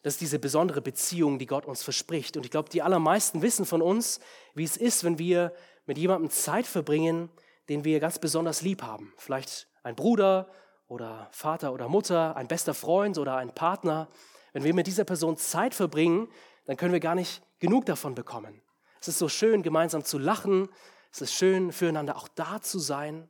Das 0.03 0.15
ist 0.15 0.21
diese 0.21 0.41
besondere 0.41 0.83
Beziehung, 0.83 1.39
die 1.39 1.47
Gott 1.47 1.65
uns 1.65 1.83
verspricht. 1.83 2.37
Und 2.37 2.45
ich 2.45 2.51
glaube, 2.51 2.69
die 2.69 2.83
allermeisten 2.83 3.41
wissen 3.41 3.65
von 3.65 3.81
uns, 3.81 4.19
wie 4.55 4.65
es 4.65 4.77
ist, 4.77 5.05
wenn 5.05 5.19
wir 5.19 5.55
mit 5.87 5.97
jemandem 5.97 6.31
Zeit 6.31 6.67
verbringen, 6.67 7.31
den 7.69 7.85
wir 7.85 8.01
ganz 8.01 8.19
besonders 8.19 8.63
lieb 8.63 8.83
haben. 8.83 9.15
Vielleicht 9.17 9.69
ein 9.85 9.95
Bruder 9.95 10.51
oder 10.89 11.29
Vater 11.31 11.73
oder 11.73 11.89
Mutter, 11.89 12.37
ein 12.37 12.49
bester 12.49 12.75
Freund 12.75 13.17
oder 13.17 13.37
ein 13.37 13.55
Partner. 13.55 14.09
Wenn 14.53 14.65
wir 14.65 14.75
mit 14.75 14.89
dieser 14.89 15.05
Person 15.05 15.37
Zeit 15.37 15.73
verbringen, 15.73 16.29
dann 16.67 16.77
können 16.77 16.93
wir 16.93 17.01
gar 17.01 17.15
nicht 17.15 17.43
genug 17.61 17.87
davon 17.87 18.17
bekommen. 18.17 18.61
Es 19.01 19.07
ist 19.07 19.19
so 19.19 19.29
schön, 19.29 19.63
gemeinsam 19.63 20.05
zu 20.05 20.19
lachen. 20.19 20.69
Es 21.13 21.21
ist 21.21 21.33
schön, 21.33 21.73
füreinander 21.73 22.17
auch 22.17 22.29
da 22.29 22.61
zu 22.61 22.81
sein. 22.81 23.29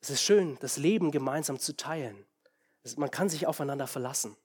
Es 0.00 0.10
ist 0.10 0.22
schön, 0.22 0.56
das 0.60 0.76
Leben 0.76 1.10
gemeinsam 1.10 1.58
zu 1.58 1.76
teilen. 1.76 2.26
Man 2.96 3.10
kann 3.10 3.28
sich 3.28 3.46
aufeinander 3.46 3.86
verlassen. 3.86 4.36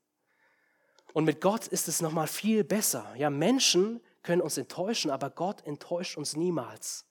Und 1.13 1.25
mit 1.25 1.41
Gott 1.41 1.67
ist 1.67 1.87
es 1.87 2.01
nochmal 2.01 2.27
viel 2.27 2.63
besser. 2.63 3.13
Ja, 3.15 3.29
Menschen 3.29 4.01
können 4.23 4.41
uns 4.41 4.57
enttäuschen, 4.57 5.11
aber 5.11 5.29
Gott 5.29 5.65
enttäuscht 5.65 6.17
uns 6.17 6.35
niemals. 6.35 7.05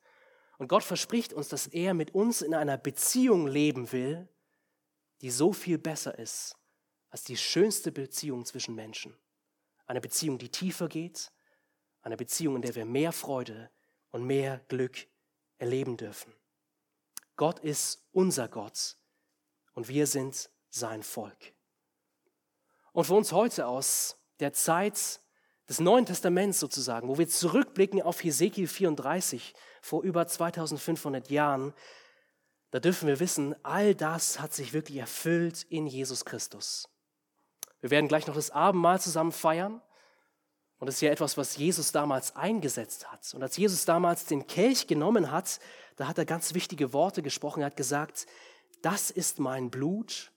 Und 0.59 0.68
Gott 0.68 0.82
verspricht 0.82 1.32
uns, 1.32 1.49
dass 1.49 1.68
er 1.68 1.95
mit 1.95 2.14
uns 2.14 2.43
in 2.43 2.55
einer 2.55 2.76
Beziehung 2.76 3.47
leben 3.47 3.93
will, 3.93 4.28
die 5.20 5.30
so 5.30 5.53
viel 5.53 5.78
besser 5.78 6.18
ist 6.18 6.57
als 7.11 7.24
die 7.24 7.36
schönste 7.36 7.93
Beziehung 7.93 8.45
zwischen 8.47 8.74
Menschen. 8.74 9.14
Eine 9.86 10.01
Beziehung, 10.01 10.38
die 10.38 10.49
tiefer 10.49 10.88
geht, 10.88 11.30
eine 12.01 12.16
Beziehung, 12.16 12.57
in 12.57 12.62
der 12.62 12.74
wir 12.74 12.86
mehr 12.86 13.12
Freude 13.12 13.70
und 14.11 14.24
mehr 14.24 14.61
Glück 14.68 15.07
erleben 15.59 15.97
dürfen. 15.99 16.32
Gott 17.43 17.59
ist 17.59 18.07
unser 18.12 18.47
Gott 18.47 18.97
und 19.74 19.88
wir 19.88 20.07
sind 20.07 20.49
sein 20.70 21.03
Volk. 21.03 21.53
Und 22.93 23.05
für 23.05 23.14
uns 23.14 23.32
heute 23.32 23.66
aus 23.66 24.16
der 24.38 24.53
Zeit 24.53 25.18
des 25.68 25.80
Neuen 25.80 26.07
Testaments 26.07 26.61
sozusagen, 26.61 27.09
wo 27.09 27.18
wir 27.18 27.28
zurückblicken 27.28 28.01
auf 28.01 28.22
Hesekiel 28.22 28.68
34 28.68 29.55
vor 29.80 30.05
über 30.05 30.24
2500 30.24 31.30
Jahren, 31.30 31.74
da 32.70 32.78
dürfen 32.78 33.09
wir 33.09 33.18
wissen, 33.18 33.57
all 33.64 33.97
das 33.97 34.38
hat 34.38 34.53
sich 34.53 34.72
wirklich 34.72 34.99
erfüllt 34.99 35.64
in 35.64 35.88
Jesus 35.88 36.24
Christus. 36.24 36.88
Wir 37.80 37.90
werden 37.90 38.07
gleich 38.07 38.28
noch 38.28 38.36
das 38.36 38.53
Abendmahl 38.53 39.01
zusammen 39.01 39.32
feiern. 39.32 39.82
Und 40.78 40.86
das 40.86 40.95
ist 40.97 41.01
ja 41.01 41.11
etwas, 41.11 41.36
was 41.36 41.57
Jesus 41.57 41.90
damals 41.90 42.36
eingesetzt 42.36 43.11
hat. 43.11 43.34
Und 43.34 43.43
als 43.43 43.57
Jesus 43.57 43.84
damals 43.84 44.26
den 44.26 44.47
Kelch 44.47 44.86
genommen 44.86 45.32
hat, 45.32 45.59
da 45.97 46.09
hat 46.09 46.18
er 46.18 46.24
ganz 46.24 46.55
wichtige 46.55 46.93
Worte 46.93 47.22
gesprochen. 47.22 47.61
Er 47.61 47.66
hat 47.66 47.76
gesagt, 47.76 48.26
das 48.82 49.11
ist 49.11 49.38
mein 49.38 49.70
Blut, 49.70 50.32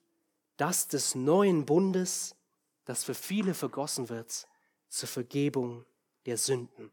das 0.56 0.88
des 0.88 1.14
neuen 1.14 1.66
Bundes, 1.66 2.36
das 2.84 3.04
für 3.04 3.14
viele 3.14 3.54
vergossen 3.54 4.08
wird 4.08 4.46
zur 4.88 5.08
Vergebung 5.08 5.84
der 6.26 6.38
Sünden. 6.38 6.90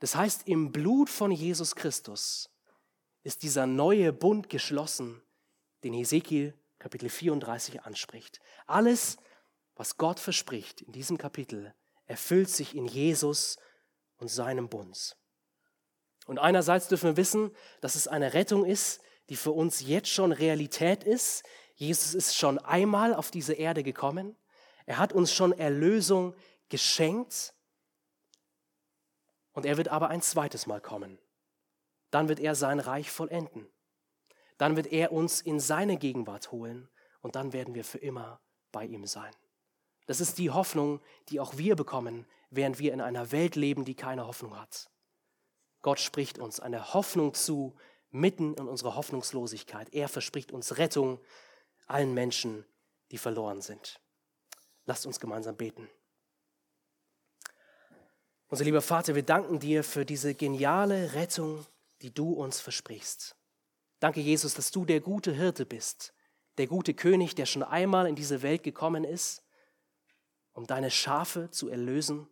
Das 0.00 0.14
heißt, 0.14 0.46
im 0.48 0.72
Blut 0.72 1.08
von 1.08 1.30
Jesus 1.30 1.74
Christus 1.74 2.50
ist 3.22 3.42
dieser 3.42 3.66
neue 3.66 4.12
Bund 4.12 4.48
geschlossen, 4.48 5.22
den 5.82 5.92
Hesekiel 5.92 6.54
Kapitel 6.78 7.08
34 7.08 7.82
anspricht. 7.82 8.40
Alles, 8.66 9.16
was 9.74 9.96
Gott 9.96 10.20
verspricht 10.20 10.82
in 10.82 10.92
diesem 10.92 11.18
Kapitel, 11.18 11.74
erfüllt 12.04 12.50
sich 12.50 12.74
in 12.74 12.86
Jesus 12.86 13.56
und 14.18 14.28
seinem 14.28 14.68
Bund. 14.68 15.16
Und 16.26 16.38
einerseits 16.38 16.88
dürfen 16.88 17.10
wir 17.10 17.16
wissen, 17.16 17.54
dass 17.80 17.94
es 17.94 18.08
eine 18.08 18.34
Rettung 18.34 18.64
ist, 18.64 19.00
die 19.28 19.36
für 19.36 19.52
uns 19.52 19.80
jetzt 19.80 20.08
schon 20.10 20.32
Realität 20.32 21.04
ist. 21.04 21.44
Jesus 21.74 22.14
ist 22.14 22.36
schon 22.36 22.58
einmal 22.58 23.14
auf 23.14 23.30
diese 23.30 23.54
Erde 23.54 23.82
gekommen. 23.82 24.36
Er 24.84 24.98
hat 24.98 25.12
uns 25.12 25.32
schon 25.32 25.52
Erlösung 25.52 26.34
geschenkt. 26.68 27.54
Und 29.52 29.64
er 29.64 29.76
wird 29.76 29.88
aber 29.88 30.08
ein 30.08 30.20
zweites 30.20 30.66
Mal 30.66 30.80
kommen. 30.80 31.18
Dann 32.10 32.28
wird 32.28 32.40
er 32.40 32.54
sein 32.54 32.80
Reich 32.80 33.10
vollenden. 33.10 33.66
Dann 34.58 34.76
wird 34.76 34.86
er 34.92 35.12
uns 35.12 35.40
in 35.40 35.60
seine 35.60 35.96
Gegenwart 35.96 36.50
holen 36.50 36.88
und 37.20 37.36
dann 37.36 37.52
werden 37.52 37.74
wir 37.74 37.84
für 37.84 37.98
immer 37.98 38.40
bei 38.72 38.84
ihm 38.84 39.06
sein. 39.06 39.32
Das 40.06 40.20
ist 40.20 40.38
die 40.38 40.50
Hoffnung, 40.50 41.00
die 41.28 41.40
auch 41.40 41.56
wir 41.56 41.76
bekommen, 41.76 42.26
während 42.50 42.78
wir 42.78 42.92
in 42.92 43.00
einer 43.00 43.32
Welt 43.32 43.56
leben, 43.56 43.84
die 43.84 43.96
keine 43.96 44.26
Hoffnung 44.26 44.58
hat. 44.58 44.88
Gott 45.86 46.00
spricht 46.00 46.40
uns 46.40 46.58
eine 46.58 46.94
Hoffnung 46.94 47.32
zu, 47.32 47.76
mitten 48.10 48.54
in 48.54 48.66
unserer 48.66 48.96
Hoffnungslosigkeit. 48.96 49.94
Er 49.94 50.08
verspricht 50.08 50.50
uns 50.50 50.78
Rettung 50.78 51.20
allen 51.86 52.12
Menschen, 52.12 52.66
die 53.12 53.18
verloren 53.18 53.62
sind. 53.62 54.00
Lasst 54.84 55.06
uns 55.06 55.20
gemeinsam 55.20 55.56
beten. 55.56 55.88
Unser 58.48 58.64
lieber 58.64 58.82
Vater, 58.82 59.14
wir 59.14 59.22
danken 59.22 59.60
dir 59.60 59.84
für 59.84 60.04
diese 60.04 60.34
geniale 60.34 61.14
Rettung, 61.14 61.64
die 62.02 62.12
du 62.12 62.32
uns 62.32 62.58
versprichst. 62.58 63.36
Danke, 64.00 64.18
Jesus, 64.20 64.54
dass 64.54 64.72
du 64.72 64.86
der 64.86 64.98
gute 64.98 65.34
Hirte 65.34 65.66
bist, 65.66 66.14
der 66.58 66.66
gute 66.66 66.94
König, 66.94 67.36
der 67.36 67.46
schon 67.46 67.62
einmal 67.62 68.08
in 68.08 68.16
diese 68.16 68.42
Welt 68.42 68.64
gekommen 68.64 69.04
ist, 69.04 69.44
um 70.52 70.66
deine 70.66 70.90
Schafe 70.90 71.48
zu 71.52 71.68
erlösen. 71.68 72.28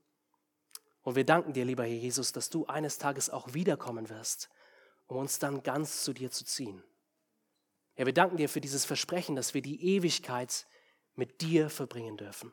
Und 1.05 1.17
wir 1.17 1.25
danken 1.25 1.53
dir, 1.53 1.67
lieber 1.67 1.85
Herr 1.85 1.93
Jesus, 1.93 2.33
dass 2.33 2.49
du 2.49 2.65
eines 2.67 2.97
Tages 2.99 3.29
auch 3.29 3.53
wiederkommen 3.53 4.09
wirst, 4.09 4.49
um 5.07 5.19
uns 5.19 5.39
dann 5.39 5.63
ganz 5.63 6.03
zu 6.03 6.15
dir 6.15 6.31
zu 6.31 6.45
ziehen. 6.45 6.83
Herr, 7.93 8.07
wir 8.07 8.15
danken 8.15 8.39
dir 8.39 8.49
für 8.49 8.63
dieses 8.63 8.87
Versprechen, 8.87 9.37
dass 9.37 9.53
wir 9.53 9.61
die 9.61 9.85
Ewigkeit 9.85 10.67
mit 11.15 11.43
dir 11.43 11.69
verbringen 11.69 12.17
dürfen. 12.17 12.53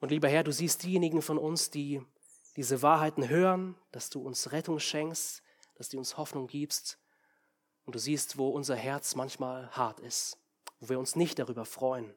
Und 0.00 0.10
lieber 0.10 0.28
Herr, 0.28 0.42
du 0.42 0.52
siehst 0.52 0.82
diejenigen 0.82 1.22
von 1.22 1.38
uns, 1.38 1.70
die 1.70 2.04
diese 2.56 2.82
Wahrheiten 2.82 3.28
hören, 3.28 3.76
dass 3.92 4.10
du 4.10 4.20
uns 4.20 4.50
Rettung 4.50 4.80
schenkst, 4.80 5.42
dass 5.76 5.88
du 5.88 5.98
uns 5.98 6.16
Hoffnung 6.16 6.48
gibst. 6.48 6.98
Und 7.84 7.94
du 7.94 8.00
siehst, 8.00 8.36
wo 8.36 8.48
unser 8.48 8.74
Herz 8.74 9.14
manchmal 9.14 9.70
hart 9.70 10.00
ist, 10.00 10.36
wo 10.80 10.88
wir 10.88 10.98
uns 10.98 11.14
nicht 11.14 11.38
darüber 11.38 11.64
freuen, 11.64 12.12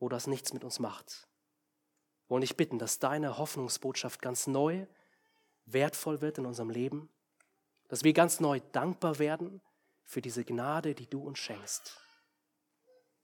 wo 0.00 0.08
das 0.08 0.26
nichts 0.26 0.52
mit 0.52 0.64
uns 0.64 0.80
macht. 0.80 1.28
Wollen 2.28 2.40
dich 2.40 2.56
bitten, 2.56 2.78
dass 2.78 2.98
deine 2.98 3.38
Hoffnungsbotschaft 3.38 4.22
ganz 4.22 4.46
neu, 4.46 4.86
wertvoll 5.66 6.20
wird 6.20 6.38
in 6.38 6.46
unserem 6.46 6.70
Leben, 6.70 7.10
dass 7.88 8.04
wir 8.04 8.12
ganz 8.12 8.40
neu 8.40 8.60
dankbar 8.72 9.18
werden 9.18 9.60
für 10.04 10.20
diese 10.20 10.44
Gnade, 10.44 10.94
die 10.94 11.08
du 11.08 11.22
uns 11.22 11.38
schenkst, 11.38 12.00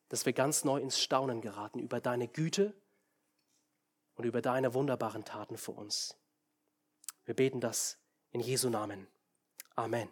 dass 0.09 0.27
wir 0.27 0.33
ganz 0.33 0.65
neu 0.65 0.81
ins 0.81 1.01
Staunen 1.01 1.41
geraten 1.41 1.79
über 1.79 2.01
deine 2.01 2.29
Güte, 2.29 2.75
und 4.21 4.27
über 4.27 4.43
deine 4.43 4.75
wunderbaren 4.75 5.25
Taten 5.25 5.57
für 5.57 5.73
uns. 5.73 6.15
Wir 7.25 7.35
beten 7.35 7.59
das 7.59 7.97
in 8.33 8.41
Jesu 8.41 8.69
Namen. 8.69 9.07
Amen. 9.77 10.11